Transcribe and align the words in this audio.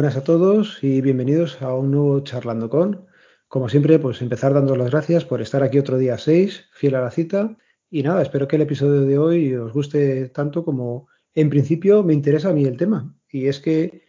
Buenas 0.00 0.16
a 0.16 0.24
todos 0.24 0.82
y 0.82 1.02
bienvenidos 1.02 1.60
a 1.60 1.74
un 1.74 1.90
nuevo 1.90 2.20
Charlando 2.20 2.70
con. 2.70 3.06
Como 3.48 3.68
siempre, 3.68 3.98
pues 3.98 4.22
empezar 4.22 4.54
dando 4.54 4.74
las 4.74 4.90
gracias 4.90 5.26
por 5.26 5.42
estar 5.42 5.62
aquí 5.62 5.78
otro 5.78 5.98
día 5.98 6.16
6, 6.16 6.68
fiel 6.72 6.94
a 6.94 7.02
la 7.02 7.10
cita. 7.10 7.54
Y 7.90 8.02
nada, 8.02 8.22
espero 8.22 8.48
que 8.48 8.56
el 8.56 8.62
episodio 8.62 9.02
de 9.02 9.18
hoy 9.18 9.54
os 9.54 9.74
guste 9.74 10.30
tanto 10.30 10.64
como 10.64 11.08
en 11.34 11.50
principio 11.50 12.02
me 12.02 12.14
interesa 12.14 12.48
a 12.48 12.54
mí 12.54 12.64
el 12.64 12.78
tema. 12.78 13.14
Y 13.28 13.48
es 13.48 13.60
que 13.60 14.04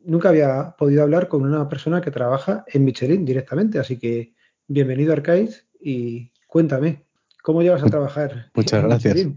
nunca 0.00 0.30
había 0.30 0.74
podido 0.76 1.04
hablar 1.04 1.28
con 1.28 1.44
una 1.44 1.68
persona 1.68 2.00
que 2.00 2.10
trabaja 2.10 2.64
en 2.66 2.84
Michelin 2.84 3.24
directamente. 3.24 3.78
Así 3.78 4.00
que 4.00 4.34
bienvenido 4.66 5.12
Arcaiz 5.12 5.68
y 5.80 6.32
cuéntame, 6.48 7.06
¿cómo 7.44 7.62
llevas 7.62 7.84
a 7.84 7.86
trabajar? 7.86 8.50
Muchas 8.56 8.82
gracias. 8.82 9.28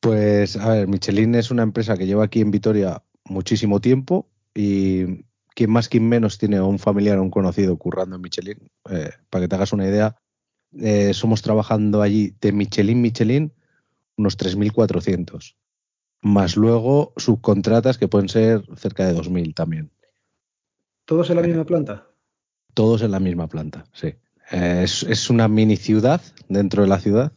Pues 0.00 0.58
a 0.58 0.74
ver, 0.74 0.88
Michelin 0.88 1.36
es 1.36 1.50
una 1.50 1.62
empresa 1.62 1.96
que 1.96 2.06
lleva 2.06 2.24
aquí 2.24 2.42
en 2.42 2.50
Vitoria 2.50 3.02
muchísimo 3.24 3.80
tiempo 3.80 4.29
y 4.54 5.24
quien 5.54 5.70
más, 5.70 5.88
quien 5.88 6.08
menos 6.08 6.38
tiene 6.38 6.60
un 6.60 6.78
familiar 6.78 7.18
o 7.18 7.22
un 7.22 7.30
conocido 7.30 7.76
currando 7.76 8.16
en 8.16 8.22
Michelin. 8.22 8.70
Eh, 8.90 9.10
para 9.28 9.42
que 9.42 9.48
te 9.48 9.54
hagas 9.56 9.72
una 9.72 9.86
idea, 9.86 10.16
eh, 10.78 11.12
somos 11.14 11.42
trabajando 11.42 12.02
allí 12.02 12.34
de 12.40 12.52
Michelin, 12.52 13.00
Michelin, 13.00 13.52
unos 14.16 14.38
3.400. 14.38 15.56
Más 16.22 16.56
luego 16.56 17.12
subcontratas 17.16 17.98
que 17.98 18.08
pueden 18.08 18.28
ser 18.28 18.64
cerca 18.76 19.06
de 19.06 19.14
2.000 19.14 19.54
también. 19.54 19.90
¿Todos 21.04 21.30
en 21.30 21.36
la 21.36 21.42
misma 21.42 21.64
planta? 21.64 22.06
Todos 22.74 23.02
en 23.02 23.10
la 23.10 23.20
misma 23.20 23.48
planta, 23.48 23.84
sí. 23.92 24.14
Eh, 24.52 24.82
es, 24.84 25.02
es, 25.04 25.30
una 25.30 25.48
mini 25.48 25.76
ciudad 25.76 26.20
dentro 26.48 26.82
de 26.82 26.88
la 26.88 27.00
ciudad, 27.00 27.32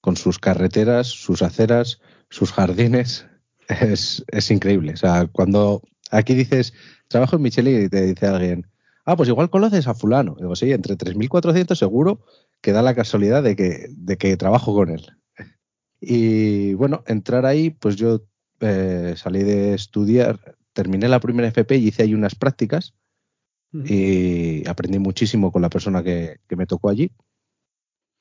con 0.00 0.16
sus 0.16 0.38
carreteras, 0.38 1.06
sus 1.06 1.42
aceras, 1.42 2.00
sus 2.30 2.52
jardines. 2.52 3.26
Es, 3.68 4.24
es 4.26 4.50
increíble. 4.50 4.92
O 4.92 4.96
sea, 4.96 5.28
cuando 5.28 5.82
Aquí 6.12 6.34
dices, 6.34 6.74
trabajo 7.08 7.36
en 7.36 7.42
Michelin 7.42 7.84
y 7.84 7.88
te 7.88 8.02
dice 8.02 8.26
alguien, 8.26 8.66
ah, 9.06 9.16
pues 9.16 9.30
igual 9.30 9.48
conoces 9.48 9.88
a 9.88 9.94
fulano. 9.94 10.36
Digo, 10.38 10.54
sí, 10.54 10.70
entre 10.70 10.96
3.400 10.96 11.74
seguro 11.74 12.20
que 12.60 12.72
da 12.72 12.82
la 12.82 12.94
casualidad 12.94 13.42
de 13.42 13.56
que, 13.56 13.86
de 13.88 14.16
que 14.18 14.36
trabajo 14.36 14.74
con 14.74 14.90
él. 14.90 15.06
Y 16.00 16.74
bueno, 16.74 17.02
entrar 17.06 17.46
ahí, 17.46 17.70
pues 17.70 17.96
yo 17.96 18.22
eh, 18.60 19.14
salí 19.16 19.42
de 19.42 19.72
estudiar, 19.72 20.56
terminé 20.74 21.08
la 21.08 21.18
primera 21.18 21.48
FP 21.48 21.76
y 21.76 21.88
hice 21.88 22.02
ahí 22.02 22.14
unas 22.14 22.34
prácticas 22.34 22.94
y 23.72 24.68
aprendí 24.68 24.98
muchísimo 24.98 25.50
con 25.50 25.62
la 25.62 25.70
persona 25.70 26.02
que, 26.02 26.40
que, 26.46 26.56
me 26.56 26.66
tocó 26.66 26.90
allí. 26.90 27.10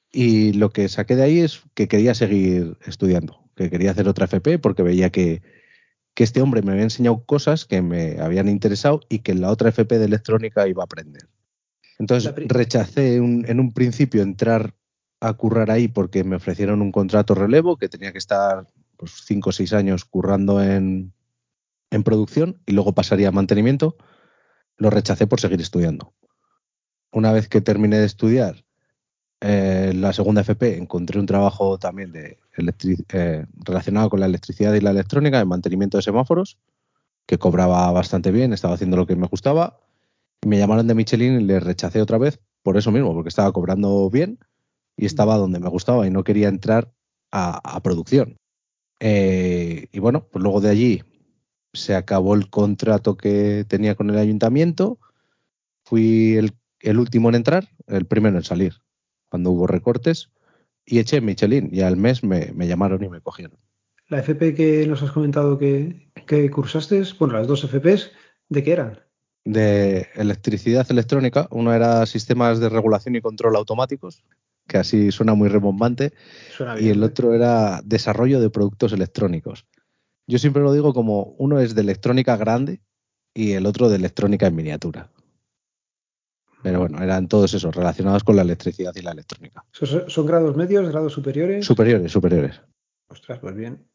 Y 0.10 0.54
lo 0.54 0.70
que 0.70 0.88
saqué 0.88 1.18
de 1.18 1.24
ahí 1.24 1.40
es 1.40 1.64
que 1.74 1.90
quería 1.90 2.14
seguir 2.14 2.78
estudiando, 2.86 3.50
que 3.58 3.70
quería 3.70 3.92
hacer 3.92 4.08
otra 4.08 4.26
FP 4.26 4.60
porque 4.60 4.82
veía 4.82 5.10
que, 5.10 5.42
que 6.14 6.24
este 6.24 6.42
hombre 6.42 6.62
me 6.62 6.72
había 6.72 6.84
enseñado 6.84 7.24
cosas 7.26 7.66
que 7.66 7.82
me 7.82 8.20
habían 8.20 8.50
interesado 8.50 9.02
y 9.10 9.20
que 9.20 9.32
en 9.32 9.42
la 9.42 9.50
otra 9.50 9.70
FP 9.70 9.98
de 9.98 10.06
electrónica 10.06 10.68
iba 10.68 10.84
a 10.84 10.86
aprender. 10.86 11.30
Entonces 12.00 12.34
rechacé 12.48 13.16
en 13.16 13.60
un 13.60 13.74
principio 13.74 14.22
entrar 14.22 14.74
a 15.22 15.34
currar 15.34 15.70
ahí 15.70 15.88
porque 15.88 16.24
me 16.24 16.36
ofrecieron 16.36 16.82
un 16.82 16.92
contrato 16.92 17.36
relevo 17.36 17.78
que 17.78 17.88
tenía 17.88 18.12
que 18.12 18.18
estar 18.18 18.68
pues, 18.98 19.24
cinco 19.26 19.52
o 19.52 19.54
seis 19.54 19.72
años 19.72 20.04
currando 20.04 20.62
en, 20.62 21.14
en 21.92 22.04
producción 22.04 22.60
y 22.66 22.72
luego 22.74 22.94
pasaría 22.94 23.30
a 23.30 23.32
mantenimiento. 23.32 23.96
Lo 24.78 24.90
rechacé 24.90 25.28
por 25.28 25.40
seguir 25.40 25.62
estudiando. 25.62 26.16
Una 27.12 27.32
vez 27.32 27.48
que 27.48 27.62
terminé 27.62 28.00
de 28.00 28.06
estudiar, 28.06 28.66
eh, 29.44 29.94
la 29.96 30.14
segunda 30.14 30.42
FP 30.42 30.78
encontré 30.78 31.20
un 31.20 31.26
trabajo 31.26 31.80
también 31.80 32.12
de 32.12 32.38
eh, 33.12 33.46
relacionado 33.66 34.10
con 34.12 34.20
la 34.20 34.28
electricidad 34.28 34.74
y 34.76 34.82
la 34.82 34.92
electrónica, 34.92 35.40
de 35.40 35.46
mantenimiento 35.46 35.98
de 35.98 36.04
semáforos, 36.04 36.60
que 37.26 37.40
cobraba 37.40 37.92
bastante 37.92 38.32
bien, 38.32 38.54
estaba 38.54 38.76
haciendo 38.76 38.98
lo 38.98 39.08
que 39.08 39.16
me 39.16 39.28
gustaba. 39.28 39.80
Me 40.46 40.60
llamaron 40.60 40.88
de 40.88 40.94
Michelin 40.94 41.42
y 41.42 41.44
le 41.44 41.60
rechacé 41.60 42.02
otra 42.02 42.20
vez 42.20 42.40
por 42.62 42.78
eso 42.78 42.92
mismo, 42.92 43.14
porque 43.14 43.30
estaba 43.30 43.52
cobrando 43.52 44.10
bien 44.12 44.40
y 44.96 45.08
estaba 45.08 45.38
donde 45.38 45.60
me 45.60 45.70
gustaba 45.70 46.06
y 46.06 46.12
no 46.12 46.24
quería 46.24 46.48
entrar 46.48 46.92
a, 47.32 47.82
producción. 47.82 48.38
Eh, 49.00 49.88
y 49.92 50.00
bueno, 50.00 50.28
pues 50.32 50.44
luego 50.44 50.62
de 50.62 50.70
allí 50.70 51.04
se 51.74 51.96
acabó 51.96 52.36
el 52.36 52.50
contrato 52.50 53.18
que 53.18 53.66
tenía 53.68 53.96
con 53.96 54.10
el 54.12 54.18
ayuntamiento. 54.18 55.00
Fui 55.84 56.38
el 56.82 57.00
último 57.00 57.30
en 57.30 57.36
entrar, 57.36 57.70
el 57.88 58.06
primero 58.06 58.38
en 58.38 58.44
salir 58.44 58.82
cuando 59.32 59.50
hubo 59.52 59.66
recortes, 59.66 60.30
y 60.86 61.00
eché 61.00 61.22
Michelin 61.22 61.70
y 61.72 61.82
al 61.82 61.96
mes 61.96 62.22
me, 62.22 62.52
llamaron 62.68 63.02
y 63.04 63.10
me 63.10 63.22
cogieron. 63.22 63.58
La 64.10 64.20
FP 64.20 64.54
que 64.54 64.86
nos 64.88 65.02
has 65.02 65.12
comentado 65.12 65.58
que, 65.58 66.12
que 66.28 66.52
cursaste, 66.52 67.02
bueno, 67.18 67.36
las 67.36 67.48
dos 67.48 67.66
FPs, 67.66 68.12
¿de 68.50 68.64
qué 68.64 68.74
eran? 68.74 69.00
De 69.46 70.10
electricidad 70.16 70.86
electrónica, 70.92 71.48
uno 71.50 71.74
era 71.74 72.06
sistemas 72.06 72.60
de 72.60 72.68
regulación 72.68 73.16
y 73.16 73.22
control 73.22 73.56
automáticos, 73.56 74.22
que 74.68 74.78
así 74.78 75.12
suena 75.12 75.34
muy 75.34 75.48
rebombante, 75.48 76.12
y 76.78 76.90
el 76.90 77.02
¿eh? 77.02 77.06
otro 77.06 77.34
era 77.34 77.82
desarrollo 77.86 78.42
de 78.42 78.50
productos 78.50 78.92
electrónicos. 78.92 79.66
Yo 80.28 80.40
siempre 80.40 80.62
lo 80.62 80.74
digo 80.74 80.94
como 80.94 81.36
uno 81.38 81.60
es 81.62 81.74
de 81.74 81.82
electrónica 81.82 82.36
grande 82.36 82.82
y 83.34 83.54
el 83.54 83.66
otro 83.66 83.88
de 83.88 83.96
electrónica 83.96 84.48
en 84.48 84.56
miniatura. 84.56 85.10
Pero 86.64 86.80
bueno, 86.80 87.02
eran 87.02 87.28
todos 87.28 87.54
esos 87.54 87.76
relacionados 87.76 88.24
con 88.24 88.36
la 88.36 88.44
electricidad 88.44 88.94
y 88.96 89.02
la 89.02 89.12
electrónica. 89.12 89.64
¿Son, 89.72 90.26
grados 90.26 90.56
medios, 90.56 90.90
grados 90.90 91.14
superiores? 91.14 91.66
Superiores, 91.66 92.12
superiores. 92.12 92.62
Ostras, 93.08 93.40
pues 93.40 93.56
bien. 93.56 93.88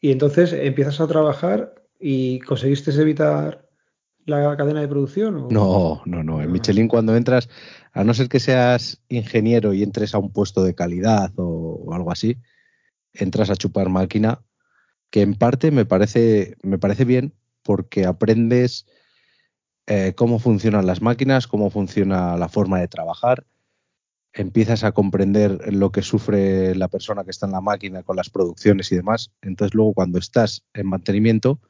Y 0.00 0.12
entonces 0.12 0.52
empiezas 0.52 1.00
a 1.00 1.06
trabajar 1.06 1.74
y 1.98 2.38
conseguiste 2.40 2.90
evitar 2.92 3.64
la 4.26 4.56
cadena 4.56 4.80
de 4.80 4.88
producción? 4.88 5.48
No, 5.50 6.02
no, 6.04 6.22
no. 6.22 6.42
En 6.42 6.50
Michelin 6.50 6.88
cuando 6.88 7.16
entras, 7.16 7.48
a 7.92 8.04
no 8.04 8.14
ser 8.14 8.28
que 8.28 8.40
seas 8.40 9.02
ingeniero 9.08 9.72
y 9.72 9.82
entres 9.82 10.14
a 10.14 10.18
un 10.18 10.32
puesto 10.32 10.62
de 10.64 10.74
calidad 10.74 11.32
o, 11.36 11.92
algo 11.92 12.10
así, 12.10 12.38
entras 13.12 13.50
a 13.50 13.56
chupar 13.56 13.88
máquina, 13.88 14.42
que 15.10 15.22
en 15.22 15.34
parte 15.34 15.70
me 15.70 15.84
parece, 15.84 16.56
me 16.62 16.78
parece 16.78 17.04
bien 17.04 17.34
porque 17.62 18.06
aprendes 18.06 18.86
eh, 19.86 20.14
cómo 20.16 20.38
funcionan 20.38 20.86
las 20.86 21.02
máquinas, 21.02 21.46
cómo 21.46 21.70
funciona 21.70 22.36
la 22.36 22.48
forma 22.48 22.80
de 22.80 22.88
trabajar, 22.88 23.44
empiezas 24.32 24.82
a 24.82 24.92
comprender 24.92 25.72
lo 25.72 25.92
que 25.92 26.02
sufre 26.02 26.74
la 26.74 26.88
persona 26.88 27.24
que 27.24 27.30
está 27.30 27.46
en 27.46 27.52
la 27.52 27.60
máquina 27.60 28.02
con 28.02 28.16
las 28.16 28.30
producciones 28.30 28.90
y 28.92 28.96
demás. 28.96 29.30
Entonces 29.42 29.74
luego 29.74 29.94
cuando 29.94 30.18
estás 30.18 30.64
en 30.74 30.88
mantenimiento, 30.88 31.60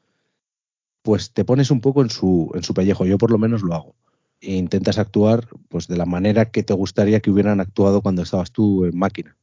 pues 1.03 1.33
te 1.33 1.45
pones 1.45 1.71
un 1.71 1.81
poco 1.81 2.03
en 2.03 2.11
su, 2.11 2.51
en 2.55 2.63
su 2.63 2.73
pellejo. 2.73 3.05
Yo 3.05 3.19
por 3.19 3.31
lo 3.31 3.39
menos 3.39 3.63
lo 3.63 3.75
hago. 3.75 3.95
E 4.41 4.55
intentas 4.55 4.99
actuar 4.99 5.47
pues 5.69 5.89
de 5.89 5.97
la 5.97 6.07
manera 6.07 6.51
que 6.51 6.63
te 6.63 6.73
gustaría 6.73 7.21
que 7.21 7.31
hubieran 7.31 7.61
actuado 7.61 8.01
cuando 8.01 8.23
estabas 8.23 8.51
tú 8.51 8.85
en 8.85 8.97
máquina. 8.97 9.37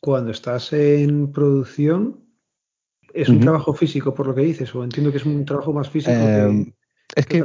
Cuando 0.00 0.32
estás 0.32 0.72
en 0.72 1.30
producción, 1.30 2.24
¿es 3.14 3.28
un 3.28 3.38
trabajo 3.38 3.72
físico 3.72 4.12
por 4.14 4.26
lo 4.26 4.34
que 4.34 4.40
dices? 4.40 4.74
¿O 4.74 4.82
entiendo 4.82 5.12
que 5.12 5.18
es 5.18 5.26
un 5.26 5.44
trabajo 5.44 5.72
más 5.72 5.88
físico? 5.88 6.12
que... 6.12 6.72
Es 7.14 7.26
que, 7.26 7.44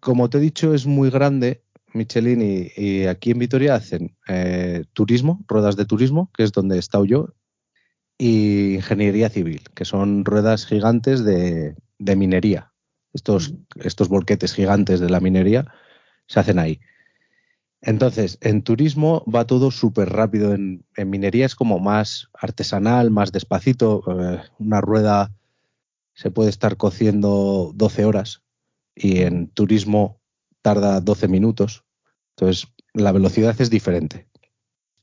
como 0.00 0.30
te 0.30 0.38
he 0.38 0.40
dicho, 0.40 0.74
es 0.74 0.86
muy 0.86 1.10
grande 1.10 1.62
Michelin 1.92 2.70
y, 2.76 3.06
aquí 3.06 3.32
en 3.32 3.38
Vitoria 3.38 3.74
hacen 3.74 4.16
eh, 4.28 4.84
turismo, 4.92 5.44
ruedas 5.48 5.76
de 5.76 5.86
turismo, 5.86 6.30
que 6.36 6.44
es 6.44 6.52
donde 6.52 6.76
he 6.76 6.78
estado 6.78 7.04
yo, 7.04 7.34
y 8.16 8.74
ingeniería 8.74 9.28
civil, 9.28 9.62
que 9.74 9.84
son 9.84 10.24
ruedas 10.24 10.66
gigantes 10.66 11.24
de, 11.24 11.76
minería. 11.98 12.72
Estos, 13.12 13.54
estos 13.76 14.08
volquetes 14.08 14.54
gigantes 14.54 15.00
de 15.00 15.08
la 15.08 15.20
minería 15.20 15.72
se 16.26 16.40
hacen 16.40 16.58
ahí. 16.58 16.80
Entonces, 17.80 18.38
en 18.40 18.62
turismo 18.62 19.24
va 19.32 19.46
todo 19.46 19.70
súper 19.70 20.10
rápido. 20.10 20.52
En, 20.52 20.84
minería 20.96 21.46
es 21.46 21.54
como 21.54 21.78
más 21.78 22.28
artesanal, 22.34 23.10
más 23.10 23.32
despacito. 23.32 24.02
Eh, 24.08 24.42
una 24.58 24.80
rueda 24.80 25.32
se 26.12 26.30
puede 26.30 26.50
estar 26.50 26.76
cociendo 26.76 27.70
12 27.74 28.04
horas 28.04 28.42
y 28.98 29.22
en 29.22 29.48
turismo 29.48 30.20
tarda 30.60 31.00
12 31.00 31.28
minutos. 31.28 31.84
Entonces, 32.36 32.68
la 32.92 33.12
velocidad 33.12 33.58
es 33.60 33.70
diferente. 33.70 34.28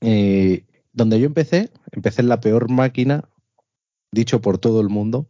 Y 0.01 0.65
donde 0.92 1.19
yo 1.19 1.25
empecé, 1.25 1.71
empecé 1.92 2.21
en 2.21 2.30
la 2.30 2.42
peor 2.42 2.69
máquina, 2.69 3.30
dicho 4.12 4.42
por 4.42 4.57
todo 4.57 4.81
el 4.81 4.89
mundo, 4.89 5.30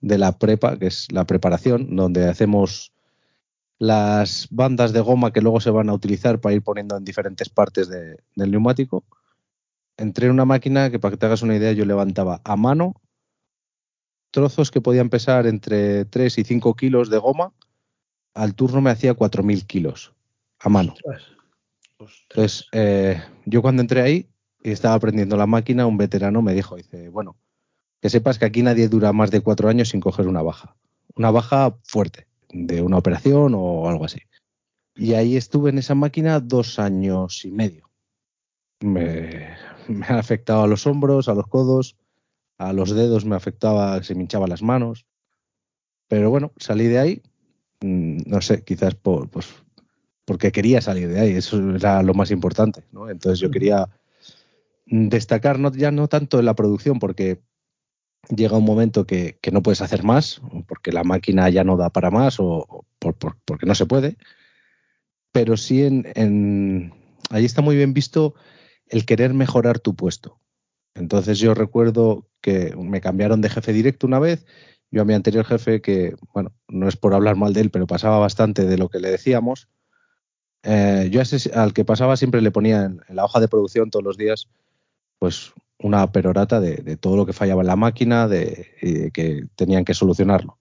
de 0.00 0.18
la 0.18 0.38
prepa, 0.38 0.78
que 0.78 0.86
es 0.86 1.10
la 1.10 1.26
preparación, 1.26 1.96
donde 1.96 2.28
hacemos 2.28 2.92
las 3.78 4.48
bandas 4.50 4.92
de 4.92 5.00
goma 5.00 5.32
que 5.32 5.40
luego 5.40 5.60
se 5.60 5.70
van 5.70 5.88
a 5.90 5.94
utilizar 5.94 6.40
para 6.40 6.54
ir 6.54 6.62
poniendo 6.62 6.96
en 6.96 7.04
diferentes 7.04 7.48
partes 7.48 7.88
del 7.88 8.50
neumático. 8.50 9.04
Entré 9.96 10.26
en 10.26 10.32
una 10.32 10.44
máquina 10.44 10.90
que, 10.90 10.98
para 10.98 11.12
que 11.12 11.18
te 11.18 11.26
hagas 11.26 11.42
una 11.42 11.56
idea, 11.56 11.72
yo 11.72 11.84
levantaba 11.84 12.40
a 12.44 12.56
mano 12.56 12.94
trozos 14.30 14.70
que 14.70 14.80
podían 14.80 15.08
pesar 15.08 15.46
entre 15.46 16.04
3 16.04 16.38
y 16.38 16.44
5 16.44 16.74
kilos 16.74 17.10
de 17.10 17.18
goma 17.18 17.52
al 18.36 18.54
turno 18.54 18.80
me 18.82 18.90
hacía 18.90 19.14
4.000 19.14 19.66
kilos 19.66 20.12
a 20.60 20.68
mano. 20.68 20.94
Entonces, 22.28 22.66
eh, 22.72 23.20
yo 23.46 23.62
cuando 23.62 23.80
entré 23.80 24.02
ahí 24.02 24.28
y 24.62 24.70
estaba 24.70 24.94
aprendiendo 24.94 25.36
la 25.36 25.46
máquina, 25.46 25.86
un 25.86 25.96
veterano 25.96 26.42
me 26.42 26.52
dijo, 26.52 26.76
dice, 26.76 27.08
bueno, 27.08 27.36
que 28.00 28.10
sepas 28.10 28.38
que 28.38 28.44
aquí 28.44 28.62
nadie 28.62 28.88
dura 28.88 29.12
más 29.14 29.30
de 29.30 29.40
cuatro 29.40 29.70
años 29.70 29.88
sin 29.88 30.00
coger 30.00 30.28
una 30.28 30.42
baja. 30.42 30.76
una 31.14 31.30
baja 31.30 31.78
fuerte 31.82 32.28
de 32.50 32.82
una 32.82 32.98
operación 32.98 33.54
o 33.56 33.88
algo 33.88 34.04
así. 34.04 34.20
Y 34.94 35.14
ahí 35.14 35.36
estuve 35.36 35.70
en 35.70 35.78
esa 35.78 35.94
máquina 35.94 36.38
dos 36.38 36.78
años 36.78 37.44
y 37.46 37.50
medio. 37.50 37.90
Me, 38.80 39.56
me 39.88 40.06
ha 40.08 40.18
afectado 40.18 40.62
a 40.62 40.66
los 40.66 40.86
hombros, 40.86 41.28
a 41.28 41.34
los 41.34 41.46
codos, 41.46 41.96
a 42.58 42.74
los 42.74 42.90
dedos 42.90 43.24
me 43.24 43.36
afectaba, 43.36 44.02
se 44.02 44.14
me 44.14 44.22
hinchaban 44.22 44.50
las 44.50 44.62
manos. 44.62 45.06
Pero 46.08 46.28
bueno, 46.28 46.52
salí 46.58 46.86
de 46.86 46.98
ahí, 46.98 47.22
no 47.80 48.40
sé, 48.40 48.62
quizás 48.62 48.94
por, 48.94 49.28
pues, 49.28 49.46
porque 50.24 50.52
quería 50.52 50.80
salir 50.80 51.08
de 51.08 51.20
ahí, 51.20 51.30
eso 51.32 51.74
era 51.74 52.02
lo 52.02 52.14
más 52.14 52.30
importante. 52.30 52.82
¿no? 52.92 53.08
Entonces 53.08 53.38
yo 53.38 53.50
quería 53.50 53.88
destacar 54.86 55.58
no, 55.58 55.72
ya 55.72 55.90
no 55.90 56.08
tanto 56.08 56.38
en 56.38 56.44
la 56.46 56.54
producción, 56.54 56.98
porque 56.98 57.40
llega 58.34 58.58
un 58.58 58.64
momento 58.64 59.06
que, 59.06 59.38
no 59.52 59.62
puedes 59.62 59.82
hacer 59.82 60.02
más, 60.02 60.40
porque 60.66 60.92
la 60.92 61.04
máquina 61.04 61.48
ya 61.48 61.64
no 61.64 61.76
da 61.76 61.90
para 61.90 62.10
más 62.10 62.36
o, 62.38 62.84
porque 62.98 63.66
no 63.66 63.74
se 63.74 63.86
puede, 63.86 64.16
pero 65.32 65.56
sí 65.56 65.84
en, 65.84 66.06
en, 66.14 66.92
ahí 67.30 67.44
está 67.44 67.62
muy 67.62 67.76
bien 67.76 67.94
visto 67.94 68.34
el 68.88 69.04
querer 69.04 69.34
mejorar 69.34 69.78
tu 69.78 69.94
puesto. 69.94 70.40
Entonces 70.94 71.38
yo 71.38 71.54
recuerdo 71.54 72.26
que 72.40 72.74
me 72.76 73.00
cambiaron 73.00 73.40
de 73.40 73.50
jefe 73.50 73.72
directo 73.72 74.06
una 74.06 74.18
vez, 74.18 74.46
yo 74.90 75.02
a 75.02 75.04
mi 75.04 75.14
anterior 75.14 75.44
jefe, 75.44 75.80
que 75.80 76.14
bueno, 76.32 76.52
no 76.68 76.88
es 76.88 76.96
por 76.96 77.14
hablar 77.14 77.36
mal 77.36 77.52
de 77.52 77.60
él, 77.62 77.70
pero 77.70 77.86
pasaba 77.86 78.18
bastante 78.18 78.66
de 78.66 78.78
lo 78.78 78.88
que 78.88 79.00
le 79.00 79.10
decíamos, 79.10 79.68
eh, 80.62 81.08
yo 81.12 81.22
al 81.54 81.72
que 81.72 81.84
pasaba 81.84 82.16
siempre 82.16 82.42
le 82.42 82.50
ponía 82.50 82.84
en, 82.84 83.00
la 83.08 83.24
hoja 83.24 83.40
de 83.40 83.48
producción 83.48 83.90
todos 83.90 84.04
los 84.04 84.16
días, 84.16 84.48
pues 85.18 85.52
una 85.78 86.10
perorata 86.10 86.60
de, 86.60 86.96
todo 86.96 87.16
lo 87.16 87.26
que 87.26 87.32
fallaba 87.32 87.62
en 87.62 87.68
la 87.68 87.76
máquina, 87.76 88.26
de, 88.26 89.10
que 89.12 89.46
tenían 89.54 89.84
que 89.84 89.94
solucionarlo. 89.94 90.58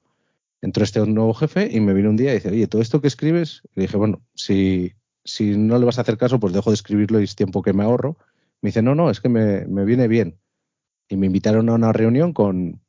Entró 0.61 0.83
este 0.83 1.05
nuevo 1.05 1.33
jefe 1.33 1.69
y 1.71 1.79
me 1.79 1.93
vino 1.93 2.09
un 2.09 2.17
día 2.17 2.31
y 2.31 2.35
dice, 2.35 2.49
oye, 2.49 2.67
todo 2.67 2.81
esto 2.81 3.01
que 3.01 3.07
escribes, 3.07 3.61
y 3.75 3.81
dije, 3.81 3.97
bueno, 3.97 4.21
si, 4.35 4.93
si 5.23 5.57
no 5.57 5.79
le 5.79 5.85
vas 5.85 5.97
a 5.97 6.01
hacer 6.01 6.17
caso, 6.17 6.39
pues 6.39 6.53
dejo 6.53 6.69
de 6.69 6.75
escribirlo 6.75 7.19
y 7.19 7.23
es 7.23 7.35
tiempo 7.35 7.61
que 7.63 7.73
me 7.73 7.83
ahorro. 7.83 8.17
Me 8.61 8.69
dice, 8.69 8.81
no, 8.81 8.95
no, 8.95 9.09
es 9.09 9.19
que 9.19 9.29
me, 9.29 9.65
viene 9.85 10.07
bien. 10.07 10.37
Y 11.09 11.17
me 11.17 11.25
invitaron 11.25 11.69
a 11.69 11.73
una 11.73 11.91
reunión 11.91 12.31
con, 12.31 12.81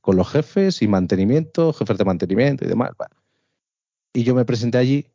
con, 0.00 0.16
los 0.16 0.28
jefes 0.30 0.82
y 0.82 0.88
mantenimiento, 0.88 1.72
jefes 1.72 1.98
de 1.98 2.04
mantenimiento 2.04 2.64
y 2.64 2.68
demás. 2.68 2.90
Y 4.12 4.24
yo 4.24 4.34
me 4.34 4.44
presenté 4.44 4.78
allí. 4.78 5.06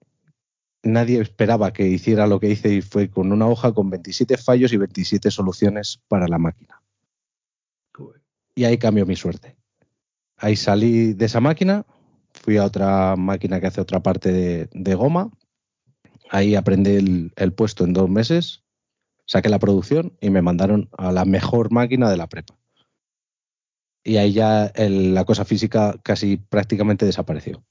Nadie 0.84 1.20
esperaba 1.20 1.74
que 1.74 1.88
hiciera 1.88 2.28
lo 2.28 2.40
que 2.40 2.50
hice 2.50 2.74
y 2.74 2.82
fue 2.82 3.10
con 3.10 3.32
una 3.32 3.48
hoja 3.48 3.74
con 3.74 3.90
27 3.90 4.38
fallos 4.38 4.72
y 4.72 4.78
27 4.78 5.32
soluciones 5.32 6.00
para 6.08 6.28
la 6.28 6.38
máquina. 6.38 6.82
Y 8.54 8.64
ahí 8.64 8.78
cambió 8.78 9.06
mi 9.06 9.16
suerte. 9.16 9.58
Ahí 10.38 10.56
salí 10.56 11.14
de 11.14 11.26
esa 11.26 11.42
máquina, 11.42 11.86
fui 12.34 12.58
a 12.58 12.66
otra 12.66 13.16
máquina 13.16 13.60
que 13.60 13.68
hace 13.68 13.82
otra 13.82 14.02
parte 14.02 14.32
de, 14.32 14.70
de 14.72 14.96
goma, 14.96 15.32
Ahí 16.30 16.56
aprendí 16.56 17.32
el, 17.36 17.54
puesto 17.54 17.84
en 17.84 17.94
dos 17.94 18.10
meses, 18.10 18.64
saqué 19.26 19.50
la 19.50 19.60
producción 19.60 20.18
y 20.22 20.30
me 20.30 20.42
mandaron 20.42 20.90
a 20.98 21.12
la 21.12 21.26
mejor 21.26 21.72
máquina 21.72 22.10
de 22.10 22.18
la 22.18 22.28
prepa. 22.28 22.56
Y 24.06 24.18
ahí 24.18 24.34
ya 24.34 24.72
la 24.78 25.26
cosa 25.26 25.44
física 25.46 25.96
casi 26.04 26.38
prácticamente 26.38 27.06
desapareció. 27.06 27.64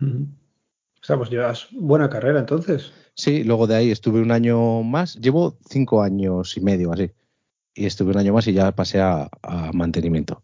O 0.00 1.04
sea, 1.04 1.16
pues 1.16 1.28
llevas 1.28 1.66
buena 1.72 2.08
carrera 2.08 2.38
entonces. 2.38 2.92
Sí, 3.14 3.42
luego 3.42 3.66
de 3.66 3.74
ahí 3.74 3.90
estuve 3.90 4.20
un 4.20 4.30
año 4.30 4.82
más, 4.84 5.16
llevo 5.16 5.58
cinco 5.68 6.02
años 6.02 6.56
y 6.56 6.60
medio 6.60 6.92
así. 6.92 7.10
Y 7.74 7.86
estuve 7.86 8.12
un 8.12 8.18
año 8.18 8.32
más 8.32 8.46
y 8.46 8.52
ya 8.52 8.70
pasé 8.72 9.00
a, 9.00 9.28
a 9.42 9.72
mantenimiento. 9.72 10.42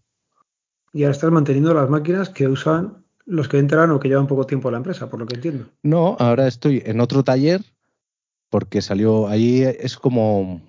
Y 0.92 1.04
ahora 1.04 1.12
estás 1.12 1.30
manteniendo 1.30 1.72
las 1.72 1.88
máquinas 1.88 2.30
que 2.30 2.48
usan 2.48 3.04
los 3.24 3.46
que 3.46 3.58
entran 3.58 3.90
o 3.92 4.00
que 4.00 4.08
llevan 4.08 4.26
poco 4.26 4.44
tiempo 4.44 4.68
en 4.68 4.72
la 4.72 4.78
empresa, 4.78 5.08
por 5.08 5.20
lo 5.20 5.26
que 5.26 5.36
entiendo. 5.36 5.66
No, 5.84 6.16
ahora 6.18 6.48
estoy 6.48 6.82
en 6.84 7.00
otro 7.00 7.22
taller 7.22 7.62
porque 8.50 8.82
salió 8.82 9.28
ahí 9.28 9.62
es 9.62 9.96
como 9.96 10.62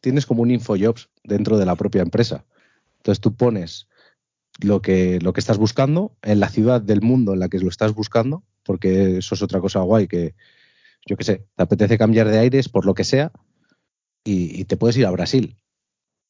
tienes 0.00 0.24
como 0.24 0.42
un 0.42 0.50
infojobs 0.50 1.10
dentro 1.24 1.58
de 1.58 1.66
la 1.66 1.74
propia 1.76 2.02
empresa. 2.02 2.44
Entonces 2.98 3.20
tú 3.20 3.34
pones 3.34 3.88
lo 4.60 4.82
que 4.82 5.20
lo 5.20 5.32
que 5.32 5.40
estás 5.40 5.58
buscando 5.58 6.16
en 6.22 6.40
la 6.40 6.48
ciudad 6.48 6.80
del 6.80 7.02
mundo 7.02 7.34
en 7.34 7.40
la 7.40 7.48
que 7.48 7.58
lo 7.58 7.68
estás 7.68 7.94
buscando, 7.94 8.42
porque 8.62 9.18
eso 9.18 9.34
es 9.34 9.42
otra 9.42 9.60
cosa 9.60 9.80
guay 9.80 10.06
que 10.06 10.34
yo 11.06 11.16
qué 11.16 11.24
sé, 11.24 11.46
te 11.54 11.62
apetece 11.62 11.98
cambiar 11.98 12.28
de 12.28 12.38
aires 12.38 12.68
por 12.68 12.86
lo 12.86 12.94
que 12.94 13.04
sea 13.04 13.32
y, 14.24 14.64
te 14.64 14.76
puedes 14.78 14.96
ir 14.96 15.06
a 15.06 15.10
Brasil. 15.10 15.56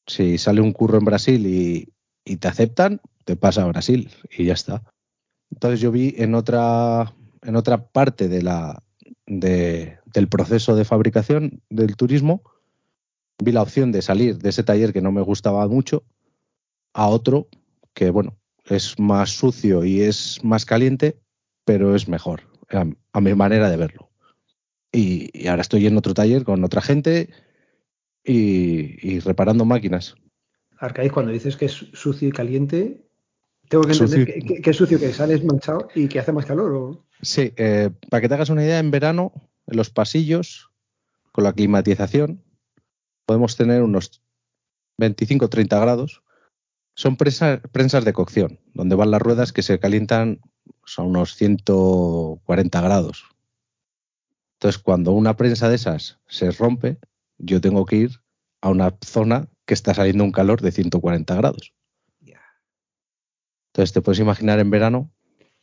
Si 0.05 0.37
sale 0.37 0.59
un 0.59 0.73
curro 0.73 0.97
en 0.97 1.05
Brasil 1.05 1.45
y, 1.47 2.35
te 2.37 2.47
aceptan, 2.47 2.99
te 3.23 3.35
pasa 3.35 3.63
a 3.63 3.67
Brasil 3.67 4.11
y 4.37 4.45
ya 4.45 4.53
está. 4.53 4.83
Entonces 5.51 5.79
yo 5.79 5.91
vi 5.91 6.13
en 6.17 6.35
otra, 6.35 7.13
en 7.43 7.55
otra 7.55 7.87
parte 7.87 8.27
de 8.27 8.41
la, 8.41 8.83
del 9.25 10.27
proceso 10.29 10.75
de 10.75 10.83
fabricación 10.83 11.61
del 11.69 11.95
turismo, 11.95 12.43
vi 13.41 13.51
la 13.51 13.61
opción 13.61 13.91
de 13.91 14.01
salir 14.01 14.37
de 14.39 14.49
ese 14.49 14.63
taller 14.63 14.91
que 14.91 15.01
no 15.01 15.11
me 15.11 15.21
gustaba 15.21 15.67
mucho 15.67 16.03
a 16.93 17.07
otro 17.07 17.47
que, 17.95 18.11
bueno, 18.11 18.37
es 18.65 18.99
más 18.99 19.31
sucio 19.31 19.83
y 19.83 20.01
es 20.01 20.43
más 20.43 20.65
caliente, 20.65 21.17
pero 21.65 21.95
es 21.95 22.07
mejor, 22.07 22.43
a, 22.69 23.21
mi 23.21 23.33
manera 23.33 23.71
de 23.71 23.77
verlo. 23.77 24.11
Y, 24.91 25.47
ahora 25.47 25.63
estoy 25.63 25.87
en 25.87 25.97
otro 25.97 26.13
taller 26.13 26.43
con 26.43 26.63
otra 26.63 26.81
gente 26.81 27.29
y, 28.23 28.99
y 29.01 29.19
reparando 29.19 29.65
máquinas. 29.65 30.15
Arcaiz, 30.77 31.11
cuando 31.11 31.31
dices 31.31 31.57
que 31.57 31.65
es 31.65 31.73
sucio 31.93 32.27
y 32.27 32.31
caliente, 32.31 33.05
tengo 33.69 33.83
que 33.83 33.93
entender 33.93 34.25
que, 34.61 34.69
es 34.69 34.77
sucio, 34.77 34.99
que 34.99 35.11
sales 35.11 35.43
manchado 35.43 35.87
y 35.95 36.07
que 36.07 36.19
hace 36.19 36.31
más 36.31 36.45
calor. 36.45 37.01
Sí, 37.21 37.53
eh, 37.55 37.89
para 38.09 38.21
que 38.21 38.27
te 38.27 38.33
hagas 38.35 38.49
una 38.49 38.63
idea, 38.63 38.79
en 38.79 38.91
verano, 38.91 39.33
en 39.67 39.77
los 39.77 39.89
pasillos, 39.89 40.69
con 41.31 41.43
la 41.43 41.53
climatización, 41.53 42.43
podemos 43.25 43.57
tener 43.57 43.81
unos 43.81 44.21
25-30 44.99 45.81
grados. 45.81 46.21
Son 46.95 47.17
prensas 47.17 48.05
de 48.05 48.13
cocción, 48.13 48.59
donde 48.73 48.95
van 48.95 49.11
las 49.11 49.21
ruedas 49.21 49.51
que 49.51 49.61
se 49.61 49.79
calientan 49.79 50.39
a 50.97 51.01
unos 51.01 51.35
140 51.35 52.81
grados. 52.81 53.25
Entonces, 54.53 54.81
cuando 54.81 55.11
una 55.11 55.35
prensa 55.35 55.67
de 55.67 55.75
esas 55.75 56.19
se 56.27 56.51
rompe, 56.51 56.97
yo 57.37 57.59
tengo 57.59 57.85
que 57.85 57.97
ir 57.97 58.11
a 58.61 58.69
una 58.69 58.97
zona 59.05 59.49
que 59.65 59.73
está 59.73 59.93
saliendo 59.93 60.23
un 60.23 60.31
calor 60.31 60.61
de 60.61 60.71
140 60.71 61.35
grados. 61.35 61.73
Entonces 63.75 63.91
te 63.91 64.01
puedes 64.01 64.19
imaginar 64.19 64.57
en 64.59 64.69
verano 64.69 65.11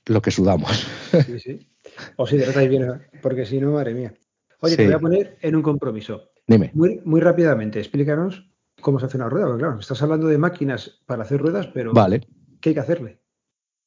lo 0.07 0.21
que 0.21 0.31
sudamos. 0.31 0.87
Sí, 1.27 1.41
sí. 1.41 1.69
O 2.17 2.27
si 2.27 2.39
de 2.39 2.69
bien, 2.69 2.89
porque 3.21 3.45
si 3.45 3.61
no, 3.61 3.73
madre 3.73 3.93
mía. 3.93 4.15
Oye, 4.61 4.77
te 4.77 4.87
voy 4.87 4.95
a 4.95 4.99
poner 4.99 5.39
en 5.43 5.57
un 5.57 5.63
compromiso. 5.63 6.31
Dime. 6.47 6.71
Muy, 6.73 7.03
muy 7.05 7.21
rápidamente, 7.21 7.79
explícanos 7.79 8.51
cómo 8.83 9.01
se 9.01 9.07
hace 9.07 9.17
una 9.17 9.31
rueda. 9.31 9.47
Porque 9.47 9.63
claro, 9.63 9.81
estás 9.81 10.03
hablando 10.03 10.27
de 10.27 10.37
máquinas 10.37 11.01
para 11.07 11.23
hacer 11.23 11.41
ruedas, 11.41 11.69
pero 11.73 11.95
vale. 11.95 12.27
¿qué 12.61 12.71
hay 12.71 12.75
que 12.75 12.81
hacerle? 12.81 13.23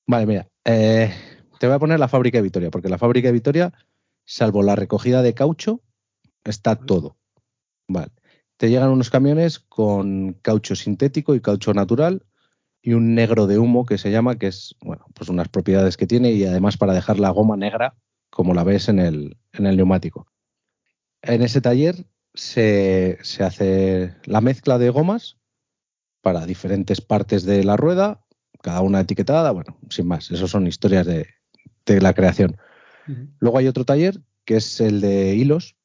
Vale, 0.08 0.26
mira. 0.26 0.48
Eh, 0.66 1.14
te 1.60 1.68
voy 1.68 1.76
a 1.76 1.80
poner 1.80 2.00
la 2.00 2.08
fábrica 2.08 2.40
de 2.40 2.44
Vitoria, 2.44 2.72
porque 2.72 2.90
la 2.90 2.98
fábrica 2.98 3.28
de 3.28 3.34
Vitoria, 3.34 3.74
salvo 4.24 4.64
la 4.64 4.76
recogida 4.76 5.22
de 5.22 5.34
caucho, 5.34 5.82
está 6.44 6.76
todo. 6.76 7.18
Vale. 7.88 8.12
Te 8.58 8.70
llegan 8.70 8.90
unos 8.90 9.10
camiones 9.10 9.60
con 9.60 10.34
caucho 10.42 10.76
sintético 10.76 11.36
y 11.36 11.42
caucho 11.42 11.74
natural 11.74 12.26
y 12.82 12.94
un 12.94 13.16
negro 13.16 13.48
de 13.48 13.60
humo 13.60 13.86
que 13.86 13.98
se 13.98 14.12
llama, 14.12 14.38
que 14.38 14.48
es, 14.48 14.76
bueno, 14.80 15.06
pues 15.14 15.30
unas 15.30 15.50
propiedades 15.50 15.98
que 15.98 16.08
tiene 16.08 16.32
y 16.32 16.46
además 16.46 16.78
para 16.78 16.94
dejar 16.94 17.20
la 17.20 17.32
goma 17.32 17.58
negra 17.58 17.96
como 18.30 18.54
la 18.54 18.64
ves 18.64 18.90
en 18.90 19.00
el, 19.00 19.38
en 19.54 19.66
el 19.66 19.76
neumático. 19.76 20.28
En 21.22 21.42
ese 21.42 21.62
taller 21.62 22.06
se, 22.36 23.18
hace 23.40 24.16
la 24.26 24.42
mezcla 24.42 24.78
de 24.78 24.90
gomas 24.90 25.38
para 26.22 26.46
diferentes 26.46 27.02
partes 27.02 27.44
de 27.44 27.64
la 27.64 27.78
rueda, 27.78 28.26
cada 28.62 28.82
una 28.82 29.02
etiquetada, 29.02 29.52
bueno, 29.52 29.78
sin 29.90 30.08
más, 30.08 30.32
eso 30.32 30.48
son 30.48 30.68
historias 30.68 31.06
de, 31.06 31.28
la 31.88 32.14
creación. 32.14 32.58
Luego 33.40 33.60
hay 33.60 33.68
otro 33.68 33.86
taller 33.86 34.20
que 34.44 34.58
es 34.58 34.82
el 34.82 35.02
de 35.02 35.36
hilos 35.36 35.76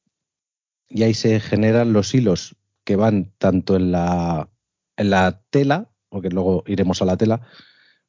y 0.89 1.03
ahí 1.03 1.13
se 1.13 1.39
generan 1.39 1.93
los 1.93 2.13
hilos 2.15 2.55
que 2.83 2.95
van 2.95 3.31
tanto 3.37 3.75
en 3.75 3.91
la, 3.91 4.49
en 4.97 5.11
la 5.11 5.43
tela 5.51 5.91
porque 6.11 6.29
luego 6.29 6.63
iremos 6.67 7.01
a 7.01 7.05
la 7.05 7.17
tela, 7.17 7.41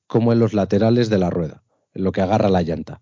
como 0.09 0.33
en 0.33 0.41
los 0.41 0.53
laterales 0.53 1.09
de 1.09 1.19
la 1.19 1.31
rueda, 1.31 1.63
en 1.95 2.03
lo 2.03 2.11
que 2.11 2.21
agarra 2.21 2.51
la 2.51 2.63
llanta. 2.63 3.01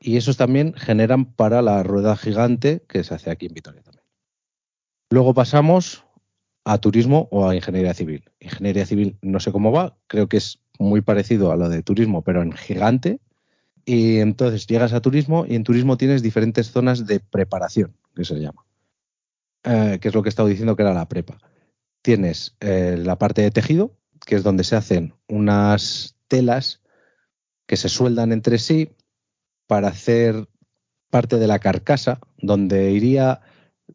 Y 0.00 0.16
esos 0.16 0.36
también 0.36 0.74
generan 0.74 1.34
para 1.34 1.60
la 1.60 1.82
rueda 1.82 2.16
gigante 2.16 2.84
que 2.88 3.02
se 3.02 3.14
hace 3.14 3.30
aquí 3.30 3.46
en 3.46 3.54
Vitoria 3.54 3.82
también. 3.82 3.95
Luego 5.10 5.34
pasamos 5.34 6.04
a 6.64 6.78
turismo 6.78 7.28
o 7.30 7.48
a 7.48 7.54
ingeniería 7.54 7.94
civil. 7.94 8.24
Ingeniería 8.40 8.86
civil 8.86 9.18
no 9.22 9.40
sé 9.40 9.52
cómo 9.52 9.72
va, 9.72 9.96
creo 10.06 10.28
que 10.28 10.36
es 10.36 10.58
muy 10.78 11.00
parecido 11.00 11.52
a 11.52 11.56
lo 11.56 11.68
de 11.68 11.82
turismo, 11.82 12.22
pero 12.22 12.42
en 12.42 12.52
gigante. 12.52 13.20
Y 13.84 14.18
entonces 14.18 14.66
llegas 14.66 14.92
a 14.92 15.00
turismo 15.00 15.46
y 15.46 15.54
en 15.54 15.62
turismo 15.62 15.96
tienes 15.96 16.22
diferentes 16.22 16.72
zonas 16.72 17.06
de 17.06 17.20
preparación, 17.20 17.96
que 18.14 18.24
se 18.24 18.34
llama. 18.40 18.64
Eh, 19.62 19.98
que 20.00 20.08
es 20.08 20.14
lo 20.14 20.22
que 20.22 20.28
he 20.28 20.30
estado 20.30 20.48
diciendo 20.48 20.74
que 20.76 20.82
era 20.82 20.92
la 20.92 21.08
prepa 21.08 21.38
tienes 22.06 22.54
eh, 22.60 22.96
la 22.96 23.18
parte 23.18 23.42
de 23.42 23.50
tejido, 23.50 23.90
que 24.24 24.36
es 24.36 24.44
donde 24.44 24.62
se 24.62 24.76
hacen 24.76 25.14
unas 25.26 26.14
telas 26.28 26.80
que 27.66 27.76
se 27.76 27.88
sueldan 27.88 28.30
entre 28.30 28.58
sí 28.58 28.92
para 29.66 29.88
hacer 29.88 30.46
parte 31.10 31.38
de 31.38 31.48
la 31.48 31.58
carcasa 31.58 32.20
donde 32.38 32.92
iría, 32.92 33.40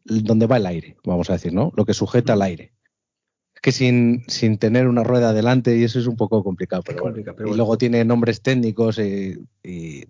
donde 0.04 0.46
va 0.46 0.56
el 0.56 0.66
aire, 0.66 0.96
vamos 1.04 1.30
a 1.30 1.34
decir, 1.34 1.52
¿no? 1.52 1.72
Lo 1.76 1.84
que 1.84 1.94
sujeta 1.94 2.34
el 2.34 2.42
aire. 2.42 2.72
Es 3.54 3.60
que 3.60 3.72
sin, 3.72 4.24
sin 4.28 4.58
tener 4.58 4.88
una 4.88 5.04
rueda 5.04 5.30
adelante 5.30 5.76
y 5.76 5.84
eso 5.84 5.98
es 5.98 6.06
un 6.06 6.16
poco 6.16 6.42
complicado. 6.42 6.82
Pero, 6.82 7.14
y 7.46 7.54
luego 7.54 7.78
tiene 7.78 8.04
nombres 8.04 8.42
técnicos 8.42 8.98
y, 8.98 9.46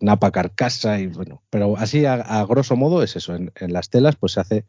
napa 0.01 0.31
carcasa 0.31 1.01
y 1.01 1.09
bueno, 1.09 1.43
pero 1.51 1.77
así 1.77 2.07
a, 2.07 2.45
grosso 2.45 2.77
modo 2.77 3.03
es 3.03 3.17
eso. 3.17 3.35
En, 3.35 3.53
en, 3.57 3.73
las 3.73 3.91
telas 3.91 4.17
pues 4.17 4.33
se 4.33 4.41
hace, 4.41 4.65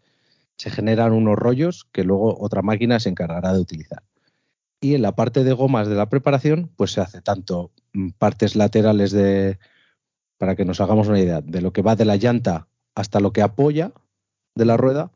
se 0.58 0.70
generan 0.70 1.14
unos 1.14 1.36
rollos 1.36 1.88
que 1.92 2.04
luego 2.04 2.38
otra 2.40 2.62
máquina 2.62 3.00
se 3.00 3.10
encargará 3.10 3.54
de 3.54 3.60
utilizar. 3.60 4.04
Y 4.82 4.96
en 4.96 5.02
la 5.02 5.16
parte 5.16 5.44
de 5.44 5.54
gomas 5.54 5.88
de 5.88 5.96
la 5.96 6.10
preparación 6.10 6.70
pues 6.76 6.92
se 6.92 7.02
hace 7.02 7.22
tanto 7.22 7.72
partes 8.18 8.56
laterales 8.56 9.12
de, 9.12 9.60
para 10.38 10.56
que 10.56 10.66
nos 10.66 10.82
hagamos 10.82 11.08
una 11.08 11.20
idea, 11.20 11.42
de 11.42 11.62
lo 11.62 11.72
que 11.72 11.82
va 11.82 11.96
de 11.96 12.06
la 12.06 12.18
llanta 12.18 12.68
hasta 12.96 13.20
lo 13.20 13.32
que 13.32 13.42
apoya 13.42 13.94
de 14.56 14.66
la 14.66 14.78
rueda, 14.78 15.12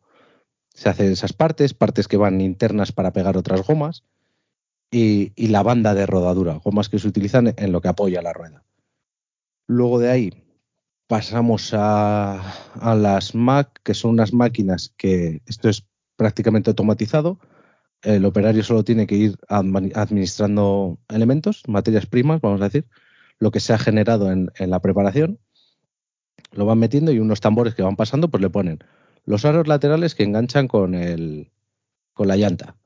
se 0.74 0.90
hacen 0.90 1.12
esas 1.12 1.34
partes, 1.34 1.74
partes 1.74 2.08
que 2.08 2.18
van 2.18 2.42
internas 2.42 2.92
para 2.92 3.14
pegar 3.14 3.38
otras 3.38 3.66
gomas 3.66 4.04
y, 4.92 5.32
la 5.48 5.64
banda 5.64 5.94
de 5.94 6.06
rodadura, 6.06 6.60
gomas 6.64 6.90
que 6.90 7.00
se 7.00 7.08
utilizan 7.08 7.54
en 7.58 7.72
lo 7.72 7.82
que 7.82 7.90
apoya 7.90 8.22
la 8.22 8.34
rueda. 8.34 8.64
Luego 9.68 10.00
de 10.00 10.10
ahí 10.10 10.44
pasamos 11.08 11.74
a, 11.74 12.42
a 12.74 12.96
las 12.96 13.36
Mac, 13.36 13.80
que 13.84 13.94
son 13.94 14.12
unas 14.12 14.34
máquinas 14.34 14.94
que 14.98 15.42
esto 15.46 15.70
es 15.70 15.86
prácticamente 16.16 16.70
automatizado. 16.70 17.40
El 18.02 18.26
operario 18.26 18.64
solo 18.64 18.84
tiene 18.84 19.08
que 19.08 19.16
ir 19.16 19.38
administrando 19.48 21.00
elementos, 21.10 21.64
materias 21.68 22.06
primas, 22.06 22.42
vamos 22.42 22.62
a 22.62 22.66
decir, 22.66 22.86
lo 23.40 23.52
que 23.52 23.60
se 23.60 23.74
ha 23.74 23.78
generado 23.78 24.32
en, 24.32 24.52
la 24.60 24.82
preparación, 24.82 25.40
lo 26.52 26.66
van 26.66 26.80
metiendo 26.80 27.12
y 27.12 27.20
unos 27.20 27.40
tambores 27.42 27.76
que 27.76 27.84
van 27.84 27.96
pasando, 27.96 28.30
pues 28.30 28.42
le 28.42 28.50
ponen 28.50 28.80
los 29.28 29.44
aros 29.44 29.68
laterales 29.68 30.16
que 30.16 30.24
enganchan 30.24 30.68
con, 30.68 30.96
el, 30.96 31.52
con 32.14 32.30
la 32.30 32.38
llanta. 32.38 32.78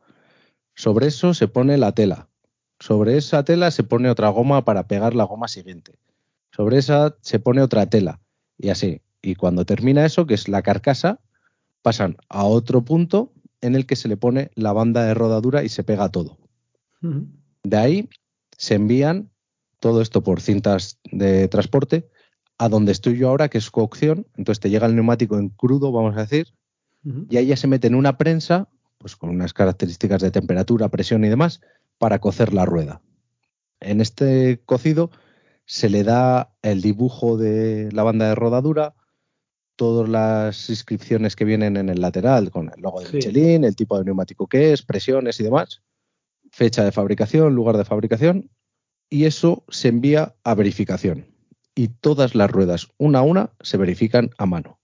Sobre 0.76 1.08
eso 1.08 1.36
se 1.36 1.48
pone 1.48 1.78
la 1.78 1.94
tela. 1.94 2.30
Sobre 2.80 3.16
esa 3.16 3.46
tela 3.46 3.70
se 3.70 3.84
pone 3.84 4.10
otra 4.10 4.30
goma 4.30 4.66
para 4.66 4.88
pegar 4.88 5.14
la 5.14 5.24
goma 5.24 5.48
siguiente. 5.48 6.00
Sobre 6.52 6.80
esa 6.80 7.16
se 7.22 7.38
pone 7.38 7.62
otra 7.62 7.86
tela. 7.86 8.20
Y 8.58 8.70
así. 8.70 9.02
Y 9.22 9.36
cuando 9.36 9.66
termina 9.66 10.04
eso, 10.04 10.26
que 10.26 10.34
es 10.34 10.48
la 10.48 10.64
carcasa, 10.64 11.20
pasan 11.84 12.18
a 12.28 12.44
otro 12.44 12.84
punto 12.84 13.32
en 13.62 13.76
el 13.76 13.86
que 13.86 13.96
se 13.96 14.08
le 14.08 14.18
pone 14.18 14.50
la 14.56 14.74
banda 14.74 15.06
de 15.06 15.14
rodadura 15.14 15.64
y 15.64 15.70
se 15.70 15.84
pega 15.84 16.10
todo. 16.10 16.40
De 17.64 17.78
ahí 17.78 18.10
se 18.58 18.74
envían 18.74 19.30
todo 19.80 20.02
esto 20.02 20.24
por 20.24 20.42
cintas 20.42 21.00
de 21.04 21.48
transporte, 21.48 22.10
a 22.62 22.70
donde 22.70 22.92
estoy 22.92 23.18
yo 23.18 23.30
ahora, 23.30 23.50
que 23.50 23.58
es 23.58 23.72
cocción, 23.72 24.28
entonces 24.38 24.60
te 24.60 24.70
llega 24.70 24.86
el 24.86 24.94
neumático 24.94 25.36
en 25.40 25.50
crudo, 25.50 25.92
vamos 25.92 26.16
a 26.16 26.22
decir, 26.22 26.54
y 27.28 27.38
ahí 27.38 27.48
ya 27.48 27.58
se 27.58 27.66
mete 27.66 27.88
en 27.88 27.96
una 27.96 28.20
prensa, 28.20 28.70
pues 29.00 29.16
con 29.16 29.32
unas 29.32 29.52
características 29.52 30.22
de 30.22 30.30
temperatura, 30.30 30.88
presión 30.90 31.26
y 31.26 31.30
demás, 31.30 31.62
para 31.98 32.20
cocer 32.20 32.54
la 32.54 32.66
rueda. 32.66 33.02
En 33.80 34.00
este 34.00 34.62
cocido 34.64 35.10
se 35.66 35.90
le 35.90 36.04
da 36.04 36.54
el 36.62 36.84
dibujo 36.84 37.36
de 37.36 37.92
la 37.94 38.04
banda 38.04 38.28
de 38.28 38.36
rodadura, 38.36 38.94
todas 39.76 40.08
las 40.08 40.70
inscripciones 40.70 41.36
que 41.36 41.46
vienen 41.46 41.78
en 41.78 41.90
el 41.90 42.00
lateral, 42.00 42.52
con 42.52 42.72
el 42.76 42.80
logo 42.80 43.02
de 43.02 43.12
Michelin, 43.12 43.64
el 43.64 43.76
tipo 43.76 43.98
de 43.98 44.06
neumático 44.06 44.46
que 44.46 44.72
es, 44.72 44.84
presiones 44.84 45.40
y 45.40 45.44
demás, 45.44 45.82
fecha 46.52 46.86
de 46.86 46.92
fabricación, 46.92 47.56
lugar 47.56 47.78
de 47.78 47.86
fabricación, 47.86 48.52
y 49.10 49.26
eso 49.26 49.64
se 49.70 49.88
envía 49.88 50.36
a 50.44 50.54
verificación. 50.54 51.31
Y 51.76 51.88
todas 51.88 52.36
las 52.36 52.52
ruedas, 52.52 52.90
una 52.98 53.20
a 53.20 53.22
una, 53.22 53.52
se 53.62 53.78
verifican 53.78 54.32
a 54.38 54.46
mano. 54.46 54.82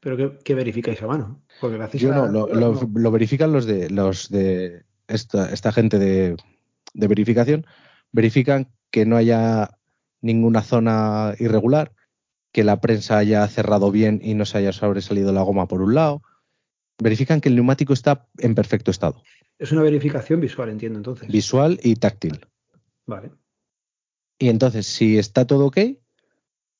¿Pero 0.00 0.38
qué, 0.44 0.54
verificáis 0.54 1.02
a 1.02 1.06
mano? 1.06 1.42
Porque 1.60 1.98
Yo 1.98 2.12
no, 2.12 2.46
lo, 2.46 3.10
verifican 3.10 3.52
los 3.52 3.66
de 3.66 3.90
los 3.90 4.28
de 4.30 4.84
esta, 5.08 5.52
esta 5.52 5.72
gente 5.72 5.98
de, 5.98 6.36
verificación. 6.94 7.66
Verifican 8.12 8.70
que 8.90 9.06
no 9.06 9.16
haya 9.16 9.78
ninguna 10.20 10.62
zona 10.62 11.34
irregular, 11.38 11.92
que 12.52 12.64
la 12.64 12.80
prensa 12.80 13.18
haya 13.18 13.46
cerrado 13.48 13.90
bien 13.90 14.20
y 14.22 14.34
no 14.34 14.44
se 14.44 14.58
haya 14.58 14.72
sobresalido 14.72 15.32
la 15.32 15.42
goma 15.42 15.66
por 15.66 15.82
un 15.82 15.94
lado. 15.94 16.22
Verifican 17.02 17.40
que 17.40 17.48
el 17.48 17.56
neumático 17.56 17.92
está 17.92 18.28
en 18.38 18.54
perfecto 18.54 18.90
estado. 18.90 19.22
Es 19.58 19.72
una 19.72 19.82
verificación 19.82 20.40
visual, 20.40 20.68
entiendo 20.68 20.98
entonces. 20.98 21.28
Visual 21.28 21.80
y 21.82 21.96
táctil. 21.96 22.46
Vale. 23.06 23.32
Y 24.38 24.48
entonces, 24.48 24.86
si 24.86 25.18
está 25.18 25.46
todo 25.46 25.66
ok, 25.66 25.78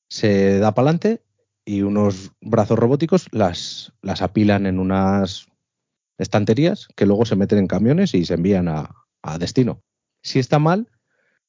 se 0.09 0.59
da 0.59 0.73
para 0.73 0.89
adelante 0.89 1.23
y 1.63 1.83
unos 1.83 2.31
brazos 2.41 2.77
robóticos 2.77 3.27
las, 3.31 3.93
las 4.01 4.21
apilan 4.21 4.65
en 4.65 4.79
unas 4.79 5.47
estanterías 6.17 6.87
que 6.95 7.05
luego 7.05 7.25
se 7.25 7.35
meten 7.35 7.59
en 7.59 7.67
camiones 7.67 8.13
y 8.13 8.25
se 8.25 8.33
envían 8.33 8.67
a, 8.67 8.95
destino. 9.37 9.83
Si 10.23 10.39
está 10.39 10.59
mal, 10.59 10.89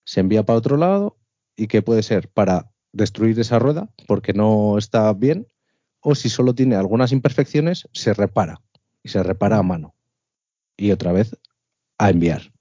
se 0.05 0.21
envía 0.21 0.45
para 0.45 0.59
otro 0.59 0.77
lado 0.77 1.17
y 1.57 1.67
que 1.67 1.83
puede 1.83 2.03
ser 2.03 2.29
para 2.29 2.71
destruir 2.93 3.39
esa 3.41 3.59
rueda 3.59 3.89
porque 4.07 4.33
no 4.35 4.77
está 4.77 5.13
bien 5.15 5.47
o 6.01 6.15
si 6.15 6.29
solo 6.29 6.55
tiene 6.55 6.77
algunas 6.77 7.13
imperfecciones, 7.13 7.89
se 7.93 8.13
repara 8.13 8.61
y 9.03 9.09
se 9.09 9.23
repara 9.23 9.59
a 9.59 9.63
mano. 9.63 9.95
Y 10.77 10.91
otra 10.91 11.13
vez 11.13 11.37
a 11.97 12.11
enviar. 12.11 12.53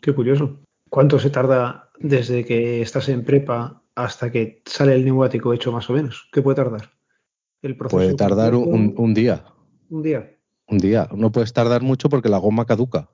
qué 0.00 0.14
curioso. 0.14 0.60
¿Cuánto 0.88 1.18
se 1.18 1.30
tarda 1.30 1.90
desde 1.98 2.44
que 2.44 2.82
estás 2.82 3.08
en 3.08 3.24
prepa 3.24 3.79
hasta 3.94 4.30
que 4.30 4.62
sale 4.66 4.94
el 4.94 5.04
neumático 5.04 5.52
hecho 5.52 5.72
más 5.72 5.88
o 5.90 5.92
menos? 5.92 6.28
¿Qué 6.32 6.42
puede 6.42 6.56
tardar? 6.56 6.90
El 7.62 7.76
proceso 7.76 7.96
puede 7.96 8.14
tardar 8.14 8.54
un, 8.54 9.14
día. 9.14 9.44
Un 9.88 10.02
día. 10.02 10.36
Un 10.66 10.78
día. 10.78 11.08
No 11.12 11.30
puedes 11.30 11.52
tardar 11.52 11.82
mucho 11.82 12.08
porque 12.08 12.28
la 12.28 12.38
goma 12.38 12.64
caduca. 12.64 13.10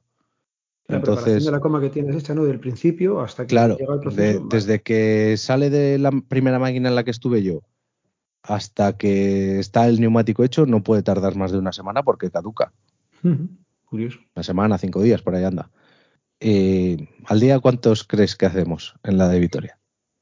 La 0.89 0.99
Entonces, 0.99 1.45
de 1.45 1.51
la 1.51 1.59
goma 1.59 1.81
que 1.81 1.91
tienes 1.91 2.15
hecha, 2.15 2.35
¿no? 2.35 2.45
Del 2.45 2.61
principio 2.61 3.21
hasta 3.21 3.47
que 3.47 3.55
llega 3.55 3.95
el 3.95 4.01
proceso. 4.01 4.47
desde 4.49 4.83
que 4.83 5.37
sale 5.37 5.69
de 5.69 5.99
la 5.99 6.13
primera 6.29 6.61
máquina 6.61 6.89
en 6.89 6.95
la 6.95 7.03
que 7.03 7.11
estuve 7.11 7.43
yo 7.43 7.63
hasta 8.49 8.97
que 8.97 9.59
está 9.59 9.89
el 9.89 10.01
neumático 10.01 10.45
hecho, 10.45 10.67
no 10.67 10.83
puede 10.83 11.03
tardar 11.03 11.37
más 11.37 11.53
de 11.53 11.59
una 11.59 11.73
semana 11.73 12.03
porque 12.03 12.31
caduca. 12.31 12.73
Curioso. 13.87 14.21
Una 14.35 14.43
semana, 14.43 14.79
cinco 14.79 15.03
días, 15.03 15.23
por 15.23 15.35
ahí 15.35 15.45
anda. 15.45 15.71
Eh, 16.39 17.09
¿Al 17.27 17.41
día 17.41 17.59
cuántos 17.61 18.05
crees 18.05 18.37
que 18.37 18.47
hacemos 18.47 18.95
en 19.03 19.19
la 19.19 19.29
de 19.29 19.41
Vitoria? 19.41 19.79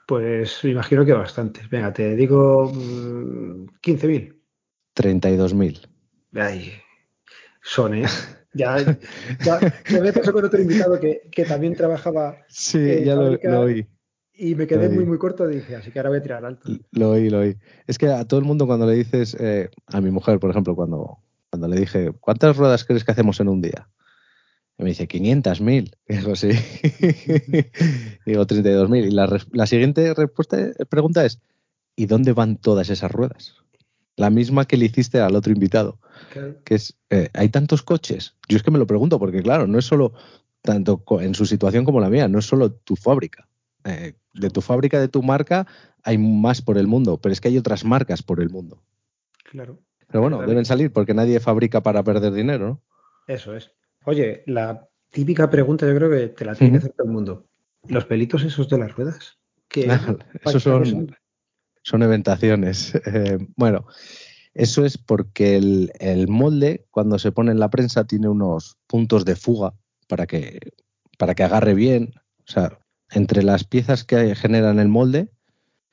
Pues 0.06 0.62
me 0.64 0.70
imagino 0.70 1.04
que 1.04 1.12
bastantes. 1.12 1.68
Venga, 1.70 1.92
te 1.92 2.14
digo 2.14 2.70
15.000. 2.72 4.36
32.000. 4.94 5.88
Ay, 6.34 6.72
son, 7.62 7.94
¿eh? 7.94 8.04
Ya, 8.56 8.76
ya, 9.44 9.58
me 10.00 10.12
pasó 10.12 10.32
con 10.32 10.44
otro 10.44 10.60
invitado 10.60 11.00
que, 11.00 11.44
también 11.44 11.74
trabajaba. 11.74 12.36
Sí, 12.48 13.04
ya 13.04 13.16
lo, 13.16 13.60
oí. 13.60 13.86
Y 14.32 14.54
me 14.54 14.66
quedé 14.66 14.88
muy, 14.88 15.04
muy 15.04 15.18
corto, 15.18 15.46
dije, 15.46 15.76
así 15.76 15.90
que 15.90 15.98
ahora 15.98 16.10
voy 16.10 16.18
a 16.18 16.22
tirar 16.22 16.44
alto. 16.44 16.68
Lo 16.92 17.10
oí, 17.10 17.30
lo 17.30 17.40
oí. 17.40 17.56
Es 17.86 17.98
que 17.98 18.08
a 18.08 18.24
todo 18.24 18.38
el 18.38 18.46
mundo 18.46 18.66
cuando 18.66 18.86
le 18.86 18.94
dices, 18.94 19.36
eh, 19.40 19.70
a 19.86 20.00
mi 20.00 20.10
mujer, 20.10 20.38
por 20.38 20.50
ejemplo, 20.50 20.76
cuando, 20.76 21.18
cuando 21.50 21.68
le 21.68 21.80
dije, 21.80 22.12
¿cuántas 22.20 22.56
ruedas 22.56 22.84
crees 22.84 23.04
que 23.04 23.12
hacemos 23.12 23.40
en 23.40 23.48
un 23.48 23.60
día? 23.60 23.88
Y 24.78 24.82
me 24.82 24.90
dice, 24.90 25.08
500.000. 25.08 25.94
Digo, 26.08 26.36
sí. 26.36 26.48
Digo, 28.26 28.46
32.000. 28.46 29.06
Y 29.06 29.10
la, 29.10 29.40
la 29.52 29.66
siguiente 29.66 30.14
respuesta, 30.14 30.60
eh, 30.60 30.86
pregunta 30.88 31.24
es, 31.24 31.40
¿y 31.96 32.06
dónde 32.06 32.32
van 32.32 32.56
todas 32.56 32.90
esas 32.90 33.10
ruedas? 33.12 33.54
La 34.16 34.30
misma 34.30 34.66
que 34.66 34.76
le 34.76 34.86
hiciste 34.86 35.20
al 35.20 35.34
otro 35.34 35.52
invitado. 35.52 35.98
Que 36.64 36.74
es, 36.74 36.96
eh, 37.10 37.28
¿hay 37.34 37.48
tantos 37.48 37.82
coches? 37.82 38.36
Yo 38.48 38.56
es 38.56 38.62
que 38.62 38.70
me 38.70 38.78
lo 38.78 38.86
pregunto, 38.86 39.18
porque 39.18 39.42
claro, 39.42 39.66
no 39.66 39.78
es 39.78 39.84
solo 39.84 40.12
tanto 40.62 41.04
en 41.20 41.34
su 41.34 41.46
situación 41.46 41.84
como 41.84 42.00
la 42.00 42.08
mía, 42.08 42.28
no 42.28 42.38
es 42.38 42.46
solo 42.46 42.72
tu 42.72 42.96
fábrica. 42.96 43.48
Eh, 43.84 44.14
de 44.32 44.50
tu 44.50 44.60
fábrica, 44.60 44.98
de 44.98 45.08
tu 45.08 45.22
marca, 45.22 45.66
hay 46.02 46.18
más 46.18 46.62
por 46.62 46.78
el 46.78 46.86
mundo, 46.86 47.18
pero 47.18 47.32
es 47.32 47.40
que 47.40 47.48
hay 47.48 47.58
otras 47.58 47.84
marcas 47.84 48.22
por 48.22 48.40
el 48.40 48.50
mundo. 48.50 48.82
Claro. 49.50 49.78
Pero 50.08 50.22
bueno, 50.22 50.40
deben 50.46 50.64
salir 50.64 50.92
porque 50.92 51.14
nadie 51.14 51.38
fabrica 51.40 51.82
para 51.82 52.02
perder 52.02 52.32
dinero, 52.32 52.66
¿no? 52.66 52.82
Eso 53.26 53.54
es. 53.54 53.72
Oye, 54.04 54.42
la 54.46 54.88
típica 55.10 55.48
pregunta 55.50 55.86
yo 55.86 55.94
creo 55.96 56.10
que 56.10 56.28
te 56.28 56.44
la 56.44 56.54
tiene 56.54 56.72
que 56.72 56.78
hacer 56.78 56.92
todo 56.92 57.06
el 57.06 57.12
mundo. 57.12 57.46
¿Los 57.88 58.04
pelitos 58.04 58.42
esos 58.44 58.68
de 58.68 58.78
las 58.78 58.94
ruedas? 58.94 59.38
¿Qué, 59.68 59.88
esos 60.44 60.62
son, 60.62 61.14
son 61.82 62.02
eventaciones. 62.02 62.94
Eh, 63.06 63.38
bueno, 63.56 63.86
eso 64.54 64.84
es 64.84 64.98
porque 64.98 65.56
el, 65.56 66.28
molde, 66.28 66.86
cuando 66.90 67.18
se 67.18 67.32
pone 67.32 67.52
en 67.52 67.58
la 67.58 67.70
prensa, 67.70 68.04
tiene 68.04 68.28
unos 68.28 68.76
puntos 68.86 69.24
de 69.24 69.36
fuga 69.36 69.74
para 70.08 70.26
que, 70.26 70.58
para 71.18 71.34
que 71.34 71.44
agarre 71.44 71.74
bien. 71.74 72.14
O 72.48 72.50
sea, 72.50 72.78
entre 73.10 73.42
las 73.42 73.64
piezas 73.64 74.04
que 74.04 74.34
generan 74.34 74.78
el 74.78 74.88
molde, 74.88 75.30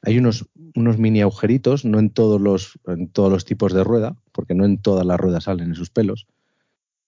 hay 0.03 0.17
unos, 0.17 0.47
unos 0.75 0.97
mini 0.97 1.21
agujeritos, 1.21 1.85
no 1.85 1.99
en 1.99 2.09
todos, 2.09 2.41
los, 2.41 2.79
en 2.87 3.09
todos 3.09 3.31
los 3.31 3.45
tipos 3.45 3.73
de 3.73 3.83
rueda, 3.83 4.15
porque 4.31 4.55
no 4.55 4.65
en 4.65 4.77
todas 4.77 5.05
las 5.05 5.19
ruedas 5.19 5.43
salen 5.45 5.71
esos 5.71 5.89
pelos, 5.89 6.27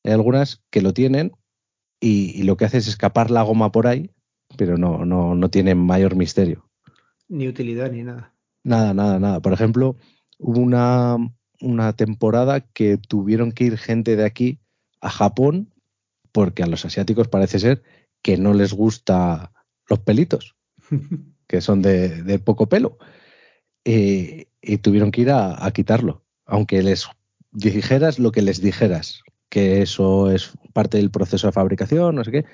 hay 0.03 0.11
algunas 0.11 0.63
que 0.69 0.81
lo 0.81 0.93
tienen 0.93 1.33
y, 1.99 2.43
lo 2.43 2.57
que 2.57 2.65
hace 2.65 2.77
es 2.77 2.87
escapar 2.87 3.31
la 3.31 3.43
goma 3.43 3.71
por 3.71 3.87
ahí, 3.87 4.11
pero 4.57 4.77
no, 4.77 5.05
no, 5.05 5.35
no 5.35 5.49
tiene 5.49 5.73
mayor 5.73 6.15
misterio. 6.15 6.69
Ni 7.29 7.47
utilidad 7.47 7.91
ni 7.91 8.03
nada. 8.03 8.35
Nada, 8.63 8.93
nada, 8.93 9.19
nada. 9.19 9.39
Por 9.39 9.53
ejemplo, 9.53 9.95
hubo 10.37 10.59
una, 10.59 11.17
una 11.61 11.93
temporada 11.93 12.59
que 12.59 12.97
tuvieron 12.97 13.53
que 13.53 13.65
ir 13.65 13.77
gente 13.77 14.17
de 14.17 14.25
aquí 14.25 14.59
a 14.99 15.09
Japón 15.09 15.73
porque 16.33 16.63
a 16.63 16.67
los 16.67 16.83
asiáticos 16.83 17.29
parece 17.29 17.59
ser 17.59 17.83
que 18.21 18.37
no 18.37 18.53
les 18.53 18.73
gusta 18.73 19.53
los 19.87 19.99
pelitos, 19.99 20.55
que 21.47 21.61
son 21.61 21.81
de, 21.81 22.41
poco 22.43 22.67
pelo. 22.67 22.97
Eh, 23.85 24.47
y 24.61 24.77
tuvieron 24.77 25.11
que 25.11 25.21
ir 25.21 25.31
a, 25.31 25.69
quitarlo, 25.73 26.25
aunque 26.45 26.81
les 26.81 27.07
dijeras 27.51 28.17
lo 28.17 28.31
que 28.31 28.41
les 28.41 28.61
dijeras, 28.61 29.21
que 29.53 29.83
eso 29.83 30.31
es 30.31 30.51
parte 30.73 30.97
del 30.97 31.11
proceso 31.11 31.45
de 31.45 31.53
fabricación, 31.53 32.15
no 32.15 32.23
sé 32.23 32.31
qué, 32.31 32.45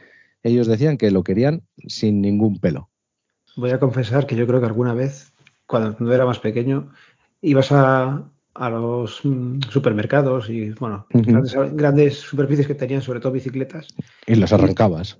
ellos 0.43 0.67
decían 0.67 0.97
que 0.97 1.11
lo 1.11 1.23
querían 1.23 1.61
sin 1.87 2.19
ningún 2.19 2.59
pelo. 2.59 2.89
Voy 3.55 3.71
a 3.71 3.79
confesar 3.79 4.27
que 4.27 4.35
yo 4.35 4.45
creo 4.45 4.59
que 4.59 4.65
alguna 4.65 4.93
vez, 4.93 5.31
cuando 5.65 6.13
era 6.13 6.25
más 6.25 6.39
pequeño, 6.39 6.91
ibas 7.41 7.71
a, 7.71 8.29
a 8.53 8.69
los 8.69 9.21
mm, 9.23 9.61
supermercados 9.69 10.49
y, 10.49 10.71
bueno, 10.71 11.07
grandes, 11.13 12.17
superficies 12.17 12.67
que 12.67 12.75
tenían, 12.75 13.01
sobre 13.01 13.21
todo 13.21 13.31
bicicletas. 13.31 13.87
Y 14.27 14.35
las 14.35 14.51
arrancabas. 14.51 15.17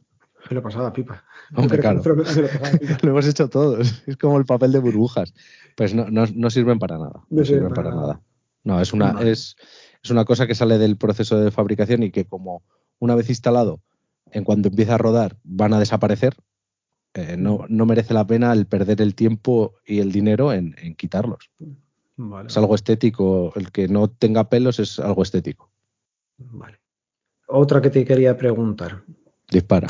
Me 0.49 0.55
lo 0.55 0.61
pasaba 0.61 0.91
pipa. 0.91 1.23
Hombre, 1.55 1.79
claro. 1.79 2.03
Lo, 3.03 3.09
hemos 3.11 3.25
hecho 3.25 3.47
todos. 3.47 4.03
Es 4.05 4.17
como 4.17 4.37
el 4.37 4.45
papel 4.45 4.73
de 4.73 4.79
burbujas. 4.79 5.33
Pues 5.77 5.95
no, 5.95 6.07
no, 6.09 6.49
sirven 6.49 6.77
para 6.77 6.97
nada. 6.97 7.21
No, 7.29 7.45
sirven 7.45 7.73
para, 7.73 7.91
nada. 7.91 8.19
No, 8.65 8.81
es 8.81 8.91
una, 8.91 9.21
es, 9.21 9.55
es 10.03 10.09
una 10.09 10.25
cosa 10.25 10.47
que 10.47 10.55
sale 10.55 10.77
del 10.77 10.97
proceso 10.97 11.39
de 11.39 11.51
fabricación 11.51 12.03
y 12.03 12.11
que 12.11 12.25
como 12.25 12.63
una 12.99 13.15
vez 13.15 13.29
instalado, 13.29 13.81
en 14.31 14.43
cuanto 14.43 14.69
empieza 14.69 14.95
a 14.95 14.97
rodar, 14.97 15.37
van 15.43 15.73
a 15.73 15.79
desaparecer. 15.79 16.35
Eh, 17.13 17.37
no, 17.37 17.65
no 17.69 17.85
merece 17.85 18.13
la 18.13 18.27
pena 18.27 18.53
el 18.53 18.67
perder 18.67 19.01
el 19.01 19.15
tiempo 19.15 19.73
y 19.85 19.99
el 19.99 20.11
dinero 20.11 20.53
en, 20.53 20.75
en 20.77 20.95
quitarlos. 20.95 21.49
Es 22.45 22.57
algo 22.57 22.75
estético. 22.75 23.53
El 23.55 23.71
que 23.71 23.87
no 23.87 24.09
tenga 24.09 24.49
pelos 24.49 24.79
es 24.79 24.99
algo 24.99 25.23
estético. 25.23 25.71
Vale. 26.37 26.79
Otra 27.47 27.81
que 27.81 27.89
te 27.89 28.05
quería 28.05 28.37
preguntar. 28.37 29.03
Dispara. 29.51 29.87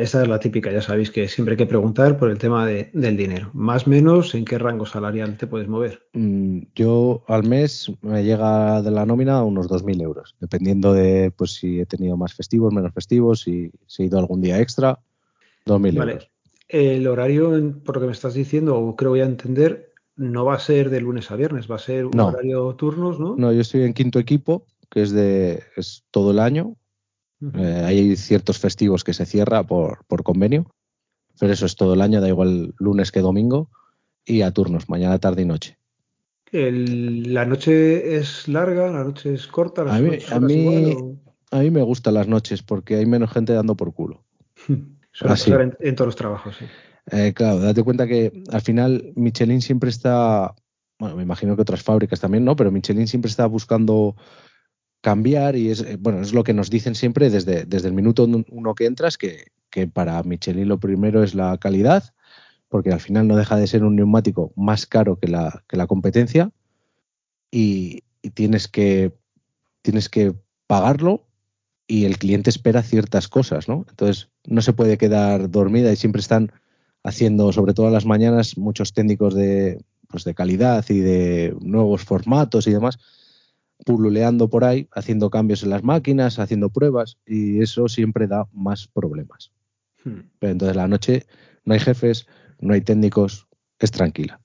esa 0.00 0.22
es 0.22 0.28
la 0.28 0.38
típica, 0.38 0.70
ya 0.70 0.80
sabéis 0.80 1.10
que 1.10 1.26
siempre 1.26 1.54
hay 1.54 1.56
que 1.56 1.66
preguntar 1.66 2.16
por 2.16 2.30
el 2.30 2.38
tema 2.38 2.64
del 2.64 3.16
dinero. 3.16 3.50
Más 3.52 3.88
o 3.88 3.90
menos, 3.90 4.36
¿en 4.36 4.44
qué 4.44 4.56
rango 4.56 4.86
salarial 4.86 5.36
te 5.36 5.48
puedes 5.48 5.66
mover? 5.66 6.06
Mm, 6.12 6.60
yo 6.76 7.24
al 7.26 7.42
mes 7.42 7.90
me 8.02 8.22
llega 8.22 8.80
de 8.80 8.92
la 8.92 9.04
nómina 9.04 9.38
a 9.38 9.44
unos 9.44 9.68
2.000 9.68 10.00
euros, 10.00 10.36
dependiendo 10.40 10.92
de 10.92 11.32
pues 11.36 11.54
si 11.54 11.80
he 11.80 11.86
tenido 11.86 12.16
más 12.16 12.34
festivos, 12.34 12.72
menos 12.72 12.92
festivos, 12.92 13.40
si, 13.40 13.72
si 13.86 14.04
he 14.04 14.06
ido 14.06 14.18
algún 14.20 14.40
día 14.40 14.60
extra, 14.60 15.00
2.000 15.66 15.98
vale. 15.98 16.12
euros. 16.12 16.30
El 16.68 17.06
horario, 17.08 17.80
por 17.82 17.96
lo 17.96 18.02
que 18.02 18.06
me 18.06 18.12
estás 18.12 18.34
diciendo, 18.34 18.94
creo 18.96 19.10
voy 19.10 19.20
a 19.20 19.24
entender, 19.24 19.92
no 20.14 20.44
va 20.44 20.54
a 20.54 20.60
ser 20.60 20.90
de 20.90 21.00
lunes 21.00 21.30
a 21.30 21.36
viernes, 21.36 21.68
va 21.68 21.76
a 21.76 21.80
ser 21.80 22.06
un 22.06 22.20
horario 22.20 22.74
turnos, 22.74 23.18
¿no? 23.18 23.34
No, 23.36 23.52
yo 23.52 23.62
estoy 23.62 23.82
en 23.82 23.94
quinto 23.94 24.18
equipo, 24.18 24.66
que 24.90 25.02
es 25.02 25.10
de 25.10 25.62
es 25.76 26.04
todo 26.10 26.30
el 26.30 26.38
año. 26.38 26.76
Eh, 27.54 27.82
hay 27.86 28.16
ciertos 28.16 28.58
festivos 28.58 29.04
que 29.04 29.14
se 29.14 29.26
cierra 29.26 29.62
por, 29.64 30.04
por 30.06 30.22
convenio, 30.22 30.74
pero 31.38 31.52
eso 31.52 31.66
es 31.66 31.76
todo 31.76 31.94
el 31.94 32.00
año, 32.00 32.20
da 32.20 32.28
igual 32.28 32.74
lunes 32.78 33.12
que 33.12 33.20
domingo, 33.20 33.70
y 34.24 34.42
a 34.42 34.50
turnos, 34.52 34.88
mañana, 34.88 35.18
tarde 35.18 35.42
y 35.42 35.46
noche. 35.46 35.78
¿La 36.50 37.44
noche 37.44 38.16
es 38.16 38.48
larga? 38.48 38.90
¿La 38.90 39.04
noche 39.04 39.34
es 39.34 39.46
corta? 39.46 39.82
a, 39.82 40.00
mí, 40.00 40.18
a, 40.30 40.40
mí, 40.40 40.96
a 41.50 41.58
mí 41.58 41.70
me 41.70 41.82
gustan 41.82 42.14
las 42.14 42.26
noches 42.26 42.62
porque 42.62 42.96
hay 42.96 43.06
menos 43.06 43.30
gente 43.30 43.52
dando 43.52 43.76
por 43.76 43.92
culo. 43.92 44.24
Suele 45.12 45.74
en, 45.80 45.96
todos 45.96 46.08
los 46.08 46.16
trabajos, 46.16 46.56
sí. 46.56 46.64
Eh, 47.10 47.32
claro, 47.34 47.58
date 47.58 47.82
cuenta 47.82 48.06
que 48.06 48.44
al 48.50 48.60
final 48.60 49.12
Michelin 49.16 49.62
siempre 49.62 49.90
está, 49.90 50.54
bueno, 50.98 51.16
me 51.16 51.22
imagino 51.22 51.56
que 51.56 51.62
otras 51.62 51.82
fábricas 51.82 52.20
también, 52.20 52.44
¿no? 52.44 52.54
Pero 52.54 52.70
Michelin 52.70 53.08
siempre 53.08 53.30
está 53.30 53.46
buscando 53.46 54.14
cambiar 55.00 55.56
y 55.56 55.70
es, 55.70 55.80
eh, 55.80 55.96
bueno, 55.98 56.20
es 56.20 56.32
lo 56.32 56.44
que 56.44 56.54
nos 56.54 56.70
dicen 56.70 56.94
siempre 56.94 57.30
desde, 57.30 57.64
desde 57.64 57.88
el 57.88 57.94
minuto 57.94 58.24
uno 58.24 58.74
que 58.74 58.86
entras, 58.86 59.16
que, 59.16 59.50
para 59.92 60.22
Michelin 60.24 60.66
lo 60.66 60.80
primero 60.80 61.22
es 61.22 61.34
la 61.34 61.56
calidad, 61.58 62.12
porque 62.68 62.90
al 62.90 63.00
final 63.00 63.28
no 63.28 63.36
deja 63.36 63.56
de 63.56 63.68
ser 63.68 63.84
un 63.84 63.94
neumático 63.94 64.52
más 64.56 64.86
caro 64.86 65.18
que 65.20 65.28
la, 65.28 65.62
que 65.68 65.76
la 65.76 65.86
competencia 65.86 66.50
y, 67.50 68.02
y 68.22 68.30
tienes, 68.30 68.66
que, 68.66 69.14
tienes 69.82 70.08
que 70.08 70.34
pagarlo 70.66 71.26
y 71.86 72.04
el 72.04 72.18
cliente 72.18 72.50
espera 72.50 72.82
ciertas 72.82 73.28
cosas, 73.28 73.68
¿no? 73.68 73.86
Entonces 73.88 74.28
no 74.46 74.62
se 74.62 74.72
puede 74.72 74.98
quedar 74.98 75.50
dormida 75.50 75.92
y 75.92 75.96
siempre 75.96 76.20
están 76.20 76.52
haciendo, 77.04 77.52
sobre 77.52 77.72
todo 77.72 77.90
las 77.90 78.04
mañanas, 78.04 78.58
muchos 78.58 78.92
técnicos 78.92 79.34
de, 79.34 79.80
pues 80.08 80.24
de 80.24 80.34
calidad 80.34 80.84
y 80.88 80.98
de 80.98 81.56
nuevos 81.60 82.04
formatos 82.04 82.66
y 82.66 82.72
demás, 82.72 82.98
pululeando 83.84 84.48
por 84.48 84.64
ahí, 84.64 84.88
haciendo 84.92 85.30
cambios 85.30 85.62
en 85.62 85.70
las 85.70 85.82
máquinas, 85.82 86.38
haciendo 86.38 86.70
pruebas, 86.70 87.18
y 87.26 87.62
eso 87.62 87.88
siempre 87.88 88.26
da 88.26 88.46
más 88.52 88.88
problemas. 88.88 89.52
Hmm. 90.04 90.20
Pero 90.38 90.52
entonces 90.52 90.76
la 90.76 90.88
noche 90.88 91.26
no 91.64 91.74
hay 91.74 91.80
jefes, 91.80 92.26
no 92.60 92.74
hay 92.74 92.80
técnicos, 92.80 93.46
es 93.78 93.90
tranquila. 93.90 94.40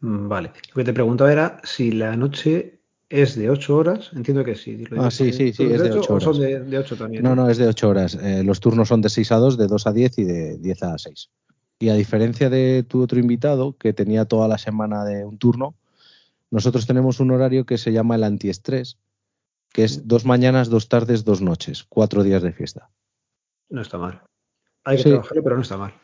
Mm, 0.00 0.28
vale. 0.28 0.52
Lo 0.68 0.74
que 0.74 0.84
te 0.84 0.92
preguntaba 0.92 1.32
era 1.32 1.60
si 1.64 1.90
la 1.92 2.16
noche 2.16 2.80
es 3.08 3.36
de 3.36 3.50
8 3.50 3.76
horas, 3.76 4.10
entiendo 4.14 4.44
que 4.44 4.54
sí. 4.54 4.84
ah, 4.98 5.10
sí, 5.10 5.32
sí, 5.32 5.52
sí, 5.52 5.64
es 5.64 5.82
de 5.82 5.92
8 5.92 6.14
horas. 6.14 6.26
¿O 6.26 6.34
son 6.34 6.42
de, 6.42 6.78
8 6.78 6.96
también? 6.96 7.22
No, 7.22 7.34
no, 7.34 7.48
es 7.48 7.56
de 7.56 7.66
8 7.66 7.88
horas. 7.88 8.14
Eh, 8.14 8.42
los 8.44 8.60
turnos 8.60 8.88
son 8.88 9.00
de 9.00 9.08
6 9.08 9.32
a 9.32 9.36
2, 9.36 9.58
de 9.58 9.66
2 9.66 9.86
a 9.86 9.92
10 9.92 10.18
y 10.18 10.24
de 10.24 10.58
10 10.58 10.82
a 10.82 10.98
6. 10.98 11.30
Y 11.80 11.88
a 11.88 11.94
diferencia 11.94 12.50
de 12.50 12.84
tu 12.86 13.02
otro 13.02 13.18
invitado, 13.18 13.76
que 13.78 13.92
tenía 13.92 14.24
toda 14.24 14.48
la 14.48 14.58
semana 14.58 15.04
de 15.04 15.24
un 15.24 15.38
turno, 15.38 15.76
nosotros 16.50 16.86
tenemos 16.86 17.20
un 17.20 17.30
horario 17.30 17.66
que 17.66 17.78
se 17.78 17.92
llama 17.92 18.14
el 18.14 18.24
antiestrés, 18.24 18.98
que 19.72 19.84
es 19.84 20.08
dos 20.08 20.24
mañanas, 20.24 20.68
dos 20.68 20.88
tardes, 20.88 21.24
dos 21.24 21.40
noches, 21.40 21.84
cuatro 21.88 22.22
días 22.22 22.42
de 22.42 22.52
fiesta. 22.52 22.90
No 23.68 23.82
está 23.82 23.98
mal. 23.98 24.22
Hay 24.84 24.96
que 24.96 25.04
trabajarlo, 25.04 25.42
pero 25.42 25.56
no 25.56 25.62
está 25.62 25.76
mal. 25.76 25.94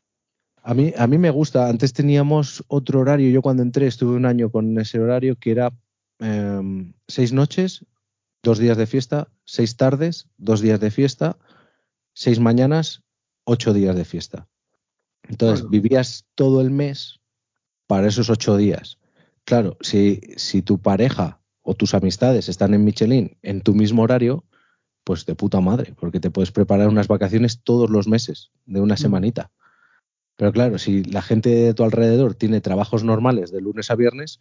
A 0.63 0.75
mí, 0.75 0.93
a 0.97 1.07
mí 1.07 1.19
me 1.19 1.31
gusta. 1.31 1.69
Antes 1.69 1.93
teníamos 1.93 2.65
otro 2.69 3.01
horario. 3.01 3.31
Yo 3.31 3.43
cuando 3.43 3.63
entré 3.63 3.87
estuve 3.87 4.17
un 4.17 4.27
año 4.27 4.51
con 4.51 4.79
ese 4.79 4.99
horario 4.99 5.37
que 5.37 5.51
era 5.51 5.73
em, 6.19 6.93
seis 7.09 7.33
noches, 7.33 7.85
dos 8.43 8.59
días 8.59 8.77
de 8.77 8.87
fiesta, 8.87 9.29
seis 9.45 9.77
tardes, 9.77 10.29
dos 10.37 10.61
días 10.61 10.81
de 10.81 10.91
fiesta, 10.91 11.39
seis 12.15 12.41
mañanas, 12.41 13.03
ocho 13.45 13.73
días 13.73 13.97
de 13.97 14.05
fiesta. 14.05 14.47
Entonces 15.29 15.69
vivías 15.69 16.27
todo 16.35 16.61
el 16.61 16.71
mes 16.71 17.21
para 17.87 18.09
esos 18.09 18.29
ocho 18.31 18.57
días. 18.57 18.99
Claro, 19.45 19.77
si, 19.81 20.21
si 20.37 20.63
tu 20.63 20.79
pareja 20.79 21.41
o 21.63 21.75
tus 21.75 21.95
amistades 21.95 22.49
están 22.49 22.75
en 22.75 22.85
Michelin 22.85 23.37
en 23.43 23.61
tu 23.61 23.75
mismo 23.75 24.03
horario, 24.03 24.45
pues 25.05 25.27
de 25.27 25.35
puta 25.35 25.61
madre, 25.61 25.95
porque 25.99 26.21
te 26.21 26.31
puedes 26.31 26.51
preparar 26.51 26.89
unas 26.89 27.09
vacaciones 27.09 27.63
todos 27.63 27.91
los 27.91 28.09
meses, 28.09 28.51
de 28.65 28.81
una 28.81 28.95
mm. 28.95 28.99
semanita. 28.99 29.51
Pero 30.37 30.53
claro, 30.53 30.79
si 30.79 31.05
la 31.05 31.23
gente 31.23 31.51
de 31.51 31.75
tu 31.75 31.85
alrededor 31.85 32.35
tiene 32.35 32.61
trabajos 32.61 33.05
normales 33.05 33.53
de 33.53 33.61
lunes 33.61 33.91
a 33.91 33.97
viernes, 33.97 34.41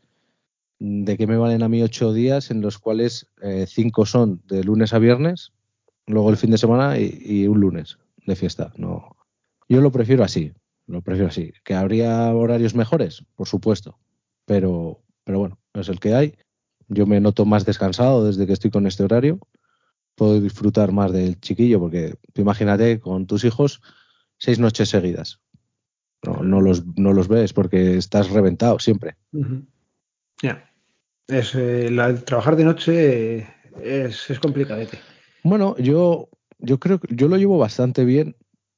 ¿de 0.79 1.17
qué 1.17 1.27
me 1.27 1.37
valen 1.37 1.63
a 1.63 1.69
mí 1.69 1.83
ocho 1.83 2.13
días 2.13 2.49
en 2.49 2.61
los 2.61 2.79
cuales 2.79 3.27
eh, 3.41 3.65
cinco 3.67 4.05
son 4.05 4.41
de 4.47 4.63
lunes 4.63 4.93
a 4.93 4.99
viernes, 4.99 5.51
luego 6.07 6.29
el 6.29 6.37
fin 6.37 6.51
de 6.51 6.57
semana 6.57 6.97
y, 6.97 7.21
y, 7.23 7.47
un 7.47 7.59
lunes 7.59 7.99
de 8.25 8.35
fiesta? 8.35 8.73
No, 8.77 9.15
yo 9.69 9.81
lo 9.81 9.91
prefiero 9.91 10.23
así. 10.23 10.53
Lo 10.85 11.01
prefiero 11.01 11.29
así. 11.29 11.53
¿Que 11.63 11.75
habría 11.75 12.33
horarios 12.33 12.75
mejores? 12.75 13.23
Por 13.35 13.47
supuesto. 13.47 13.97
Pero, 14.45 15.01
pero 15.23 15.39
bueno, 15.39 15.59
es 15.73 15.89
el 15.89 15.99
que 15.99 16.13
hay. 16.13 16.35
Yo 16.87 17.05
me 17.05 17.19
noto 17.19 17.45
más 17.45 17.65
descansado 17.65 18.25
desde 18.25 18.45
que 18.45 18.53
estoy 18.53 18.71
con 18.71 18.87
este 18.87 19.03
horario. 19.03 19.39
Puedo 20.15 20.39
disfrutar 20.39 20.91
más 20.91 21.11
del 21.11 21.39
chiquillo 21.39 21.79
porque 21.79 22.15
imagínate 22.35 22.99
con 22.99 23.25
tus 23.25 23.43
hijos 23.45 23.81
seis 24.37 24.59
noches 24.59 24.89
seguidas. 24.89 25.39
No, 26.23 26.43
no, 26.43 26.61
los, 26.61 26.85
no 26.97 27.13
los 27.13 27.27
ves 27.27 27.53
porque 27.53 27.97
estás 27.97 28.29
reventado 28.29 28.79
siempre. 28.79 29.15
Ya. 30.41 30.69
Es, 31.27 31.53
eh, 31.55 31.89
trabajar 32.25 32.55
de 32.55 32.63
noche 32.63 33.47
es, 33.81 34.29
es 34.29 34.39
complicadete. 34.39 34.99
Bueno, 35.43 35.75
yo, 35.77 36.29
yo 36.59 36.79
creo 36.79 36.99
que 36.99 37.13
yo 37.15 37.27
lo 37.27 37.37
llevo 37.37 37.57
bastante 37.57 38.05
bien 38.05 38.35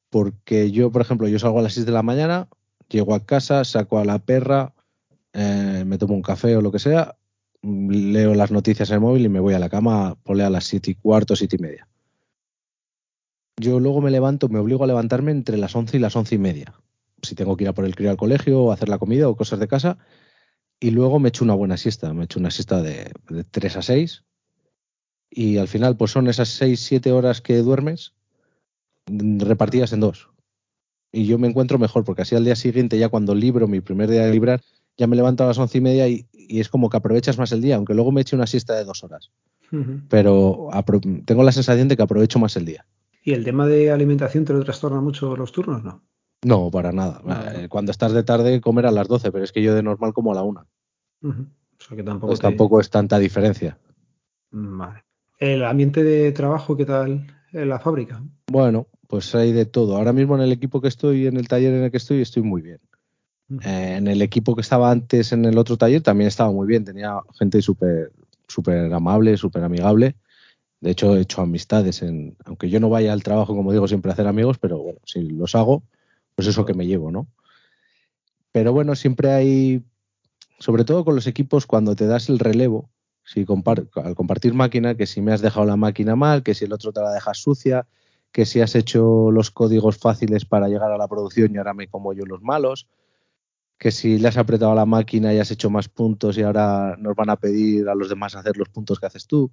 porque 0.09 0.71
yo, 0.71 0.91
por 0.91 1.01
ejemplo, 1.01 1.27
yo 1.27 1.39
salgo 1.39 1.59
a 1.59 1.63
las 1.63 1.73
6 1.73 1.85
de 1.85 1.91
la 1.91 2.03
mañana, 2.03 2.47
llego 2.89 3.13
a 3.13 3.25
casa, 3.25 3.63
saco 3.63 3.99
a 3.99 4.05
la 4.05 4.19
perra, 4.19 4.74
eh, 5.35 5.83
me 5.85 5.97
tomo 5.97 6.15
un 6.15 6.21
café 6.21 6.55
o 6.55 6.61
lo 6.61 6.71
que 6.71 6.79
sea, 6.79 7.17
leo 7.61 8.33
las 8.33 8.51
noticias 8.51 8.89
en 8.89 8.95
el 8.95 9.01
móvil 9.01 9.25
y 9.25 9.29
me 9.29 9.39
voy 9.39 9.53
a 9.53 9.59
la 9.59 9.69
cama, 9.69 10.15
pone 10.23 10.43
a 10.43 10.49
las 10.49 10.65
7 10.65 10.91
y 10.91 10.95
cuarto, 10.95 11.35
7 11.35 11.57
y 11.57 11.59
media. 11.59 11.87
Yo 13.57 13.79
luego 13.79 14.01
me 14.01 14.11
levanto, 14.11 14.49
me 14.49 14.59
obligo 14.59 14.83
a 14.83 14.87
levantarme 14.87 15.31
entre 15.31 15.57
las 15.57 15.75
11 15.75 15.97
y 15.97 15.99
las 15.99 16.15
11 16.15 16.35
y 16.35 16.37
media. 16.37 16.73
Si 17.21 17.35
tengo 17.35 17.55
que 17.57 17.65
ir 17.65 17.69
a 17.69 17.73
por 17.73 17.85
el 17.85 17.95
crío 17.95 18.09
al 18.09 18.17
colegio 18.17 18.61
o 18.61 18.71
hacer 18.71 18.89
la 18.89 18.97
comida 18.97 19.29
o 19.29 19.35
cosas 19.35 19.59
de 19.59 19.67
casa. 19.67 19.97
Y 20.79 20.91
luego 20.91 21.19
me 21.19 21.29
echo 21.29 21.45
una 21.45 21.53
buena 21.53 21.77
siesta. 21.77 22.13
Me 22.13 22.25
echo 22.25 22.39
una 22.39 22.51
siesta 22.51 22.81
de, 22.81 23.11
de 23.29 23.43
3 23.45 23.77
a 23.77 23.81
6. 23.81 24.25
Y 25.29 25.57
al 25.57 25.67
final, 25.67 25.97
pues 25.97 26.11
son 26.11 26.27
esas 26.27 26.49
6, 26.49 26.79
7 26.79 27.11
horas 27.11 27.41
que 27.41 27.57
duermes 27.57 28.13
repartidas 29.07 29.93
en 29.93 29.99
dos. 29.99 30.29
y 31.11 31.25
yo 31.27 31.37
me 31.37 31.47
encuentro 31.47 31.79
mejor, 31.79 32.03
porque 32.03 32.23
así 32.23 32.35
al 32.35 32.43
día 32.43 32.55
siguiente, 32.55 32.97
ya 32.97 33.09
cuando 33.09 33.35
libro, 33.35 33.67
mi 33.67 33.79
primer 33.79 34.09
día 34.09 34.25
de 34.25 34.31
librar, 34.31 34.61
ya 34.97 35.07
me 35.07 35.15
levanto 35.15 35.43
a 35.43 35.47
las 35.47 35.57
once 35.57 35.77
y 35.77 35.81
media 35.81 36.07
y, 36.07 36.27
es 36.31 36.69
como 36.69 36.89
que 36.89 36.97
aprovechas 36.97 37.37
más 37.37 37.51
el 37.51 37.61
día, 37.61 37.75
aunque 37.75 37.95
luego 37.95 38.11
me 38.11 38.21
eche 38.21 38.35
una 38.35 38.45
siesta 38.45 38.75
de 38.75 38.83
dos 38.83 39.03
horas. 39.03 39.31
Pero 40.09 40.69
tengo 41.25 41.43
la 41.43 41.51
sensación 41.51 41.87
de 41.87 41.97
que 41.97 42.03
aprovecho 42.03 42.37
más 42.39 42.55
el 42.55 42.65
día. 42.65 42.85
¿Y 43.23 43.33
el 43.33 43.43
tema 43.43 43.65
de 43.65 43.89
alimentación 43.89 44.45
te 44.45 44.53
lo 44.53 44.63
trastorna 44.63 45.01
mucho 45.01 45.35
los 45.35 45.51
turnos, 45.51 45.83
no? 45.83 46.03
No, 46.43 46.69
para 46.69 46.91
nada. 46.91 47.21
Eh, 47.55 47.67
cuando 47.67 47.91
estás 47.91 48.13
de 48.13 48.23
tarde, 48.23 48.61
comer 48.61 48.85
a 48.85 48.91
las 48.91 49.07
12, 49.07 49.31
pero 49.31 49.43
es 49.43 49.51
que 49.51 49.63
yo 49.63 49.73
de 49.73 49.81
normal 49.81 50.13
como 50.13 50.31
a 50.31 50.35
la 50.35 50.43
una. 50.43 50.67
O 51.23 51.33
sea 51.79 51.97
que 51.97 52.03
tampoco, 52.03 52.27
pues 52.27 52.39
tampoco 52.39 52.79
es 52.79 52.91
tanta 52.91 53.17
diferencia. 53.17 53.79
Vale. 54.51 55.03
¿El 55.39 55.63
ambiente 55.65 56.03
de 56.03 56.31
trabajo 56.31 56.77
qué 56.77 56.85
tal 56.85 57.25
en 57.51 57.69
la 57.69 57.79
fábrica? 57.79 58.23
Bueno, 58.47 58.87
pues 59.07 59.33
hay 59.33 59.51
de 59.51 59.65
todo. 59.65 59.97
Ahora 59.97 60.13
mismo 60.13 60.35
en 60.35 60.41
el 60.41 60.51
equipo 60.51 60.79
que 60.79 60.87
estoy, 60.87 61.27
en 61.27 61.37
el 61.37 61.47
taller 61.47 61.73
en 61.73 61.83
el 61.85 61.91
que 61.91 61.97
estoy, 61.97 62.21
estoy 62.21 62.43
muy 62.43 62.61
bien. 62.61 62.79
Eh, 63.63 63.95
en 63.97 64.07
el 64.07 64.21
equipo 64.21 64.55
que 64.55 64.61
estaba 64.61 64.89
antes 64.89 65.31
en 65.31 65.45
el 65.45 65.57
otro 65.57 65.77
taller 65.77 66.01
también 66.01 66.27
estaba 66.27 66.51
muy 66.51 66.67
bien. 66.67 66.83
Tenía 66.85 67.19
gente 67.37 67.61
súper 67.61 68.11
súper 68.47 68.93
amable, 68.93 69.37
súper 69.37 69.63
amigable. 69.63 70.15
De 70.81 70.91
hecho, 70.91 71.15
he 71.15 71.21
hecho 71.21 71.41
amistades, 71.41 72.01
en, 72.01 72.35
aunque 72.45 72.69
yo 72.69 72.79
no 72.79 72.89
vaya 72.89 73.13
al 73.13 73.23
trabajo, 73.23 73.55
como 73.55 73.71
digo, 73.71 73.87
siempre 73.87 74.11
hacer 74.11 74.27
amigos, 74.27 74.57
pero 74.59 74.83
si 75.05 75.21
los 75.21 75.55
hago, 75.55 75.83
pues 76.35 76.47
eso 76.47 76.65
que 76.65 76.73
me 76.73 76.85
llevo, 76.85 77.11
¿no? 77.11 77.27
Pero 78.51 78.71
bueno, 78.71 78.95
siempre 78.95 79.31
hay, 79.31 79.83
sobre 80.59 80.83
todo 80.83 81.03
con 81.03 81.15
los 81.15 81.27
equipos, 81.27 81.65
cuando 81.65 81.95
te 81.95 82.07
das 82.07 82.29
el 82.29 82.39
relevo, 82.39 82.89
si 83.23 83.45
al 83.95 84.15
compartir 84.15 84.53
máquina, 84.53 84.95
que 84.95 85.07
si 85.07 85.21
me 85.21 85.33
has 85.33 85.41
dejado 85.41 85.65
la 85.65 85.75
máquina 85.75 86.15
mal, 86.15 86.43
que 86.43 86.53
si 86.53 86.65
el 86.65 86.73
otro 86.73 86.91
te 86.91 87.01
la 87.01 87.11
dejas 87.11 87.39
sucia, 87.39 87.87
que 88.31 88.45
si 88.45 88.61
has 88.61 88.75
hecho 88.75 89.31
los 89.31 89.49
códigos 89.49 89.97
fáciles 89.97 90.45
para 90.45 90.67
llegar 90.67 90.91
a 90.91 90.97
la 90.97 91.07
producción 91.07 91.53
y 91.53 91.57
ahora 91.57 91.73
me 91.73 91.87
como 91.87 92.13
yo 92.13 92.25
los 92.25 92.43
malos, 92.43 92.87
que 93.77 93.91
si 93.91 94.17
le 94.17 94.27
has 94.27 94.37
apretado 94.37 94.71
a 94.71 94.75
la 94.75 94.85
máquina 94.85 95.33
y 95.33 95.39
has 95.39 95.51
hecho 95.51 95.69
más 95.69 95.89
puntos 95.89 96.37
y 96.37 96.43
ahora 96.43 96.95
nos 96.97 97.15
van 97.15 97.29
a 97.29 97.35
pedir 97.35 97.89
a 97.89 97.95
los 97.95 98.09
demás 98.09 98.35
hacer 98.35 98.57
los 98.57 98.69
puntos 98.69 98.99
que 98.99 99.05
haces 99.05 99.27
tú. 99.27 99.51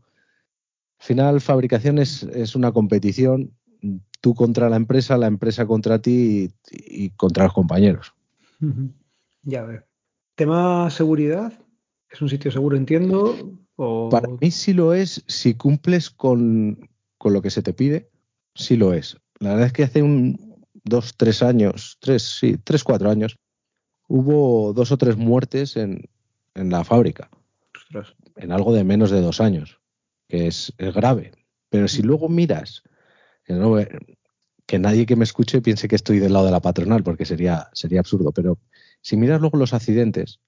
Al 1.01 1.07
final, 1.07 1.41
fabricación 1.41 1.99
es, 1.99 2.55
una 2.55 2.73
competición, 2.73 3.53
tú 4.21 4.35
contra 4.35 4.71
la 4.71 4.77
empresa, 4.77 5.19
la 5.19 5.27
empresa 5.27 5.67
contra 5.67 6.01
ti 6.01 6.51
y, 6.71 7.11
contra 7.11 7.45
los 7.45 7.53
compañeros. 7.53 8.15
Ya 9.43 9.65
ver. 9.65 9.87
Tema 10.37 10.89
seguridad, 10.91 11.53
¿es 12.09 12.23
un 12.23 12.29
sitio 12.29 12.53
seguro, 12.53 12.77
entiendo? 12.77 13.37
Para 14.11 14.29
mí 14.29 14.51
sí 14.53 14.73
lo 14.73 14.95
es 14.95 15.25
si 15.27 15.55
cumples 15.55 16.11
con, 16.11 16.89
con, 17.19 17.33
lo 17.33 17.43
que 17.43 17.51
se 17.51 17.63
te 17.63 17.73
pide, 17.73 18.09
sí 18.55 18.77
lo 18.77 18.93
es. 18.93 19.19
La 19.41 19.51
verdad 19.51 19.67
es 19.67 19.73
que 19.73 19.83
hace 19.83 20.03
un 20.03 20.53
dos, 20.85 21.17
tres 21.17 21.43
años, 21.43 21.99
tres, 22.01 22.23
sí, 22.23 22.59
tres, 22.63 22.85
cuatro 22.85 23.11
años, 23.11 23.37
hubo 24.13 24.75
dos 24.75 24.93
o 24.93 24.99
tres 24.99 25.17
muertes 25.17 25.75
en, 25.79 26.07
la 26.55 26.85
fábrica. 26.85 27.31
En 28.37 28.53
algo 28.53 28.75
de 28.75 28.85
menos 28.85 29.11
de 29.11 29.23
dos 29.23 29.41
años, 29.41 29.81
que 30.29 30.49
es, 30.49 30.75
grave. 30.77 31.33
Pero 31.71 31.89
si 31.89 32.03
luego 32.03 32.29
miras, 32.29 32.83
que 34.67 34.79
nadie 34.79 35.07
que 35.07 35.17
me 35.17 35.25
escuche 35.25 35.63
piense 35.63 35.89
que 35.89 35.97
estoy 35.97 36.19
del 36.19 36.35
lado 36.35 36.45
de 36.45 36.51
la 36.51 36.61
patronal, 36.61 37.03
porque 37.03 37.25
sería, 37.25 37.71
sería 37.73 38.01
absurdo, 38.01 38.33
pero 38.33 38.59
si 39.01 39.17
miras 39.17 39.41
luego 39.41 39.57
los 39.57 39.73
accidentes, 39.73 40.41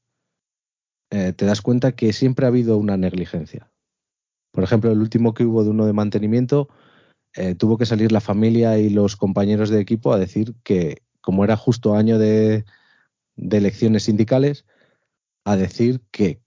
eh, 1.11 1.33
te 1.33 1.46
das 1.46 1.62
cuenta 1.62 1.92
que 1.92 2.12
siempre 2.12 2.44
ha 2.44 2.48
habido 2.48 2.77
una 2.77 2.98
negligencia. 2.98 3.70
Por 4.53 4.62
ejemplo, 4.62 4.92
el 4.92 5.00
último 5.00 5.33
que 5.33 5.44
hubo 5.44 5.64
de 5.64 5.70
uno 5.70 5.87
de 5.87 5.94
mantenimiento, 5.94 6.68
eh, 7.35 7.55
tuvo 7.55 7.79
que 7.79 7.87
salir 7.87 8.12
la 8.12 8.20
familia 8.20 8.79
y 8.79 8.90
los 8.90 9.16
compañeros 9.16 9.70
de 9.70 9.81
equipo 9.81 10.12
a 10.12 10.18
decir 10.18 10.55
que 10.62 10.98
como 11.22 11.44
era 11.44 11.57
justo 11.57 11.94
año 11.94 12.18
de, 12.18 12.66
de 13.37 13.57
elecciones 13.59 14.05
sindicales 14.05 14.64
a 15.44 15.57
decir 15.57 16.01
que, 16.11 16.40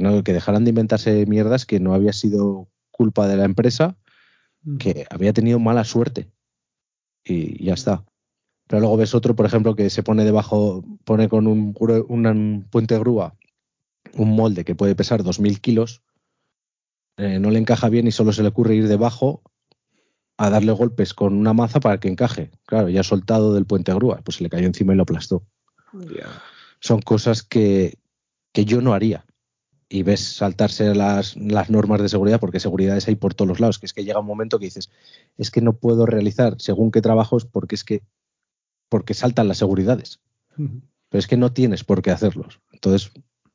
no, 0.00 0.24
que 0.24 0.32
dejaran 0.32 0.64
de 0.64 0.70
inventarse 0.70 1.26
mierdas, 1.26 1.66
que 1.66 1.80
no 1.80 1.94
había 1.94 2.12
sido 2.12 2.68
culpa 2.90 3.28
de 3.28 3.36
la 3.36 3.44
empresa, 3.44 3.96
mm. 4.62 4.76
que 4.78 5.06
había 5.10 5.32
tenido 5.32 5.58
mala 5.58 5.84
suerte. 5.84 6.30
Y 7.24 7.64
ya 7.64 7.74
está. 7.74 8.04
Pero 8.66 8.80
luego 8.80 8.96
ves 8.96 9.14
otro, 9.14 9.36
por 9.36 9.46
ejemplo, 9.46 9.76
que 9.76 9.90
se 9.90 10.02
pone 10.02 10.24
debajo, 10.24 10.84
pone 11.04 11.28
con 11.28 11.46
un, 11.46 11.74
un 12.08 12.66
puente 12.70 12.98
grúa 12.98 13.36
un 14.14 14.34
molde 14.34 14.64
que 14.64 14.74
puede 14.74 14.94
pesar 14.94 15.22
2.000 15.22 15.60
kilos, 15.60 16.02
eh, 17.16 17.38
no 17.38 17.50
le 17.50 17.58
encaja 17.58 17.88
bien 17.88 18.06
y 18.06 18.12
solo 18.12 18.32
se 18.32 18.42
le 18.42 18.48
ocurre 18.48 18.74
ir 18.74 18.88
debajo 18.88 19.42
a 20.36 20.50
darle 20.50 20.72
golpes 20.72 21.14
con 21.14 21.34
una 21.34 21.54
maza 21.54 21.80
para 21.80 21.98
que 21.98 22.08
encaje. 22.08 22.50
Claro, 22.66 22.88
ya 22.88 23.02
soltado 23.02 23.54
del 23.54 23.64
puente 23.64 23.94
grúa, 23.94 24.20
pues 24.22 24.36
se 24.36 24.42
le 24.42 24.50
cayó 24.50 24.66
encima 24.66 24.92
y 24.92 24.96
lo 24.96 25.04
aplastó. 25.04 25.46
Son 26.80 27.00
cosas 27.00 27.42
que, 27.42 27.98
yo 28.54 28.80
no 28.80 28.94
haría. 28.94 29.24
Y 29.88 30.02
ves 30.02 30.20
saltarse 30.20 30.94
las, 30.94 31.36
normas 31.36 32.02
de 32.02 32.08
seguridad, 32.08 32.40
porque 32.40 32.58
seguridades 32.58 33.06
hay 33.06 33.14
por 33.14 33.34
todos 33.34 33.48
los 33.48 33.60
lados, 33.60 33.78
que 33.78 33.86
es 33.86 33.92
que 33.92 34.04
llega 34.04 34.20
un 34.20 34.26
momento 34.26 34.58
que 34.58 34.64
dices, 34.66 34.90
es 35.36 35.50
que 35.50 35.60
no 35.60 35.74
puedo 35.74 36.06
realizar 36.06 36.56
según 36.58 36.90
qué 36.90 37.00
trabajos 37.00 37.44
porque 37.44 37.76
es 37.76 37.84
que 37.84 38.02
porque 38.88 39.14
saltan 39.14 39.48
las 39.48 39.58
seguridades. 39.58 40.20
Pero 40.56 41.18
es 41.18 41.26
que 41.26 41.36
no 41.36 41.52
tienes 41.52 41.84
por 41.84 42.02
qué 42.02 42.10
hacerlos. 42.10 42.60
Entonces, 42.72 43.12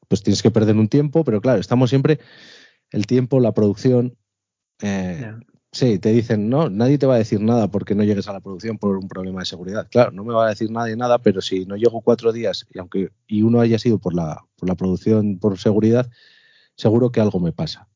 pues 0.08 0.24
tienes 0.24 0.41
que 0.41 0.52
perder 0.52 0.76
un 0.76 0.89
tiempo, 0.89 1.24
pero 1.24 1.41
claro, 1.41 1.60
estamos 1.60 1.89
siempre 1.89 2.20
el 2.91 3.08
tiempo, 3.08 3.39
la 3.39 3.54
producción, 3.54 4.17
eh, 4.82 5.34
Sí, 5.74 6.00
te 6.00 6.10
dicen, 6.10 6.50
no, 6.50 6.70
nadie 6.70 6.98
te 6.98 7.06
va 7.06 7.16
a 7.16 7.20
decir 7.20 7.40
nada 7.40 7.70
porque 7.70 7.96
no 7.96 8.04
llegues 8.04 8.28
a 8.28 8.34
la 8.34 8.42
producción 8.42 8.78
por 8.78 8.98
un 8.98 9.08
problema 9.08 9.40
de 9.40 9.46
seguridad. 9.46 9.88
Claro, 9.90 10.12
no 10.12 10.26
me 10.26 10.34
va 10.34 10.48
a 10.48 10.50
decir 10.50 10.70
nadie 10.70 10.98
nada, 10.98 11.20
pero 11.20 11.40
si 11.40 11.66
no 11.66 11.78
llego 11.78 12.02
cuatro 12.02 12.34
días 12.34 12.68
y 12.74 12.80
aunque 12.80 13.12
y 13.26 13.44
uno 13.44 13.62
haya 13.62 13.80
sido 13.80 13.98
por 13.98 14.14
la, 14.14 14.44
por 14.58 14.68
la 14.68 14.76
producción 14.76 15.40
por 15.40 15.58
seguridad, 15.58 16.10
seguro 16.76 17.12
que 17.12 17.22
algo 17.22 17.40
me 17.40 17.54
pasa. 17.54 17.88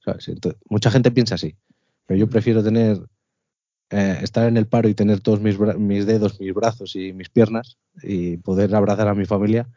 mucha 0.70 0.90
gente 0.90 1.12
piensa 1.12 1.36
así, 1.36 1.58
pero 2.06 2.18
yo 2.18 2.30
prefiero 2.30 2.64
tener 2.64 2.98
eh, 3.90 4.20
estar 4.22 4.48
en 4.48 4.56
el 4.56 4.68
paro 4.68 4.88
y 4.88 4.94
tener 4.94 5.20
todos 5.20 5.42
mis, 5.42 5.60
mis 5.60 6.06
dedos, 6.06 6.40
mis 6.40 6.54
brazos 6.54 6.96
y 6.96 7.12
mis 7.12 7.30
piernas 7.30 7.78
y 8.02 8.38
poder 8.38 8.74
abrazar 8.74 9.10
a 9.10 9.16
mi 9.16 9.26
familia 9.26 9.68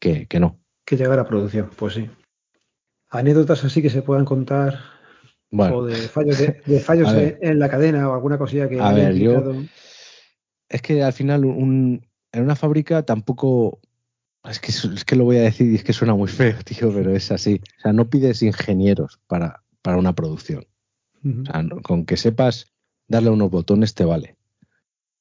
que, 0.00 0.26
que 0.26 0.40
no. 0.40 0.58
Que 0.84 0.96
llegar 0.96 1.20
a 1.20 1.28
producción, 1.28 1.70
pues 1.76 1.94
sí. 1.94 2.10
Anécdotas 3.10 3.64
así 3.64 3.80
que 3.80 3.90
se 3.90 4.02
puedan 4.02 4.24
contar 4.24 4.97
o 5.50 5.86
de 5.86 5.96
fallos, 5.96 6.38
de, 6.38 6.80
fallos 6.80 7.08
en, 7.14 7.58
la 7.58 7.68
cadena 7.68 8.08
o 8.08 8.14
alguna 8.14 8.36
cosilla 8.36 8.68
que 8.68 8.80
a 8.80 8.92
ver, 8.92 9.14
yo, 9.14 9.54
es 10.68 10.82
que 10.82 11.02
al 11.02 11.12
final 11.12 11.44
un, 11.44 12.06
en 12.32 12.42
una 12.42 12.56
fábrica 12.56 13.02
tampoco 13.04 13.80
es 14.44 14.60
que, 14.60 14.70
es 14.70 15.04
que 15.04 15.16
lo 15.16 15.24
voy 15.24 15.36
a 15.36 15.42
decir 15.42 15.70
y 15.70 15.76
es 15.76 15.84
que 15.84 15.92
suena 15.92 16.14
muy 16.14 16.28
feo, 16.28 16.56
tío, 16.64 16.92
pero 16.92 17.14
es 17.14 17.30
así. 17.32 17.60
O 17.78 17.80
sea, 17.80 17.92
no 17.92 18.08
pides 18.08 18.42
ingenieros 18.42 19.20
para, 19.26 19.62
para 19.82 19.98
una 19.98 20.14
producción. 20.14 20.66
o 21.24 21.44
sea, 21.44 21.64
con 21.82 22.04
que 22.04 22.16
sepas 22.16 22.66
darle 23.06 23.30
unos 23.30 23.50
botones 23.50 23.94
te 23.94 24.04
vale. 24.04 24.36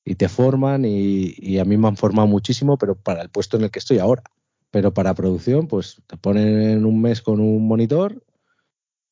Y 0.05 0.15
te 0.15 0.29
forman 0.29 0.85
y, 0.85 1.33
y, 1.37 1.59
a 1.59 1.65
mí 1.65 1.75
me 1.75 1.89
han 1.89 1.97
formado 1.97 2.27
muchísimo, 2.27 2.77
pero 2.77 2.95
para 2.95 3.21
el 3.21 3.29
puesto 3.29 3.57
en 3.57 3.63
el 3.63 3.71
que 3.71 3.79
estoy 3.79 3.99
ahora. 3.99 4.23
Pero 4.71 4.93
para 4.93 5.13
producción, 5.13 5.67
pues 5.67 6.01
te 6.07 6.15
ponen 6.15 6.85
un 6.85 7.01
mes 7.01 7.21
con 7.21 7.41
un 7.41 7.67
monitor 7.67 8.23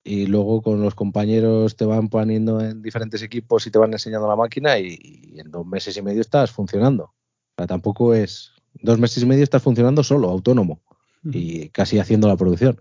y 0.07 0.27
luego 0.27 0.61
con 0.61 0.81
los 0.81 0.93
compañeros 0.93 1.75
te 1.75 1.83
van 1.83 2.09
poniendo 2.09 2.61
en 2.61 2.83
diferentes 2.83 3.23
equipos 3.23 3.65
y 3.65 3.71
te 3.71 3.79
van 3.79 3.91
enseñando 3.91 4.27
la 4.27 4.35
máquina 4.35 4.77
y, 4.77 5.33
en 5.35 5.49
dos 5.49 5.65
meses 5.65 5.97
y 5.97 6.01
medio 6.03 6.21
estás 6.21 6.51
funcionando. 6.51 7.05
O 7.05 7.13
sea, 7.57 7.65
tampoco 7.65 8.13
es 8.13 8.51
dos 8.75 8.99
meses 8.99 9.23
y 9.23 9.25
medio 9.25 9.43
estás 9.43 9.63
funcionando 9.63 10.03
solo, 10.03 10.29
autónomo 10.29 10.83
y 11.23 11.69
casi 11.69 11.97
haciendo 11.97 12.27
la 12.27 12.37
producción. 12.37 12.79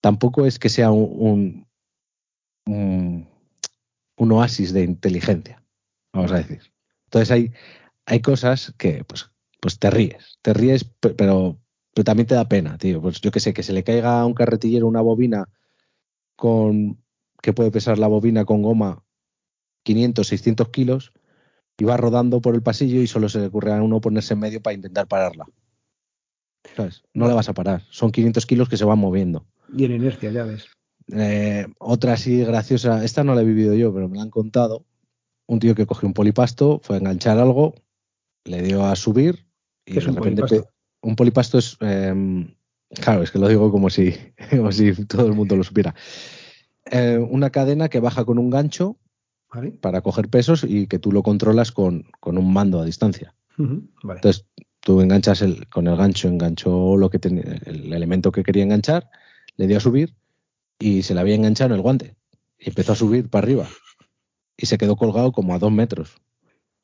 Tampoco 0.00 0.46
es 0.46 0.58
que 0.58 0.70
sea 0.70 0.90
un, 0.90 1.68
un, 2.64 3.28
oasis 4.16 4.72
de 4.72 4.84
inteligencia, 4.84 5.62
vamos 6.14 6.32
a 6.32 6.38
decir. 6.38 6.62
Entonces 7.04 7.30
hay, 7.30 7.52
hay 8.06 8.20
cosas 8.22 8.72
que 8.78 9.04
pues, 9.04 9.30
pues 9.60 9.78
te 9.78 9.90
ríes, 9.90 10.38
te 10.40 10.54
ríes, 10.54 10.84
pero, 10.98 11.60
pero 11.92 12.04
también 12.04 12.26
te 12.26 12.34
da 12.34 12.48
pena, 12.48 12.78
tío. 12.78 13.02
Pues 13.02 13.20
yo 13.20 13.30
que 13.30 13.40
sé, 13.40 13.52
que 13.52 13.62
se 13.62 13.74
le 13.74 13.84
caiga 13.84 14.18
a 14.18 14.24
un 14.24 14.32
carretillero 14.32 14.86
una 14.86 15.02
bobina 15.02 15.46
con 16.42 16.98
que 17.40 17.52
puede 17.52 17.70
pesar 17.70 18.00
la 18.00 18.08
bobina 18.08 18.44
con 18.44 18.62
goma 18.62 19.04
500, 19.84 20.26
600 20.26 20.68
kilos 20.70 21.12
y 21.78 21.84
va 21.84 21.96
rodando 21.96 22.40
por 22.40 22.56
el 22.56 22.64
pasillo 22.64 23.00
y 23.00 23.06
solo 23.06 23.28
se 23.28 23.38
le 23.38 23.46
ocurre 23.46 23.72
a 23.72 23.80
uno 23.80 24.00
ponerse 24.00 24.34
en 24.34 24.40
medio 24.40 24.60
para 24.60 24.74
intentar 24.74 25.06
pararla. 25.06 25.46
No 27.14 27.28
la 27.28 27.34
vas 27.34 27.48
a 27.48 27.54
parar. 27.54 27.82
Son 27.90 28.10
500 28.10 28.44
kilos 28.44 28.68
que 28.68 28.76
se 28.76 28.84
van 28.84 28.98
moviendo. 28.98 29.46
Y 29.72 29.84
en 29.84 29.92
inercia, 29.92 30.32
ya 30.32 30.42
ves. 30.42 30.66
Eh, 31.12 31.68
otra 31.78 32.14
así 32.14 32.42
graciosa, 32.42 33.04
esta 33.04 33.22
no 33.22 33.36
la 33.36 33.42
he 33.42 33.44
vivido 33.44 33.74
yo, 33.74 33.94
pero 33.94 34.08
me 34.08 34.16
la 34.16 34.24
han 34.24 34.30
contado. 34.30 34.84
Un 35.46 35.60
tío 35.60 35.76
que 35.76 35.86
cogió 35.86 36.08
un 36.08 36.14
polipasto, 36.14 36.80
fue 36.82 36.96
a 36.96 36.98
enganchar 36.98 37.38
algo, 37.38 37.76
le 38.42 38.62
dio 38.62 38.84
a 38.84 38.96
subir 38.96 39.46
y 39.86 39.94
de 39.94 40.00
repente 40.00 40.42
polipasto? 40.42 40.70
un 41.02 41.14
polipasto 41.14 41.58
es 41.58 41.76
em, 41.78 42.52
Claro, 43.00 43.22
es 43.22 43.30
que 43.30 43.38
lo 43.38 43.48
digo 43.48 43.70
como 43.70 43.90
si, 43.90 44.14
si 44.70 45.04
todo 45.06 45.26
el 45.26 45.32
mundo 45.32 45.56
lo 45.56 45.64
supiera. 45.64 45.94
Eh, 46.90 47.18
una 47.18 47.50
cadena 47.50 47.88
que 47.88 48.00
baja 48.00 48.24
con 48.24 48.38
un 48.38 48.50
gancho 48.50 48.98
para 49.80 50.00
coger 50.00 50.28
pesos 50.28 50.64
y 50.66 50.86
que 50.86 50.98
tú 50.98 51.12
lo 51.12 51.22
controlas 51.22 51.72
con, 51.72 52.06
un 52.22 52.52
mando 52.52 52.80
a 52.80 52.84
distancia. 52.84 53.34
Entonces 53.58 54.46
tú 54.80 55.00
enganchas 55.00 55.42
el, 55.42 55.68
con 55.68 55.86
el 55.86 55.96
gancho, 55.96 56.28
enganchó 56.28 56.96
lo 56.96 57.10
que 57.10 57.18
el 57.22 57.92
elemento 57.92 58.32
que 58.32 58.42
quería 58.42 58.62
enganchar, 58.62 59.10
le 59.56 59.66
dio 59.66 59.76
a 59.76 59.80
subir 59.80 60.14
y 60.78 61.02
se 61.02 61.14
le 61.14 61.20
había 61.20 61.34
enganchado 61.34 61.70
en 61.70 61.76
el 61.76 61.82
guante. 61.82 62.16
Y 62.58 62.70
empezó 62.70 62.92
a 62.92 62.96
subir 62.96 63.28
para 63.28 63.44
arriba. 63.44 63.68
Y 64.56 64.66
se 64.66 64.78
quedó 64.78 64.96
colgado 64.96 65.32
como 65.32 65.54
a 65.54 65.58
dos 65.58 65.70
metros. 65.70 66.16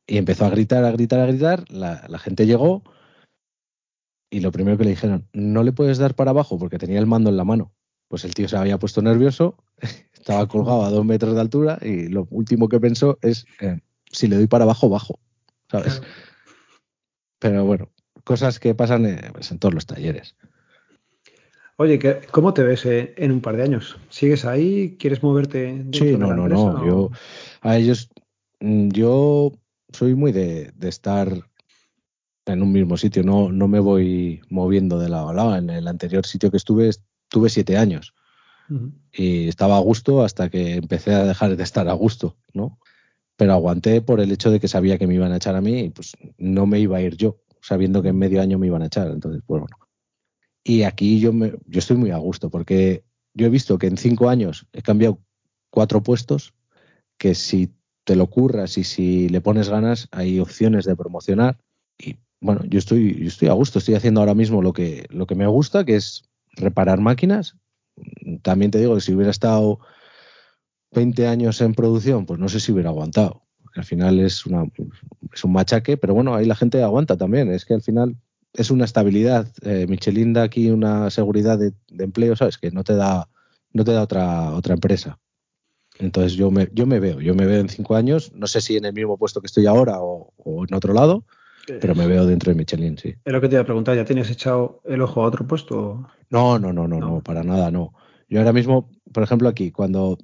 Y 0.07 0.19
empezó 0.19 0.45
a 0.45 0.51
gritar, 0.51 0.85
a 0.85 0.91
gritar, 0.91 1.21
a 1.21 1.27
gritar. 1.27 1.65
La, 1.71 2.05
la 2.09 2.19
gente 2.19 2.47
llegó 2.47 2.83
y 4.31 4.41
lo 4.41 4.53
primero 4.53 4.77
que 4.77 4.85
le 4.85 4.91
dijeron, 4.91 5.27
no 5.33 5.63
le 5.63 5.73
puedes 5.73 5.99
dar 5.99 6.15
para 6.15 6.31
abajo 6.31 6.59
porque 6.59 6.79
tenía 6.79 6.99
el 6.99 7.07
mando 7.07 7.31
en 7.31 7.37
la 7.37 7.45
mano. 7.45 7.73
Pues 8.09 8.25
el 8.25 8.35
tío 8.35 8.49
se 8.49 8.57
había 8.57 8.79
puesto 8.79 9.03
nervioso, 9.03 9.57
estaba 10.13 10.47
colgado 10.49 10.85
a 10.85 10.91
dos 10.91 11.05
metros 11.05 11.35
de 11.35 11.41
altura 11.41 11.79
y 11.83 12.09
lo 12.09 12.27
último 12.31 12.69
que 12.69 12.81
pensó 12.81 13.19
es, 13.23 13.47
eh, 13.61 13.81
si 14.11 14.29
le 14.29 14.37
doy 14.37 14.47
para 14.47 14.65
abajo, 14.65 14.89
bajo. 14.89 15.19
¿Sabes? 15.71 16.01
Pero 17.39 17.65
bueno, 17.65 17.91
cosas 18.25 18.59
que 18.59 18.75
pasan 18.75 19.07
eh, 19.07 19.31
pues, 19.33 19.51
en 19.51 19.59
todos 19.59 19.75
los 19.75 19.87
talleres. 19.87 20.37
Oye, 21.77 22.01
¿cómo 22.33 22.55
te 22.55 22.65
ves 22.65 22.85
eh, 22.87 23.15
en 23.17 23.31
un 23.31 23.41
par 23.41 23.57
de 23.57 23.63
años? 23.63 23.97
¿Sigues 24.09 24.45
ahí? 24.45 24.97
¿Quieres 24.99 25.23
moverte? 25.23 25.85
Sí, 25.93 26.17
no, 26.17 26.35
no, 26.35 26.49
no. 26.49 26.85
Yo, 26.85 27.11
a 27.61 27.77
ellos, 27.77 28.11
mm, 28.59 28.89
yo 28.89 29.53
soy 29.93 30.17
muy 30.17 30.33
de, 30.33 30.73
de, 30.75 30.89
estar 30.89 31.31
en 32.53 32.63
un 32.63 32.73
mismo 32.73 32.97
sitio, 32.97 33.23
no, 33.23 33.51
no 33.53 33.69
me 33.69 33.81
voy 33.81 34.41
moviendo 34.49 34.99
de 34.99 35.09
lado 35.09 35.29
a 35.29 35.35
lado. 35.35 35.57
En 35.57 35.71
el 35.71 35.89
anterior 35.89 36.27
sitio 36.27 36.51
que 36.51 36.57
estuve, 36.57 36.89
estuve 36.89 37.49
siete 37.49 37.77
años 37.77 38.15
y 39.13 39.49
estaba 39.49 39.79
a 39.79 39.81
gusto 39.81 40.23
hasta 40.23 40.51
que 40.51 40.75
empecé 40.75 41.15
a 41.15 41.25
dejar 41.25 41.57
de 41.57 41.63
estar 41.63 41.89
a 41.89 41.95
gusto, 41.95 42.37
¿no? 42.53 42.79
Pero 43.37 43.53
aguanté 43.53 44.03
por 44.03 44.21
el 44.21 44.31
hecho 44.31 44.51
de 44.51 44.61
que 44.61 44.69
sabía 44.69 44.99
que 44.99 45.07
me 45.07 45.15
iban 45.15 45.33
a 45.33 45.37
echar 45.37 45.57
a 45.57 45.61
mí 45.61 45.81
y 45.81 45.91
pues 45.91 46.13
no 46.37 46.67
me 46.67 46.79
iba 46.81 46.99
a 46.99 47.01
ir 47.01 47.17
yo, 47.17 47.39
sabiendo 47.63 48.03
que 48.03 48.09
en 48.09 48.19
medio 48.19 48.43
año 48.43 48.59
me 48.59 48.67
iban 48.67 48.83
a 48.83 48.87
echar. 48.87 49.09
Entonces, 49.09 49.43
pues 49.47 49.61
bueno. 49.61 49.77
Y 50.65 50.83
aquí 50.83 51.19
yo, 51.19 51.33
me, 51.33 51.55
yo 51.67 51.79
estoy 51.79 51.97
muy 51.97 52.11
a 52.11 52.19
gusto 52.19 52.51
porque 52.51 53.05
yo 53.33 53.47
he 53.47 53.51
visto 53.51 53.79
que 53.79 53.87
en 53.87 53.97
cinco 53.97 54.29
años 54.29 54.67
he 54.73 54.83
cambiado 54.83 55.21
cuatro 55.71 56.03
puestos 56.03 56.53
que 57.17 57.35
si 57.35 57.73
te 58.05 58.17
lo 58.17 58.27
curras 58.29 58.77
y 58.77 58.85
si 58.85 59.29
le 59.29 59.41
pones 59.41 59.69
ganas 59.69 60.09
hay 60.11 60.41
opciones 60.41 60.85
de 60.85 60.97
promocionar 60.97 61.59
y 61.99 62.17
bueno, 62.41 62.63
yo 62.67 62.79
estoy, 62.79 63.19
yo 63.21 63.27
estoy 63.27 63.49
a 63.49 63.53
gusto, 63.53 63.79
estoy 63.79 63.95
haciendo 63.95 64.21
ahora 64.21 64.35
mismo 64.35 64.63
lo 64.63 64.73
que, 64.73 65.07
lo 65.11 65.27
que 65.27 65.35
me 65.35 65.47
gusta, 65.47 65.85
que 65.85 65.97
es 65.97 66.25
reparar 66.53 67.01
máquinas. 67.01 67.57
También 68.43 68.71
te 68.71 68.79
digo 68.79 68.95
que 68.95 69.01
si 69.01 69.13
hubiera 69.13 69.31
estado 69.31 69.81
20 70.93 71.27
años 71.27 71.61
en 71.61 71.75
producción, 71.75 72.27
pues 72.27 72.39
no 72.39 72.49
sé 72.49 72.61
si 72.61 72.73
hubiera 72.73 72.91
aguantado. 72.91 73.43
Al 73.75 73.85
final 73.85 74.21
es, 74.21 74.47
una, 74.47 74.65
es 75.33 75.45
un 75.45 75.53
machaque, 75.53 75.97
pero 75.97 76.15
bueno, 76.15 76.35
ahí 76.35 76.47
la 76.47 76.55
gente 76.55 76.83
aguanta 76.83 77.17
también. 77.17 77.51
Es 77.51 77.65
que 77.65 77.75
al 77.75 77.83
final 77.83 78.17
es 78.53 78.71
una 78.71 78.85
estabilidad. 78.85 79.49
Eh, 79.63 79.87
Michelin 79.89 80.33
da 80.33 80.45
aquí 80.45 80.71
una 80.71 81.11
seguridad 81.11 81.59
de, 81.59 81.73
empleo, 81.99 82.37
¿sabes? 82.37 82.57
Que 82.57 82.71
no 82.71 82.85
te 82.85 82.95
da, 82.95 83.29
no 83.73 83.85
te 83.85 83.93
da 83.93 84.03
otra, 84.03 84.55
otra 84.55 84.75
empresa. 84.75 85.19
Entonces 85.99 86.35
yo 86.35 86.53
me, 86.53 86.69
yo 86.73 86.87
me 86.87 87.01
veo, 87.01 87.21
yo 87.21 87.35
me 87.35 87.47
veo 87.47 87.61
en 87.61 87.69
cinco 87.69 87.97
años, 87.97 88.33
no 88.33 88.47
sé 88.47 88.61
si 88.61 88.77
en 88.77 88.85
el 88.85 88.93
mismo 88.93 89.19
puesto 89.19 89.41
que 89.41 89.49
estoy 89.49 89.67
ahora 89.67 89.99
o 90.01 90.33
en 90.69 90.73
otro 90.73 90.95
lado, 90.95 91.25
pero 91.81 91.95
me 91.95 92.07
veo 92.07 92.27
dentro 92.27 92.51
de 92.51 92.57
Michelin, 92.57 92.99
sí. 92.99 93.15
Es 93.25 93.33
lo 93.33 93.41
que 93.41 93.49
te 93.49 93.55
iba 93.55 93.63
a 93.63 93.67
preguntar, 93.67 93.97
¿ya 93.97 94.05
tienes 94.05 94.31
echado 94.31 94.81
el 94.85 95.01
ojo 95.03 95.23
a 95.23 95.27
otro 95.27 95.47
puesto? 95.47 96.09
No, 96.31 96.59
no, 96.59 96.73
no, 96.73 96.89
no, 96.89 96.99
no, 96.99 97.23
para 97.23 97.43
nada, 97.43 97.71
no. 97.71 97.93
Yo 98.29 98.41
ahora 98.41 98.53
mismo, 98.53 98.91
por 99.13 99.23
ejemplo, 99.23 99.49
aquí, 99.49 99.71
cuando, 99.71 100.19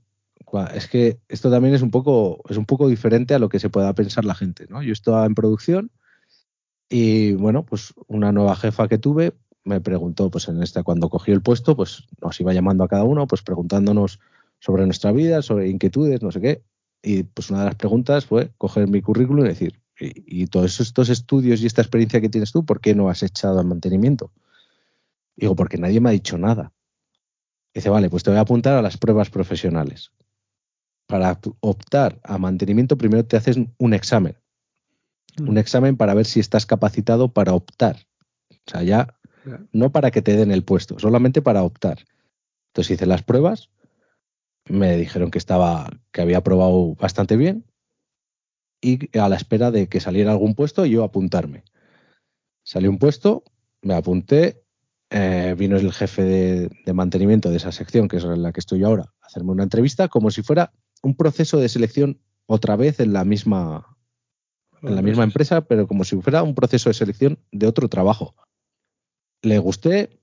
es 0.75 0.89
que 0.89 1.19
esto 1.29 1.51
también 1.51 1.75
es 1.75 1.83
un 1.83 1.91
poco, 1.91 2.43
es 2.49 2.57
un 2.57 2.67
poco 2.67 2.89
diferente 2.89 3.35
a 3.35 3.39
lo 3.39 3.49
que 3.49 3.61
se 3.61 3.71
pueda 3.71 3.93
pensar 3.95 4.25
la 4.25 4.35
gente, 4.35 4.67
¿no? 4.69 4.83
Yo 4.83 4.93
estaba 4.93 5.25
en 5.27 5.35
producción 5.35 5.91
y 6.89 7.33
bueno, 7.33 7.65
pues 7.65 7.95
una 8.07 8.31
nueva 8.33 8.57
jefa 8.57 8.89
que 8.89 8.99
tuve 8.99 9.33
me 9.65 9.81
preguntó, 9.81 10.31
pues 10.31 10.49
en 10.49 10.63
esta, 10.63 10.83
cuando 10.83 11.09
cogió 11.09 11.35
el 11.35 11.43
puesto, 11.43 11.75
pues 11.75 12.05
nos 12.21 12.39
iba 12.41 12.53
llamando 12.53 12.85
a 12.85 12.89
cada 12.89 13.05
uno, 13.05 13.27
pues 13.27 13.43
preguntándonos 13.43 14.21
sobre 14.61 14.85
nuestra 14.85 15.11
vida, 15.11 15.43
sobre 15.43 15.69
inquietudes, 15.69 16.23
no 16.23 16.31
sé 16.31 16.41
qué. 16.41 16.63
Y 17.03 17.23
pues 17.23 17.51
una 17.51 17.61
de 17.61 17.67
las 17.67 17.75
preguntas 17.75 18.27
fue 18.27 18.53
coger 18.59 18.89
mi 18.89 19.01
currículum 19.01 19.45
y 19.45 19.49
decir, 19.49 19.81
y, 19.99 20.47
todos 20.47 20.81
estos 20.81 21.09
estudios 21.09 21.61
y 21.61 21.67
esta 21.67 21.83
experiencia 21.83 22.21
que 22.21 22.29
tienes 22.29 22.53
tú, 22.53 22.65
¿por 22.65 22.81
qué 22.81 22.95
no 22.95 23.09
has 23.09 23.23
echado 23.23 23.61
al 23.61 23.67
mantenimiento? 23.67 24.33
Digo, 25.37 25.55
porque 25.55 25.79
nadie 25.79 26.01
me 26.01 26.11
ha 26.11 26.13
dicho 26.13 26.39
nada. 26.39 26.73
Dice, 27.73 27.91
vale, 27.91 28.11
pues 28.11 28.23
te 28.23 28.31
voy 28.31 28.39
a 28.39 28.43
apuntar 28.43 28.77
a 28.77 28.83
las 28.83 28.97
pruebas 28.97 29.31
profesionales. 29.31 30.13
Para 31.07 31.39
optar 31.61 32.21
a 32.23 32.39
mantenimiento, 32.39 32.97
primero 32.97 33.25
te 33.25 33.37
haces 33.37 33.59
un 33.79 33.95
examen. 33.95 34.37
Mm. 35.39 35.49
Un 35.49 35.59
examen 35.59 35.97
para 35.97 36.15
ver 36.15 36.27
si 36.27 36.41
estás 36.41 36.67
capacitado 36.67 37.33
para 37.33 37.53
optar. 37.53 38.07
O 38.51 38.71
sea, 38.71 38.83
ya 38.83 39.19
no 39.73 39.93
para 39.93 40.11
que 40.11 40.23
te 40.23 40.37
den 40.37 40.51
el 40.51 40.65
puesto, 40.65 40.99
solamente 40.99 41.43
para 41.43 41.63
optar. 41.63 42.05
Entonces 42.69 42.93
hice 42.93 43.07
las 43.07 43.23
pruebas, 43.23 43.71
me 44.67 44.97
dijeron 44.97 45.31
que 45.31 45.39
estaba, 45.39 45.91
que 46.13 46.23
había 46.23 46.43
probado 46.43 46.95
bastante 46.95 47.37
bien, 47.37 47.65
y 48.85 49.19
a 49.19 49.31
la 49.31 49.37
espera 49.37 49.71
de 49.71 49.89
que 49.89 49.99
saliera 49.99 50.33
algún 50.33 50.55
puesto 50.55 50.85
yo 50.85 51.05
apuntarme. 51.05 51.65
Salió 52.63 52.91
un 52.91 52.99
puesto, 52.99 53.43
me 53.81 53.95
apunté, 53.95 54.63
eh, 55.09 55.55
vino 55.57 55.77
el 55.79 55.91
jefe 55.91 56.23
de, 56.23 56.93
mantenimiento 56.93 57.49
de 57.49 57.57
esa 57.57 57.73
sección, 57.73 58.09
que 58.09 58.19
es 58.19 58.25
la 58.25 58.53
que 58.53 58.61
estoy 58.61 58.85
ahora, 58.85 59.15
a 59.23 59.27
hacerme 59.27 59.53
una 59.53 59.63
entrevista 59.63 60.09
como 60.09 60.31
si 60.31 60.43
fuera 60.43 60.73
un 61.03 61.17
proceso 61.17 61.59
de 61.59 61.71
selección 61.71 62.21
otra 62.47 62.77
vez 62.77 63.01
en 63.01 63.15
la 63.15 63.25
misma, 63.25 63.97
en 64.83 64.95
la 64.95 65.03
misma 65.03 65.25
empresa, 65.25 65.63
pero 65.63 65.87
como 65.87 66.05
si 66.05 66.21
fuera 66.21 66.43
un 66.43 66.55
proceso 66.55 66.91
de 66.91 66.95
selección 66.95 67.39
de 67.53 67.67
otro 67.67 67.89
trabajo. 67.89 68.35
Le 69.41 69.59
gusté, 69.59 70.21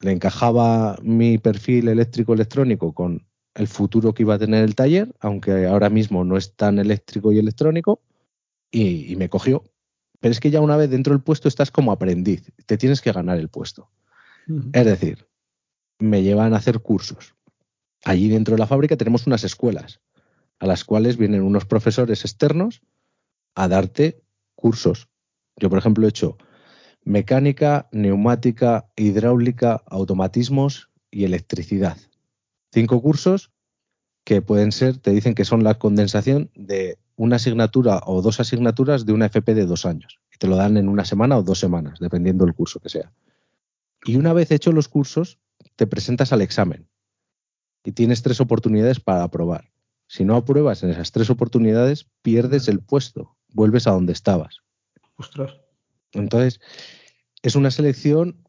le 0.00 0.12
encajaba 0.12 0.96
mi 1.02 1.36
perfil 1.36 1.88
eléctrico 1.88 2.32
electrónico 2.32 2.94
con 2.94 3.27
el 3.58 3.66
futuro 3.66 4.14
que 4.14 4.22
iba 4.22 4.34
a 4.34 4.38
tener 4.38 4.62
el 4.62 4.76
taller, 4.76 5.12
aunque 5.18 5.66
ahora 5.66 5.90
mismo 5.90 6.24
no 6.24 6.36
es 6.36 6.54
tan 6.54 6.78
eléctrico 6.78 7.32
y 7.32 7.38
electrónico, 7.38 8.00
y, 8.70 9.16
me 9.16 9.28
cogió. 9.28 9.64
Pero 10.20 10.30
es 10.30 10.38
que 10.38 10.50
ya 10.50 10.60
una 10.60 10.76
vez 10.76 10.90
dentro 10.90 11.12
del 11.12 11.22
puesto 11.22 11.48
estás 11.48 11.72
como 11.72 11.90
aprendiz, 11.90 12.52
te 12.66 12.78
tienes 12.78 13.00
que 13.00 13.10
ganar 13.10 13.38
el 13.38 13.48
puesto. 13.48 13.90
Es 14.72 14.84
decir, 14.84 15.26
me 15.98 16.22
llevan 16.22 16.54
a 16.54 16.58
hacer 16.58 16.80
cursos. 16.80 17.34
Allí 18.04 18.28
dentro 18.28 18.54
de 18.54 18.60
la 18.60 18.66
fábrica 18.66 18.96
tenemos 18.96 19.26
unas 19.26 19.42
escuelas 19.44 20.00
a 20.60 20.66
las 20.66 20.84
cuales 20.84 21.16
vienen 21.16 21.42
unos 21.42 21.66
profesores 21.66 22.24
externos 22.24 22.80
a 23.54 23.68
darte 23.68 24.22
cursos. 24.54 25.08
Yo, 25.56 25.68
por 25.68 25.78
ejemplo, 25.78 26.06
he 26.06 26.10
hecho 26.10 26.38
mecánica, 27.04 27.88
neumática, 27.90 28.88
hidráulica, 28.96 29.82
automatismos 29.86 30.90
y 31.10 31.24
electricidad 31.24 31.96
cinco 32.72 33.00
cursos 33.02 33.50
que 34.24 34.42
pueden 34.42 34.72
ser, 34.72 34.98
te 34.98 35.10
dicen 35.10 35.34
que 35.34 35.44
son 35.44 35.64
la 35.64 35.78
condensación 35.78 36.50
de 36.54 36.98
una 37.16 37.36
asignatura 37.36 38.00
o 38.04 38.22
dos 38.22 38.40
asignaturas 38.40 39.06
de 39.06 39.12
una 39.12 39.26
FP 39.26 39.54
de 39.54 39.66
dos 39.66 39.86
años. 39.86 40.18
Y 40.32 40.38
te 40.38 40.46
lo 40.46 40.56
dan 40.56 40.76
en 40.76 40.88
una 40.88 41.04
semana 41.04 41.38
o 41.38 41.42
dos 41.42 41.58
semanas, 41.58 41.98
dependiendo 41.98 42.44
del 42.44 42.54
curso 42.54 42.78
que 42.80 42.88
sea. 42.88 43.12
Y 44.04 44.16
una 44.16 44.32
vez 44.32 44.50
hecho 44.50 44.72
los 44.72 44.88
cursos, 44.88 45.38
te 45.76 45.86
presentas 45.86 46.32
al 46.32 46.42
examen 46.42 46.88
y 47.84 47.92
tienes 47.92 48.22
tres 48.22 48.40
oportunidades 48.40 49.00
para 49.00 49.22
aprobar. 49.22 49.70
Si 50.06 50.24
no 50.24 50.36
apruebas 50.36 50.82
en 50.82 50.90
esas 50.90 51.12
tres 51.12 51.30
oportunidades, 51.30 52.06
pierdes 52.22 52.68
el 52.68 52.80
puesto, 52.80 53.36
vuelves 53.48 53.86
a 53.86 53.92
donde 53.92 54.12
estabas. 54.12 54.60
Ostras. 55.16 55.56
Entonces, 56.12 56.60
es 57.42 57.56
una 57.56 57.70
selección 57.70 58.46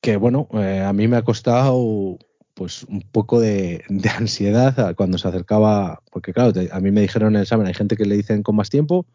que, 0.00 0.16
bueno, 0.16 0.48
eh, 0.52 0.80
a 0.80 0.92
mí 0.92 1.08
me 1.08 1.16
ha 1.16 1.22
costado 1.22 2.18
pues 2.60 2.82
un 2.82 3.00
poco 3.00 3.40
de, 3.40 3.82
ansiedad 4.18 4.94
cuando 4.94 5.16
se 5.16 5.26
acercaba, 5.26 6.02
porque 6.12 6.34
claro, 6.34 6.52
a 6.70 6.80
mí 6.80 6.90
me 6.90 7.00
dijeron 7.00 7.30
en 7.30 7.36
el 7.36 7.42
examen, 7.44 7.66
hay 7.66 7.72
gente 7.72 7.96
que 7.96 8.04
le 8.04 8.14
dicen 8.14 8.42
con 8.42 8.54
más 8.54 8.68
tiempo, 8.68 9.06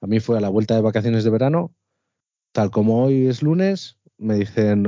a 0.00 0.08
mí 0.08 0.18
fue 0.18 0.36
a 0.36 0.40
la 0.40 0.48
vuelta 0.48 0.74
de 0.74 0.80
vacaciones 0.80 1.22
de 1.22 1.30
verano, 1.30 1.72
tal 2.50 2.72
como 2.72 3.04
hoy 3.04 3.28
es 3.28 3.40
lunes, 3.40 3.98
me 4.16 4.34
dicen, 4.34 4.82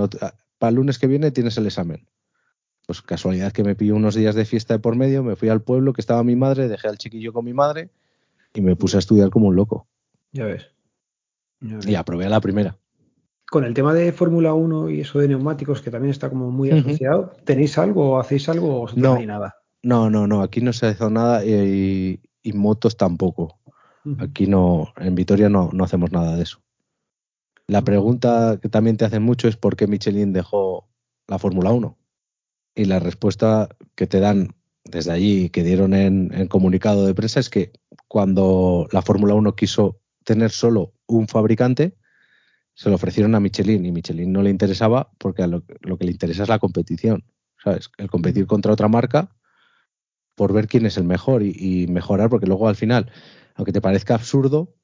para 0.59 0.71
el 0.71 0.75
lunes 0.75 0.99
que 0.99 1.07
viene 1.07 1.31
tienes 1.31 1.57
el 1.57 1.67
examen. 1.67 2.09
Pues 2.85 3.01
casualidad 3.01 3.53
que 3.53 3.63
me 3.63 3.77
pilló 3.77 3.95
unos 3.95 4.17
días 4.17 4.35
de 4.35 4.45
fiesta 4.45 4.75
de 4.75 4.81
por 4.81 4.97
medio, 4.97 5.23
me 5.23 5.37
fui 5.37 5.49
al 5.49 5.63
pueblo 5.63 5.93
que 5.93 6.01
estaba 6.01 6.25
mi 6.25 6.35
madre, 6.35 6.67
dejé 6.67 6.89
al 6.89 6.99
chiquillo 6.99 7.33
con 7.33 7.45
mi 7.45 7.55
madre 7.55 7.91
y 8.55 8.61
me 8.61 8.75
puse 8.75 8.97
a 8.97 8.99
estudiar 8.99 9.31
como 9.31 9.47
un 9.47 9.55
loco. 9.55 9.87
Ya 10.33 10.47
ves. 10.47 10.67
Y 11.61 11.95
aprobé 11.95 12.27
a 12.27 12.31
la 12.31 12.41
primera 12.41 12.77
con 13.51 13.65
el 13.65 13.75
tema 13.75 13.93
de 13.93 14.13
Fórmula 14.13 14.55
1 14.55 14.91
y 14.91 15.01
eso 15.01 15.19
de 15.19 15.27
neumáticos, 15.27 15.83
que 15.83 15.91
también 15.91 16.13
está 16.13 16.31
como 16.31 16.53
muy 16.53 16.71
asociado, 16.71 17.33
¿tenéis 17.45 17.77
algo 17.79 18.13
o 18.13 18.21
hacéis 18.21 18.49
algo 18.49 18.83
o 18.83 18.89
no, 18.95 19.15
hay 19.15 19.27
nada? 19.27 19.57
No, 19.83 20.09
no, 20.09 20.29
no, 20.29 20.43
aquí 20.43 20.61
no 20.61 20.73
se 20.73 20.87
hace 20.87 21.11
nada 21.11 21.45
y, 21.45 22.21
motos 22.55 22.97
tampoco. 22.97 23.59
Aquí 24.19 24.47
no, 24.47 24.95
en 24.97 25.15
Vitoria 25.15 25.49
no, 25.49 25.71
no 25.73 25.85
hacemos 25.85 26.13
nada 26.13 26.37
de 26.37 26.45
eso. 26.45 26.63
La 27.67 27.83
pregunta 27.83 28.59
que 28.63 28.69
también 28.69 28.97
te 28.97 29.05
hacen 29.05 29.23
mucho 29.23 29.49
es 29.49 29.57
por 29.57 29.77
qué 29.77 29.87
Michelin 29.87 30.33
dejó 30.33 30.89
la 31.27 31.39
Fórmula 31.39 31.73
1. 31.73 31.99
Y 32.77 32.85
la 32.85 33.01
respuesta 33.01 33.69
que 33.97 34.07
te 34.07 34.21
dan 34.21 34.55
desde 34.85 35.13
allí, 35.13 35.51
que 35.51 35.65
dieron 35.65 35.93
en, 35.95 36.33
en 36.33 36.47
comunicado 36.47 37.05
de 37.05 37.15
prensa, 37.15 37.41
es 37.41 37.51
que 37.51 37.73
cuando 38.07 38.87
la 38.93 39.03
Fórmula 39.03 39.35
1 39.35 39.55
quiso 39.57 40.01
tener 40.25 40.51
solo 40.51 40.95
un 41.07 41.29
fabricante, 41.29 41.97
se 42.81 42.89
lo 42.89 42.95
ofrecieron 42.95 43.35
a 43.35 43.41
Michelin 43.41 43.85
y 43.85 43.93
Michelin 43.93 44.33
no 44.33 44.41
le 44.41 44.49
interesaba 44.49 45.11
porque 45.19 45.47
lo, 45.47 45.63
que 45.63 46.05
le 46.07 46.13
interesa 46.13 46.45
es 46.45 46.49
la 46.49 46.59
competición, 46.59 47.25
¿sabes? 47.63 47.91
El 47.99 48.09
competir 48.09 48.47
contra 48.47 48.73
otra 48.73 48.89
marca 48.89 49.37
por 50.35 50.55
ver 50.55 50.67
quién 50.67 50.87
es 50.87 50.97
el 50.97 51.05
mejor 51.05 51.43
y, 51.43 51.87
mejorar, 51.89 52.31
porque 52.31 52.47
luego 52.47 52.69
al 52.69 52.77
final, 52.77 53.13
aunque 53.55 53.73
te 53.73 53.83
parezca 53.83 54.15
absurdo, 54.15 54.77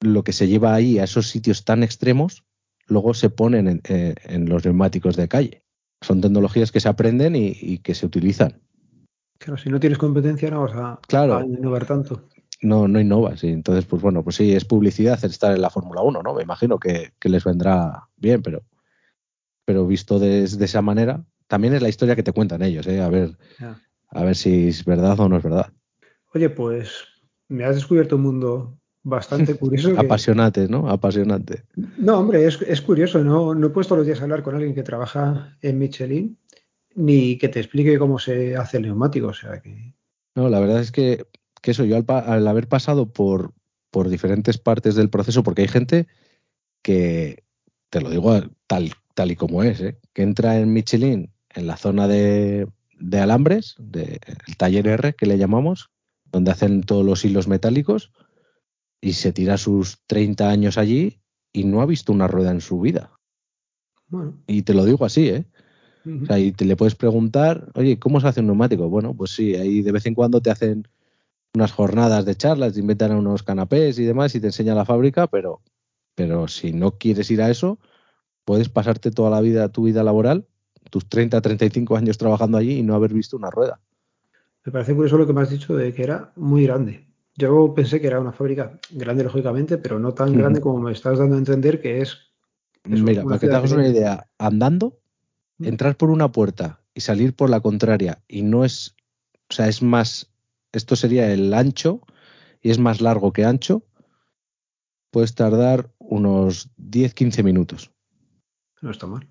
lo 0.00 0.22
que 0.22 0.32
se 0.32 0.46
lleva 0.46 0.76
ahí 0.76 1.00
a 1.00 1.04
esos 1.04 1.26
sitios 1.28 1.64
tan 1.64 1.82
extremos, 1.82 2.44
luego 2.86 3.14
se 3.14 3.30
ponen 3.30 3.66
en, 3.66 3.80
eh, 3.82 4.14
los 4.38 4.64
neumáticos 4.64 5.16
de 5.16 5.26
calle. 5.26 5.64
Son 6.02 6.20
tecnologías 6.20 6.70
que 6.70 6.78
se 6.78 6.88
aprenden 6.88 7.34
y, 7.34 7.78
que 7.78 7.96
se 7.96 8.06
utilizan. 8.06 8.62
Claro, 9.38 9.58
si 9.58 9.70
no 9.70 9.80
tienes 9.80 9.98
competencia 9.98 10.50
no 10.52 10.62
vas 10.62 10.74
a, 10.76 11.00
claro, 11.08 11.40
innovar 11.42 11.84
tanto. 11.84 12.28
No, 12.64 12.88
no 12.88 13.00
innovas. 13.00 13.44
Y 13.44 13.48
entonces, 13.48 13.84
pues 13.84 14.02
bueno, 14.02 14.24
pues 14.24 14.36
sí, 14.36 14.54
es 14.54 14.64
publicidad 14.64 15.22
estar 15.24 15.54
en 15.54 15.62
la 15.62 15.70
Fórmula 15.70 16.02
1, 16.02 16.22
¿no? 16.22 16.34
Me 16.34 16.42
imagino 16.42 16.78
que, 16.78 17.12
les 17.22 17.44
vendrá 17.44 18.08
bien, 18.16 18.42
pero, 18.42 18.62
pero 19.64 19.86
visto 19.86 20.18
de 20.18 20.44
esa 20.44 20.82
manera, 20.82 21.24
también 21.46 21.74
es 21.74 21.82
la 21.82 21.88
historia 21.88 22.16
que 22.16 22.22
te 22.22 22.32
cuentan 22.32 22.62
ellos, 22.62 22.86
¿eh? 22.86 23.00
A 23.00 23.08
ver, 23.08 23.36
a 24.08 24.24
ver 24.24 24.36
si 24.36 24.68
es 24.68 24.84
verdad 24.84 25.18
o 25.20 25.28
no 25.28 25.36
es 25.36 25.42
verdad. 25.42 25.72
Oye, 26.34 26.50
pues 26.50 27.04
me 27.48 27.64
has 27.64 27.76
descubierto 27.76 28.16
un 28.16 28.22
mundo 28.22 28.78
bastante 29.02 29.54
curioso. 29.58 29.94
Apasionante, 29.98 30.68
¿no? 30.68 30.88
Apasionante. 30.88 31.64
No, 31.98 32.20
hombre, 32.20 32.46
es, 32.46 32.80
curioso. 32.80 33.22
¿no? 33.22 33.54
no 33.54 33.66
he 33.66 33.70
puesto 33.70 33.96
los 33.96 34.06
días 34.06 34.20
a 34.20 34.24
hablar 34.24 34.42
con 34.42 34.54
alguien 34.54 34.74
que 34.74 34.82
trabaja 34.82 35.56
en 35.60 35.78
Michelin 35.78 36.38
ni 36.96 37.38
que 37.38 37.48
te 37.48 37.60
explique 37.60 37.98
cómo 37.98 38.18
se 38.18 38.56
hace 38.56 38.78
el 38.78 38.84
neumático. 38.84 39.28
O 39.28 39.34
sea 39.34 39.60
que. 39.60 39.94
No, 40.34 40.48
la 40.48 40.60
verdad 40.60 40.80
es 40.80 40.90
que, 40.90 41.26
que 41.64 41.70
eso, 41.70 41.86
yo 41.86 41.96
al, 42.06 42.46
haber 42.46 42.68
pasado 42.68 43.10
por, 43.10 43.54
por 43.90 44.10
diferentes 44.10 44.58
partes 44.58 44.96
del 44.96 45.08
proceso, 45.08 45.42
porque 45.42 45.62
hay 45.62 45.68
gente 45.68 46.06
que, 46.82 47.42
te 47.88 48.02
lo 48.02 48.10
digo 48.10 48.38
tal, 48.66 48.92
tal 49.14 49.30
y 49.30 49.36
como 49.36 49.62
es, 49.62 49.80
¿eh? 49.80 49.98
que 50.12 50.22
entra 50.22 50.58
en 50.58 50.74
Michelin 50.74 51.32
en 51.54 51.66
la 51.66 51.78
zona 51.78 52.06
de, 52.06 52.68
de 53.00 53.18
alambres, 53.18 53.76
del 53.78 54.20
taller 54.58 54.86
R 54.88 55.14
que 55.14 55.24
le 55.24 55.38
llamamos, 55.38 55.88
donde 56.30 56.50
hacen 56.50 56.82
todos 56.82 57.02
los 57.02 57.24
hilos 57.24 57.48
metálicos 57.48 58.12
y 59.00 59.14
se 59.14 59.32
tira 59.32 59.56
sus 59.56 60.00
30 60.06 60.50
años 60.50 60.76
allí 60.76 61.22
y 61.50 61.64
no 61.64 61.80
ha 61.80 61.86
visto 61.86 62.12
una 62.12 62.28
rueda 62.28 62.50
en 62.50 62.60
su 62.60 62.78
vida. 62.78 63.10
Y 64.46 64.62
te 64.62 64.74
lo 64.74 64.84
digo 64.84 65.06
así, 65.06 65.30
¿eh? 65.30 65.46
O 66.04 66.26
sea, 66.26 66.38
y 66.38 66.52
te 66.52 66.66
le 66.66 66.76
puedes 66.76 66.94
preguntar, 66.94 67.72
oye, 67.74 67.98
¿cómo 67.98 68.20
se 68.20 68.28
hace 68.28 68.40
un 68.40 68.48
neumático? 68.48 68.90
Bueno, 68.90 69.14
pues 69.14 69.30
sí, 69.30 69.54
ahí 69.54 69.80
de 69.80 69.92
vez 69.92 70.04
en 70.04 70.14
cuando 70.14 70.42
te 70.42 70.50
hacen 70.50 70.86
unas 71.54 71.72
jornadas 71.72 72.24
de 72.24 72.34
charlas, 72.34 72.74
te 72.74 72.80
inventan 72.80 73.12
unos 73.12 73.42
canapés 73.42 73.98
y 73.98 74.04
demás 74.04 74.34
y 74.34 74.40
te 74.40 74.46
enseña 74.46 74.74
la 74.74 74.84
fábrica, 74.84 75.28
pero, 75.28 75.60
pero 76.14 76.48
si 76.48 76.72
no 76.72 76.98
quieres 76.98 77.30
ir 77.30 77.40
a 77.42 77.50
eso, 77.50 77.78
puedes 78.44 78.68
pasarte 78.68 79.10
toda 79.10 79.30
la 79.30 79.40
vida, 79.40 79.68
tu 79.68 79.84
vida 79.84 80.02
laboral, 80.02 80.46
tus 80.90 81.08
30, 81.08 81.40
35 81.40 81.96
años 81.96 82.18
trabajando 82.18 82.58
allí 82.58 82.78
y 82.78 82.82
no 82.82 82.94
haber 82.94 83.14
visto 83.14 83.36
una 83.36 83.50
rueda. 83.50 83.80
Me 84.64 84.72
parece 84.72 84.94
curioso 84.94 85.16
lo 85.16 85.26
que 85.26 85.32
me 85.32 85.42
has 85.42 85.50
dicho 85.50 85.76
de 85.76 85.92
que 85.92 86.02
era 86.02 86.32
muy 86.36 86.64
grande. 86.64 87.06
Yo 87.36 87.74
pensé 87.74 88.00
que 88.00 88.06
era 88.06 88.20
una 88.20 88.32
fábrica 88.32 88.78
grande, 88.90 89.24
lógicamente, 89.24 89.78
pero 89.78 89.98
no 89.98 90.14
tan 90.14 90.32
grande 90.32 90.60
como 90.60 90.80
me 90.80 90.92
estás 90.92 91.18
dando 91.18 91.34
a 91.34 91.38
entender 91.38 91.80
que 91.80 92.00
es. 92.00 92.18
Mira, 92.84 93.24
para 93.24 93.38
que 93.38 93.48
te 93.48 93.54
hagas 93.54 93.72
una 93.72 93.88
idea, 93.88 94.26
andando, 94.38 94.98
entrar 95.58 95.96
por 95.96 96.10
una 96.10 96.30
puerta 96.30 96.80
y 96.94 97.00
salir 97.00 97.34
por 97.34 97.50
la 97.50 97.60
contraria, 97.60 98.22
y 98.28 98.42
no 98.42 98.64
es. 98.64 98.94
O 99.50 99.54
sea, 99.54 99.68
es 99.68 99.82
más. 99.82 100.30
Esto 100.74 100.96
sería 100.96 101.32
el 101.32 101.54
ancho, 101.54 102.00
y 102.60 102.70
es 102.70 102.78
más 102.78 103.00
largo 103.00 103.32
que 103.32 103.44
ancho, 103.44 103.84
puedes 105.10 105.34
tardar 105.34 105.92
unos 105.98 106.70
10-15 106.76 107.44
minutos. 107.44 107.92
No 108.80 108.90
está 108.90 109.06
mal. 109.06 109.28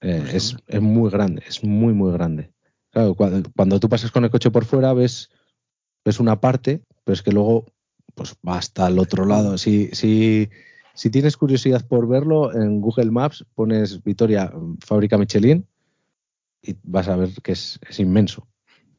Eh, 0.00 0.30
es, 0.32 0.56
es, 0.66 0.80
muy 0.80 1.10
grande, 1.10 1.42
es 1.46 1.62
muy, 1.62 1.92
muy 1.92 2.12
grande. 2.12 2.52
Claro, 2.90 3.14
cuando, 3.14 3.50
cuando, 3.54 3.80
tú 3.80 3.88
pasas 3.88 4.10
con 4.10 4.24
el 4.24 4.30
coche 4.30 4.50
por 4.50 4.64
fuera 4.64 4.92
ves, 4.92 5.30
ves 6.04 6.20
una 6.20 6.40
parte, 6.40 6.82
pero 7.04 7.14
es 7.14 7.22
que 7.22 7.32
luego 7.32 7.66
pues 8.14 8.34
va 8.46 8.56
hasta 8.56 8.86
el 8.88 8.98
otro 8.98 9.26
lado. 9.26 9.58
Si, 9.58 9.88
si, 9.88 10.48
si 10.94 11.10
tienes 11.10 11.36
curiosidad 11.36 11.86
por 11.86 12.08
verlo, 12.08 12.54
en 12.54 12.80
Google 12.80 13.10
Maps 13.10 13.44
pones 13.54 14.02
Vitoria, 14.02 14.52
fábrica 14.80 15.18
Michelin, 15.18 15.66
y 16.62 16.76
vas 16.82 17.08
a 17.08 17.16
ver 17.16 17.30
que 17.42 17.52
es, 17.52 17.78
es 17.88 18.00
inmenso. 18.00 18.48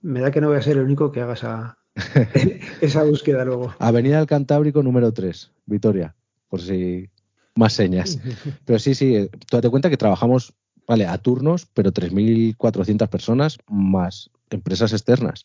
Me 0.08 0.22
da 0.22 0.32
que 0.32 0.40
no 0.40 0.48
voy 0.48 0.56
a 0.56 0.62
ser 0.62 0.78
el 0.78 0.86
único 0.86 1.12
que 1.12 1.20
haga 1.20 1.34
esa, 1.34 1.78
esa 2.82 3.04
búsqueda 3.04 3.44
luego. 3.44 3.76
Avenida 3.78 4.20
del 4.20 4.26
Cantábrico 4.26 4.82
número 4.82 5.12
3, 5.12 5.52
Vitoria, 5.66 6.16
por 6.48 6.62
si 6.62 7.10
más 7.56 7.74
señas. 7.74 8.18
Pero 8.66 8.80
sí, 8.80 8.96
sí, 8.96 9.30
tú 9.50 9.58
date 9.58 9.70
cuenta 9.70 9.90
que 9.90 9.98
trabajamos 9.98 10.54
vale, 10.88 11.06
a 11.06 11.18
turnos, 11.18 11.66
pero 11.66 11.92
3.400 11.92 13.10
personas 13.10 13.58
más 13.68 14.32
empresas 14.50 14.94
externas, 14.94 15.44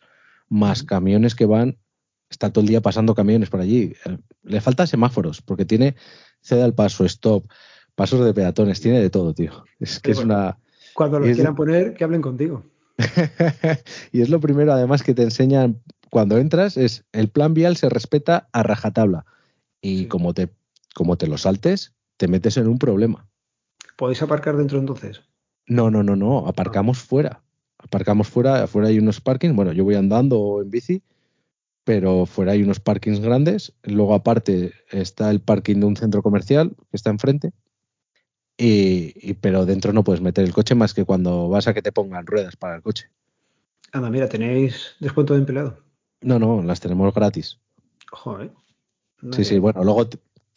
más 0.48 0.85
camiones 0.85 1.35
que 1.35 1.46
van, 1.46 1.77
está 2.31 2.53
todo 2.53 2.62
el 2.62 2.68
día 2.68 2.81
pasando 2.81 3.16
camiones 3.16 3.51
por 3.51 3.59
allí. 3.59 3.94
Eh, 4.05 4.18
le 4.44 4.61
falta 4.61 4.87
semáforos, 4.87 5.42
porque 5.42 5.64
tiene 5.64 5.96
ceda 6.40 6.64
al 6.64 6.75
paso, 6.75 7.05
stop, 7.05 7.51
pasos 7.96 8.25
de 8.25 8.33
peatones, 8.33 8.81
tiene 8.81 9.01
de 9.01 9.11
todo, 9.11 9.35
tío. 9.35 9.64
Es 9.81 9.98
que 9.98 10.12
es 10.12 10.18
una... 10.18 10.57
Cuando 10.94 11.18
lo 11.18 11.25
quieran 11.25 11.57
poner, 11.57 11.94
que 11.94 12.05
hablen 12.05 12.22
contigo. 12.22 12.62
y 14.12 14.20
es 14.20 14.28
lo 14.28 14.40
primero, 14.40 14.72
además, 14.72 15.02
que 15.02 15.14
te 15.14 15.22
enseñan 15.22 15.81
cuando 16.11 16.38
entras, 16.38 16.76
es 16.76 17.05
el 17.12 17.28
plan 17.28 17.55
vial 17.55 17.76
se 17.76 17.88
respeta 17.88 18.48
a 18.52 18.62
rajatabla. 18.62 19.24
Y 19.81 20.07
como, 20.07 20.35
te, 20.35 20.50
como 20.94 21.16
te 21.16 21.26
lo 21.26 21.38
saltes, 21.38 21.94
te 22.16 22.28
metes 22.28 22.57
en 22.57 22.68
un 22.68 22.78
problema. 22.78 23.26
¿Podéis 23.96 24.22
aparcar 24.22 24.57
dentro 24.57 24.78
entonces? 24.78 25.22
No, 25.66 25.90
no, 25.90 26.02
no, 26.02 26.16
no, 26.16 26.46
aparcamos 26.46 26.98
fuera. 26.98 27.42
Aparcamos 27.78 28.28
fuera, 28.28 28.62
afuera 28.62 28.88
hay 28.88 28.98
unos 28.98 29.20
parkings, 29.20 29.57
bueno, 29.57 29.72
yo 29.72 29.85
voy 29.85 29.96
andando 29.96 30.38
o 30.38 30.62
en 30.62 30.70
bici, 30.70 31.02
pero 31.85 32.26
fuera 32.26 32.52
hay 32.52 32.62
unos 32.62 32.78
parkings 32.78 33.20
grandes. 33.20 33.72
Luego 33.83 34.14
aparte 34.14 34.72
está 34.90 35.31
el 35.31 35.40
parking 35.40 35.81
de 35.81 35.87
un 35.87 35.96
centro 35.96 36.22
comercial 36.22 36.76
que 36.76 36.96
está 36.96 37.11
enfrente. 37.11 37.52
Y, 38.57 39.35
pero 39.35 39.67
dentro 39.67 39.93
no 39.93 40.05
puedes 40.05 40.21
meter 40.21 40.45
el 40.45 40.53
coche 40.53 40.75
más 40.75 40.95
que 40.95 41.05
cuando 41.05 41.49
vas 41.49 41.67
a 41.67 41.75
que 41.75 41.83
te 41.83 41.91
pongan 41.91 42.27
ruedas 42.27 42.57
para 42.57 42.77
el 42.77 42.83
coche. 42.83 43.11
Anda, 43.93 44.11
mira, 44.11 44.29
¿tenéis 44.29 44.95
descuento 45.01 45.35
de 45.35 45.41
empleado? 45.41 45.79
No, 46.21 46.38
no, 46.38 46.62
las 46.62 46.81
tenemos 46.81 47.12
gratis. 47.12 47.59
Joder. 48.11 48.53
sí, 49.33 49.45
sí, 49.45 49.59
bueno, 49.59 49.83
luego 49.83 50.07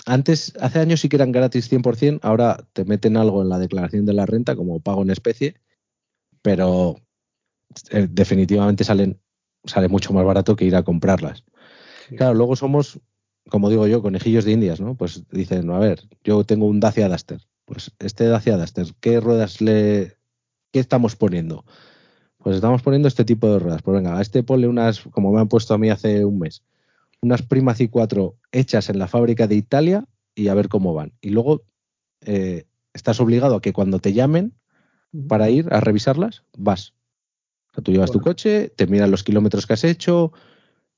antes, 0.06 0.54
hace 0.60 0.80
años 0.80 1.00
sí 1.00 1.10
que 1.10 1.16
eran 1.16 1.32
gratis 1.32 1.72
100%, 1.72 2.20
ahora 2.22 2.68
te 2.74 2.86
meten 2.86 3.18
algo 3.18 3.42
en 3.42 3.50
la 3.50 3.58
declaración 3.58 4.06
de 4.06 4.14
la 4.14 4.26
renta 4.26 4.56
como 4.56 4.80
pago 4.80 5.02
en 5.02 5.10
especie, 5.10 5.56
pero 6.42 6.98
eh, 7.90 8.08
definitivamente 8.10 8.84
salen, 8.84 9.20
sale 9.64 9.88
mucho 9.88 10.14
más 10.14 10.24
barato 10.24 10.56
que 10.56 10.66
ir 10.66 10.76
a 10.76 10.84
comprarlas. 10.84 11.44
Claro, 12.18 12.36
luego 12.36 12.56
somos, 12.56 13.00
como 13.50 13.70
digo 13.70 13.88
yo, 13.88 14.04
conejillos 14.04 14.46
de 14.46 14.52
indias, 14.52 14.80
¿no? 14.80 14.96
Pues 14.96 15.28
dicen, 15.32 15.72
a 15.72 15.80
ver, 15.80 16.04
yo 16.24 16.44
tengo 16.44 16.68
un 16.68 16.80
Dacia 16.80 17.10
Duster, 17.10 17.42
pues 17.66 17.92
este 18.00 18.26
Dacia 18.26 18.58
Duster, 18.58 18.88
¿qué 19.00 19.20
ruedas 19.20 19.62
le, 19.62 20.18
qué 20.72 20.80
estamos 20.80 21.16
poniendo? 21.16 21.66
Pues 22.38 22.58
estamos 22.58 22.84
poniendo 22.84 23.08
este 23.08 23.26
tipo 23.26 23.52
de 23.52 23.60
ruedas. 23.60 23.82
Pues 23.82 23.96
venga, 23.96 24.18
a 24.18 24.22
este 24.22 24.44
ponle 24.44 24.68
unas, 24.68 25.02
como 25.02 25.32
me 25.32 25.42
han 25.42 25.48
puesto 25.48 25.74
a 25.74 25.78
mí 25.78 25.90
hace 25.90 26.26
un 26.26 26.40
mes, 26.40 26.64
unas 27.22 27.42
Prima 27.42 27.74
C4 27.74 28.36
hechas 28.52 28.90
en 28.90 29.00
la 29.00 29.08
fábrica 29.08 29.48
de 29.48 29.56
Italia 29.56 30.06
y 30.36 30.48
a 30.48 30.54
ver 30.54 30.70
cómo 30.70 30.94
van. 30.94 31.14
Y 31.22 31.32
luego 31.32 31.64
eh, 32.22 32.66
estás 32.94 33.20
obligado 33.20 33.56
a 33.56 33.62
que 33.62 33.74
cuando 33.74 34.00
te 34.00 34.14
llamen 34.14 34.54
para 35.28 35.50
ir 35.50 35.68
a 35.72 35.80
revisarlas, 35.80 36.44
vas. 36.56 36.94
O 37.72 37.76
sea, 37.76 37.84
tú 37.84 37.92
llevas 37.92 38.12
tu 38.12 38.22
coche, 38.22 38.70
te 38.70 38.88
miran 38.88 39.12
los 39.12 39.24
kilómetros 39.24 39.66
que 39.66 39.74
has 39.74 39.84
hecho, 39.84 40.32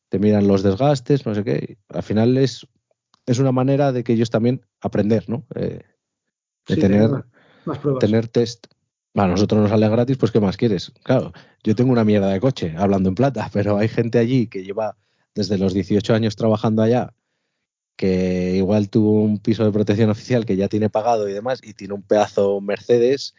te 0.09 0.19
miran 0.19 0.47
los 0.47 0.63
desgastes, 0.63 1.25
no 1.25 1.33
sé 1.33 1.43
qué. 1.43 1.77
Al 1.89 2.03
final 2.03 2.37
es, 2.37 2.67
es 3.25 3.39
una 3.39 3.51
manera 3.51 3.91
de 3.91 4.03
que 4.03 4.13
ellos 4.13 4.29
también 4.29 4.65
aprender, 4.81 5.29
¿no? 5.29 5.45
Eh, 5.55 5.81
de 6.67 6.77
tener, 6.77 7.09
tener 7.99 8.27
test. 8.27 8.67
A 9.15 9.27
nosotros 9.27 9.61
nos 9.61 9.71
sale 9.71 9.89
gratis, 9.89 10.17
pues 10.17 10.31
¿qué 10.31 10.39
más 10.39 10.57
quieres? 10.57 10.91
Claro, 11.03 11.33
yo 11.63 11.75
tengo 11.75 11.91
una 11.91 12.03
mierda 12.03 12.29
de 12.29 12.39
coche, 12.39 12.75
hablando 12.77 13.09
en 13.09 13.15
plata, 13.15 13.49
pero 13.53 13.77
hay 13.77 13.87
gente 13.87 14.19
allí 14.19 14.47
que 14.47 14.63
lleva 14.63 14.95
desde 15.33 15.57
los 15.57 15.73
18 15.73 16.13
años 16.13 16.35
trabajando 16.35 16.81
allá, 16.81 17.13
que 17.95 18.55
igual 18.57 18.89
tuvo 18.89 19.23
un 19.23 19.39
piso 19.39 19.65
de 19.65 19.71
protección 19.71 20.09
oficial 20.09 20.45
que 20.45 20.55
ya 20.55 20.67
tiene 20.67 20.89
pagado 20.89 21.27
y 21.27 21.33
demás, 21.33 21.61
y 21.63 21.73
tiene 21.73 21.95
un 21.95 22.03
pedazo 22.03 22.61
Mercedes 22.61 23.33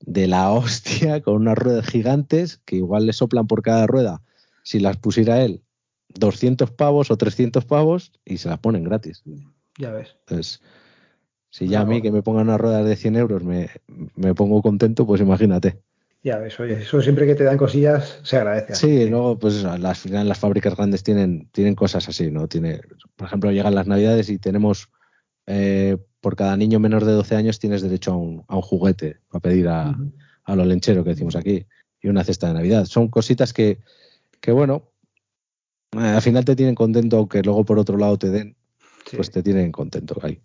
de 0.00 0.26
la 0.28 0.50
hostia 0.52 1.20
con 1.20 1.34
unas 1.34 1.58
ruedas 1.58 1.86
gigantes 1.86 2.60
que 2.64 2.76
igual 2.76 3.06
le 3.06 3.12
soplan 3.12 3.46
por 3.46 3.62
cada 3.62 3.86
rueda. 3.86 4.22
Si 4.62 4.80
las 4.80 4.96
pusiera 4.96 5.42
él, 5.42 5.62
200 6.08 6.70
pavos 6.70 7.10
o 7.10 7.16
300 7.16 7.64
pavos 7.64 8.12
y 8.24 8.38
se 8.38 8.48
las 8.48 8.58
ponen 8.58 8.84
gratis. 8.84 9.22
Ya 9.78 9.90
ves. 9.90 10.16
Entonces, 10.20 10.62
si 11.54 11.68
ya 11.68 11.82
a 11.82 11.84
mí 11.84 12.02
que 12.02 12.10
me 12.10 12.20
pongan 12.20 12.48
unas 12.48 12.60
ruedas 12.60 12.84
de 12.84 12.96
100 12.96 13.14
euros 13.14 13.44
me, 13.44 13.70
me 14.16 14.34
pongo 14.34 14.60
contento, 14.60 15.06
pues 15.06 15.20
imagínate. 15.20 15.78
Ya 16.20 16.38
ves, 16.38 16.58
oye, 16.58 16.82
eso 16.82 17.00
siempre 17.00 17.28
que 17.28 17.36
te 17.36 17.44
dan 17.44 17.58
cosillas 17.58 18.18
se 18.24 18.38
agradece. 18.38 18.74
Sí, 18.74 19.08
luego, 19.08 19.38
pues 19.38 19.62
las, 19.62 20.04
las 20.04 20.38
fábricas 20.40 20.74
grandes 20.74 21.04
tienen, 21.04 21.48
tienen 21.52 21.76
cosas 21.76 22.08
así, 22.08 22.28
¿no? 22.32 22.48
Tiene, 22.48 22.80
por 23.14 23.28
ejemplo, 23.28 23.52
llegan 23.52 23.76
las 23.76 23.86
navidades 23.86 24.30
y 24.30 24.38
tenemos 24.38 24.90
eh, 25.46 25.96
por 26.20 26.34
cada 26.34 26.56
niño 26.56 26.80
menor 26.80 27.04
de 27.04 27.12
12 27.12 27.36
años 27.36 27.60
tienes 27.60 27.82
derecho 27.82 28.10
a 28.10 28.16
un, 28.16 28.42
juguete 28.62 29.20
para 29.28 29.40
pedir 29.40 29.68
a, 29.68 29.96
lo 30.48 30.64
lenchero 30.64 31.04
que 31.04 31.10
decimos 31.10 31.36
aquí 31.36 31.68
y 32.02 32.08
una 32.08 32.24
cesta 32.24 32.48
de 32.48 32.54
Navidad. 32.54 32.86
Son 32.86 33.06
cositas 33.06 33.52
que, 33.52 33.78
que 34.40 34.50
bueno, 34.50 34.90
eh, 35.92 36.00
al 36.00 36.22
final 36.22 36.44
te 36.44 36.56
tienen 36.56 36.74
contento, 36.74 37.16
aunque 37.18 37.42
luego 37.42 37.64
por 37.64 37.78
otro 37.78 37.96
lado 37.96 38.18
te 38.18 38.30
den, 38.30 38.56
pues 39.14 39.30
te 39.30 39.40
tienen 39.40 39.70
contento 39.70 40.18
ahí. 40.20 40.40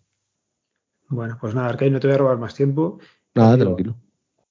Bueno, 1.10 1.38
pues 1.42 1.56
nada, 1.56 1.70
Arcade, 1.70 1.92
no 1.92 2.00
te 2.00 2.08
voy 2.08 2.16
a 2.16 2.20
robar 2.20 2.38
más 2.38 2.56
tiempo. 2.56 3.00
Nada, 3.36 3.58
tranquilo. 3.58 3.96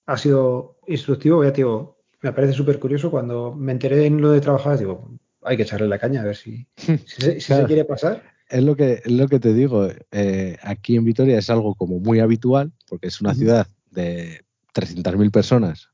Ha 0.07 0.17
sido 0.17 0.79
instructivo, 0.87 1.45
ya 1.45 1.53
digo, 1.53 1.99
me 2.21 2.33
parece 2.33 2.53
súper 2.53 2.79
curioso 2.79 3.11
cuando 3.11 3.55
me 3.55 3.73
enteré 3.73 4.07
en 4.07 4.21
lo 4.21 4.31
de 4.31 4.41
trabajar, 4.41 4.79
digo, 4.79 5.11
hay 5.43 5.57
que 5.57 5.63
echarle 5.63 5.87
la 5.87 5.99
caña 5.99 6.23
a 6.23 6.25
ver 6.25 6.37
si, 6.37 6.67
si, 6.77 7.41
se 7.41 7.65
quiere 7.65 7.85
pasar. 7.85 8.23
Es 8.49 8.63
lo 8.63 8.75
que, 8.75 9.03
es 9.05 9.13
lo 9.13 9.29
que 9.29 9.39
te 9.39 9.53
digo, 9.53 9.89
eh, 10.11 10.57
aquí 10.63 10.97
en 10.97 11.05
Vitoria 11.05 11.39
es 11.39 11.51
algo 11.51 11.75
como 11.75 12.01
muy 12.01 12.21
habitual, 12.21 12.73
porque 12.89 13.09
es 13.09 13.21
una 13.21 13.35
ciudad 13.35 13.69
de 13.91 14.43
300.000 14.75 15.31
personas, 15.31 15.91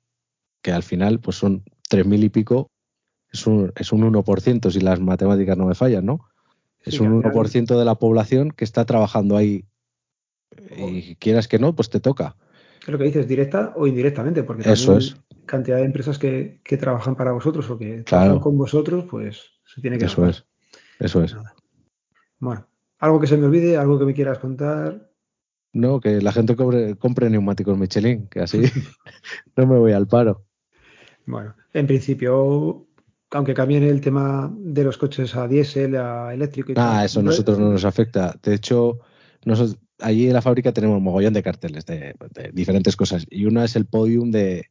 que 0.62 0.72
al 0.72 0.82
final 0.82 1.20
pues 1.20 1.36
son 1.36 1.64
3.000 1.90 2.24
y 2.24 2.28
pico, 2.28 2.70
es 3.32 3.46
un, 3.46 3.72
es 3.76 3.92
un 3.92 4.02
1% 4.12 4.70
si 4.70 4.80
las 4.80 5.00
matemáticas 5.00 5.58
no 5.58 5.66
me 5.66 5.74
fallan, 5.74 6.06
¿no? 6.06 6.20
Es 6.80 7.00
un 7.00 7.22
1% 7.22 7.78
de 7.78 7.84
la 7.84 7.96
población 7.96 8.50
que 8.50 8.64
está 8.64 8.84
trabajando 8.84 9.36
ahí 9.36 9.64
y 10.76 11.16
quieras 11.16 11.48
que 11.48 11.58
no, 11.58 11.74
pues 11.74 11.90
te 11.90 12.00
toca. 12.00 12.36
Es 12.80 12.88
lo 12.88 12.98
que 12.98 13.04
dices, 13.04 13.26
directa 13.26 13.72
o 13.76 13.86
indirectamente, 13.86 14.42
porque 14.42 14.70
Eso 14.70 14.98
es. 14.98 15.16
cantidad 15.46 15.78
de 15.78 15.84
empresas 15.84 16.18
que, 16.18 16.60
trabajan 16.78 17.16
para 17.16 17.32
vosotros 17.32 17.68
o 17.70 17.78
que 17.78 18.02
trabajan 18.02 18.40
con 18.40 18.58
vosotros, 18.58 19.04
pues 19.10 19.42
se 19.64 19.80
tiene 19.80 19.98
que 19.98 20.04
Eso 20.06 20.26
es. 20.26 20.44
Eso 20.98 21.22
es. 21.22 21.34
Bueno, 22.38 22.66
algo 22.98 23.20
que 23.20 23.26
se 23.26 23.36
me 23.36 23.46
olvide, 23.46 23.76
algo 23.76 23.98
que 23.98 24.04
me 24.04 24.14
quieras 24.14 24.38
contar. 24.38 25.10
No, 25.72 26.00
que 26.00 26.20
la 26.20 26.32
gente 26.32 26.54
compre, 26.56 26.96
compre 26.96 27.30
neumáticos 27.30 27.76
Michelin, 27.76 28.28
que 28.28 28.40
así 28.40 28.62
no 29.56 29.66
me 29.66 29.78
voy 29.78 29.92
al 29.92 30.06
paro. 30.06 30.44
Bueno, 31.26 31.54
en 31.72 31.86
principio, 31.86 32.86
aunque 33.30 33.54
cambien 33.54 33.82
el 33.82 34.00
tema 34.00 34.52
de 34.56 34.84
los 34.84 34.98
coches 34.98 35.34
a 35.36 35.48
diésel, 35.48 35.96
a 35.96 36.34
eléctrico 36.34 36.72
y 36.72 36.74
Ah, 36.76 37.04
eso 37.04 37.20
a 37.20 37.22
nosotros 37.22 37.58
no 37.58 37.70
nos 37.70 37.84
afecta. 37.84 38.38
De 38.42 38.54
hecho, 38.54 39.00
nosotros, 39.44 39.78
allí 40.00 40.26
en 40.26 40.32
la 40.32 40.42
fábrica 40.42 40.72
tenemos 40.72 40.98
un 40.98 41.04
mogollón 41.04 41.34
de 41.34 41.42
carteles 41.42 41.86
de, 41.86 42.14
diferentes 42.52 42.96
cosas. 42.96 43.26
Y 43.30 43.46
una 43.46 43.64
es 43.64 43.76
el 43.76 43.86
podium 43.86 44.30
de, 44.30 44.70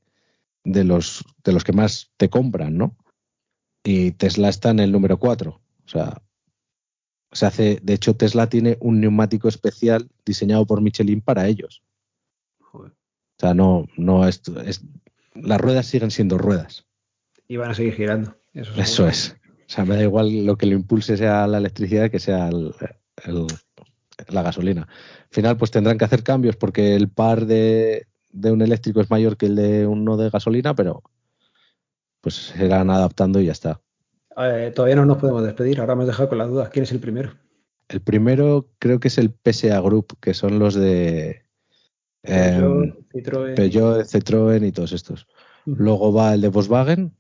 de, 0.63 0.83
los, 0.83 1.23
de 1.43 1.53
los 1.53 1.63
que 1.63 1.73
más 1.73 2.11
te 2.17 2.29
compran, 2.29 2.77
¿no? 2.77 2.97
Y 3.83 4.11
Tesla 4.11 4.49
está 4.49 4.71
en 4.71 4.79
el 4.79 4.91
número 4.91 5.17
4. 5.17 5.51
O 5.51 5.87
sea, 5.87 6.21
se 7.31 7.45
hace, 7.45 7.79
de 7.81 7.93
hecho, 7.93 8.15
Tesla 8.15 8.47
tiene 8.47 8.77
un 8.79 9.01
neumático 9.01 9.47
especial 9.47 10.09
diseñado 10.25 10.65
por 10.65 10.81
Michelin 10.81 11.21
para 11.21 11.47
ellos. 11.47 11.83
O 12.71 12.89
sea, 13.37 13.53
no, 13.53 13.85
no 13.97 14.27
es, 14.27 14.41
las 15.33 15.59
ruedas 15.59 15.87
siguen 15.87 16.11
siendo 16.11 16.37
ruedas. 16.37 16.85
Y 17.47 17.57
van 17.57 17.71
a 17.71 17.73
seguir 17.73 17.93
girando. 17.95 18.37
Eso, 18.53 19.07
es. 19.07 19.35
O 19.45 19.69
sea, 19.69 19.83
me 19.85 19.95
da 19.95 20.03
igual 20.03 20.45
lo 20.45 20.57
que 20.57 20.67
lo 20.67 20.73
impulse 20.73 21.17
sea 21.17 21.47
la 21.47 21.57
electricidad 21.57 22.11
que 22.11 22.19
sea 22.19 22.49
el, 22.49 22.73
la 24.29 24.41
gasolina. 24.41 24.83
Al 24.83 25.27
final, 25.29 25.57
pues 25.57 25.71
tendrán 25.71 25.97
que 25.97 26.05
hacer 26.05 26.23
cambios 26.23 26.55
porque 26.55 26.95
el 26.95 27.09
par 27.09 27.45
de, 27.45 28.07
un 28.33 28.61
eléctrico 28.61 29.01
es 29.01 29.09
mayor 29.09 29.37
que 29.37 29.47
el 29.47 29.55
de 29.55 29.87
uno 29.87 30.17
de 30.17 30.29
gasolina, 30.29 30.75
pero 30.75 31.03
pues 32.21 32.35
se 32.35 32.65
irán 32.65 32.89
adaptando 32.89 33.41
y 33.41 33.45
ya 33.45 33.51
está. 33.51 33.81
Eh, 34.37 34.71
todavía 34.73 34.95
no 34.95 35.05
nos 35.05 35.17
podemos 35.17 35.43
despedir, 35.43 35.79
ahora 35.79 35.95
me 35.95 36.03
has 36.03 36.07
dejado 36.07 36.29
con 36.29 36.37
la 36.37 36.45
duda. 36.45 36.69
¿Quién 36.69 36.83
es 36.83 36.91
el 36.91 36.99
primero? 36.99 37.33
El 37.89 38.01
primero 38.01 38.69
creo 38.79 38.99
que 38.99 39.09
es 39.09 39.17
el 39.17 39.31
PSA 39.31 39.79
Group, 39.81 40.17
que 40.19 40.33
son 40.33 40.57
los 40.57 40.73
de 40.73 41.43
Peugeot, 42.21 42.85
em, 43.99 44.05
Citroën. 44.05 44.65
y 44.67 44.71
todos 44.71 44.93
estos. 44.93 45.27
Luego 45.65 46.13
va 46.13 46.33
el 46.33 46.41
de 46.41 46.47
Volkswagen 46.49 47.13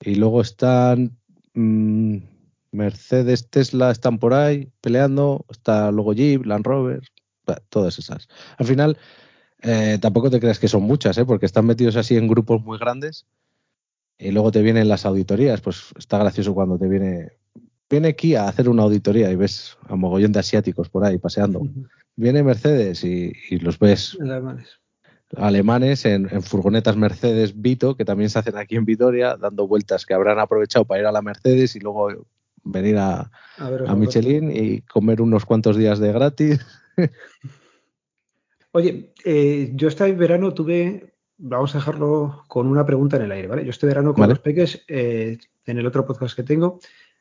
y 0.00 0.14
luego 0.14 0.40
están 0.40 1.18
mm, 1.54 2.18
Mercedes, 2.70 3.48
Tesla 3.48 3.90
están 3.90 4.18
por 4.18 4.34
ahí 4.34 4.70
peleando, 4.80 5.44
está 5.50 5.90
luego 5.90 6.12
Jeep, 6.12 6.44
Land 6.44 6.66
Rover, 6.66 7.02
todas 7.68 7.98
esas. 7.98 8.28
Al 8.58 8.66
final, 8.66 8.98
eh, 9.62 9.98
tampoco 10.00 10.30
te 10.30 10.40
creas 10.40 10.58
que 10.58 10.68
son 10.68 10.82
muchas, 10.82 11.16
¿eh? 11.18 11.24
porque 11.24 11.46
están 11.46 11.66
metidos 11.66 11.96
así 11.96 12.16
en 12.16 12.28
grupos 12.28 12.62
muy 12.62 12.78
grandes 12.78 13.26
y 14.18 14.30
luego 14.30 14.52
te 14.52 14.62
vienen 14.62 14.88
las 14.88 15.06
auditorías. 15.06 15.60
Pues 15.60 15.86
está 15.98 16.18
gracioso 16.18 16.54
cuando 16.54 16.78
te 16.78 16.88
viene, 16.88 17.32
viene 17.88 18.08
aquí 18.08 18.34
a 18.34 18.48
hacer 18.48 18.68
una 18.68 18.82
auditoría 18.82 19.30
y 19.30 19.36
ves 19.36 19.78
a 19.86 19.96
mogollón 19.96 20.32
de 20.32 20.40
asiáticos 20.40 20.88
por 20.88 21.04
ahí 21.04 21.18
paseando. 21.18 21.62
Viene 22.16 22.42
Mercedes 22.42 23.04
y, 23.04 23.32
los 23.60 23.78
ves 23.78 24.18
alemanes, 24.20 24.80
alemanes 25.36 26.04
en, 26.04 26.28
en, 26.30 26.42
furgonetas 26.42 26.96
Mercedes 26.96 27.60
Vito, 27.60 27.96
que 27.96 28.04
también 28.04 28.28
se 28.28 28.40
hacen 28.40 28.56
aquí 28.56 28.76
en 28.76 28.84
Vitoria, 28.84 29.36
dando 29.36 29.68
vueltas 29.68 30.04
que 30.04 30.14
habrán 30.14 30.38
aprovechado 30.38 30.84
para 30.84 31.00
ir 31.00 31.06
a 31.06 31.12
la 31.12 31.22
Mercedes 31.22 31.76
y 31.76 31.80
luego 31.80 32.26
venir 32.64 32.96
a, 32.98 33.30
Michelin 33.96 34.50
y 34.50 34.80
comer 34.82 35.20
unos 35.20 35.44
cuantos 35.44 35.76
días 35.76 35.98
de 35.98 36.12
gratis. 36.12 36.64
Oye, 38.72 39.12
eh, 39.24 39.72
yo 39.74 39.88
este 39.88 40.12
verano 40.12 40.52
tuve, 40.52 41.14
vamos 41.38 41.74
a 41.74 41.78
dejarlo 41.78 42.44
con 42.48 42.66
una 42.66 42.84
pregunta 42.84 43.16
en 43.16 43.22
el 43.22 43.32
aire, 43.32 43.48
¿vale? 43.48 43.64
Yo 43.64 43.70
este 43.70 43.86
verano 43.86 44.14
con 44.14 44.28
los 44.28 44.38
peques, 44.40 44.84
eh, 44.88 45.38
en 45.66 45.78
el 45.78 45.86
otro 45.86 46.06
podcast 46.06 46.36
que 46.36 46.42
tengo, 46.42 46.78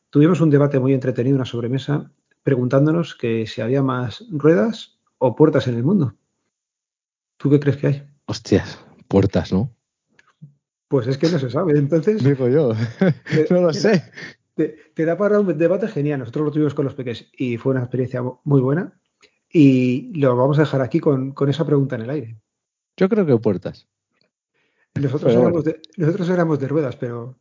tuvimos 0.09 0.41
un 0.41 0.49
debate 0.49 0.79
muy 0.79 0.93
entretenido, 0.93 1.35
una 1.35 1.45
sobremesa, 1.45 2.11
preguntándonos 2.43 3.15
que 3.15 3.47
si 3.47 3.61
había 3.61 3.81
más 3.81 4.25
ruedas 4.29 4.99
o 5.17 5.35
puertas 5.35 5.67
en 5.67 5.75
el 5.75 5.83
mundo. 5.83 6.15
¿Tú 7.37 7.49
qué 7.49 7.59
crees 7.59 7.77
que 7.77 7.87
hay? 7.87 8.03
Hostias, 8.25 8.79
puertas, 9.07 9.53
¿no? 9.53 9.73
Pues 10.87 11.07
es 11.07 11.17
que 11.17 11.29
no 11.29 11.39
se 11.39 11.49
sabe, 11.49 11.77
entonces. 11.77 12.23
Digo 12.23 12.47
yo, 12.47 12.73
no 13.49 13.61
lo 13.61 13.73
sé 13.73 14.03
te, 14.57 15.05
da 15.05 15.17
para 15.17 15.39
un 15.39 15.57
debate 15.57 15.87
genial. 15.87 16.19
Nosotros 16.19 16.45
lo 16.45 16.51
tuvimos 16.51 16.73
con 16.73 16.85
los 16.85 16.95
peques 16.95 17.29
y 17.37 17.57
fue 17.57 17.71
una 17.71 17.81
experiencia 17.81 18.21
muy 18.43 18.61
buena. 18.61 18.99
Y 19.49 20.11
lo 20.19 20.35
vamos 20.35 20.57
a 20.57 20.61
dejar 20.61 20.81
aquí 20.81 20.99
con, 20.99 21.33
esa 21.47 21.65
pregunta 21.65 21.95
en 21.95 22.01
el 22.01 22.09
aire. 22.09 22.37
Yo 22.97 23.07
creo 23.07 23.25
que 23.25 23.37
puertas. 23.37 23.87
Nosotros, 24.95 25.31
éramos, 25.33 25.63
de, 25.63 25.79
nosotros 25.95 26.29
éramos 26.29 26.59
de 26.59 26.67
ruedas, 26.67 26.95
pero, 26.95 27.37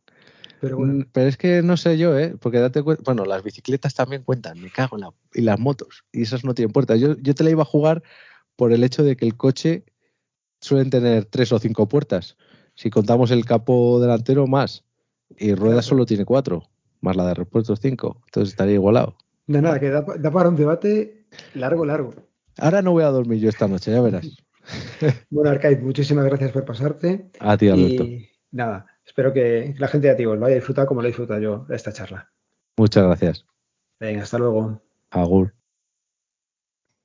pero 0.61 0.77
bueno. 0.77 0.93
Mm, 0.93 1.05
pero 1.11 1.27
es 1.27 1.37
que 1.37 1.63
no 1.63 1.75
sé 1.75 1.97
yo, 1.97 2.17
¿eh? 2.17 2.35
Porque 2.39 2.59
date 2.59 2.83
cuenta, 2.83 3.01
bueno, 3.03 3.25
las 3.25 3.41
bicicletas 3.41 3.95
también 3.95 4.21
cuentan, 4.21 4.61
me 4.61 4.69
cago 4.69 4.95
en 4.95 5.01
la, 5.01 5.13
y 5.33 5.41
las 5.41 5.59
motos, 5.59 6.05
y 6.11 6.21
esas 6.21 6.43
no 6.43 6.53
tienen 6.53 6.71
puertas. 6.71 6.99
Yo, 6.99 7.17
yo 7.17 7.33
te 7.33 7.43
la 7.43 7.49
iba 7.49 7.63
a 7.63 7.65
jugar 7.65 8.03
por 8.55 8.73
el 8.73 8.83
hecho 8.83 9.03
de 9.03 9.17
que 9.17 9.25
el 9.25 9.35
coche 9.35 9.85
suelen 10.61 10.91
tener 10.91 11.25
tres 11.25 11.51
o 11.51 11.57
cinco 11.57 11.87
puertas. 11.87 12.37
Si 12.75 12.91
contamos 12.91 13.31
el 13.31 13.43
capo 13.43 13.99
delantero, 13.99 14.45
más. 14.45 14.85
Y 15.35 15.55
ruedas 15.55 15.85
solo 15.85 16.05
tiene 16.05 16.25
cuatro 16.25 16.69
más 17.01 17.15
la 17.15 17.27
de 17.27 17.33
repuestos 17.33 17.79
5. 17.81 18.23
Entonces 18.25 18.53
estaría 18.53 18.75
igualado. 18.75 19.15
De 19.45 19.61
nada, 19.61 19.79
que 19.79 19.89
da, 19.89 20.05
para 20.05 20.49
un 20.49 20.55
debate 20.55 21.25
largo, 21.53 21.85
largo. 21.85 22.13
Ahora 22.57 22.81
no 22.81 22.91
voy 22.91 23.03
a 23.03 23.07
dormir 23.09 23.39
yo 23.39 23.49
esta 23.49 23.67
noche, 23.67 23.91
ya 23.91 24.01
verás. 24.01 24.27
bueno, 25.29 25.49
Arcade, 25.49 25.77
muchísimas 25.77 26.25
gracias 26.25 26.51
por 26.51 26.65
pasarte. 26.65 27.31
A 27.39 27.57
ti, 27.57 27.69
Alberto. 27.69 28.03
Y 28.03 28.29
nada, 28.51 28.85
espero 29.05 29.31
que 29.31 29.73
la 29.77 29.87
gente 29.87 30.07
de 30.07 30.15
ti 30.15 30.23
lo 30.23 30.45
haya 30.45 30.55
disfrutado 30.55 30.87
como 30.87 31.01
lo 31.01 31.07
he 31.07 31.11
disfrutado 31.11 31.39
yo 31.39 31.65
esta 31.69 31.93
charla. 31.93 32.31
Muchas 32.77 33.05
gracias. 33.05 33.45
Venga, 33.99 34.23
hasta 34.23 34.37
luego. 34.37 34.81
Agur. 35.11 35.56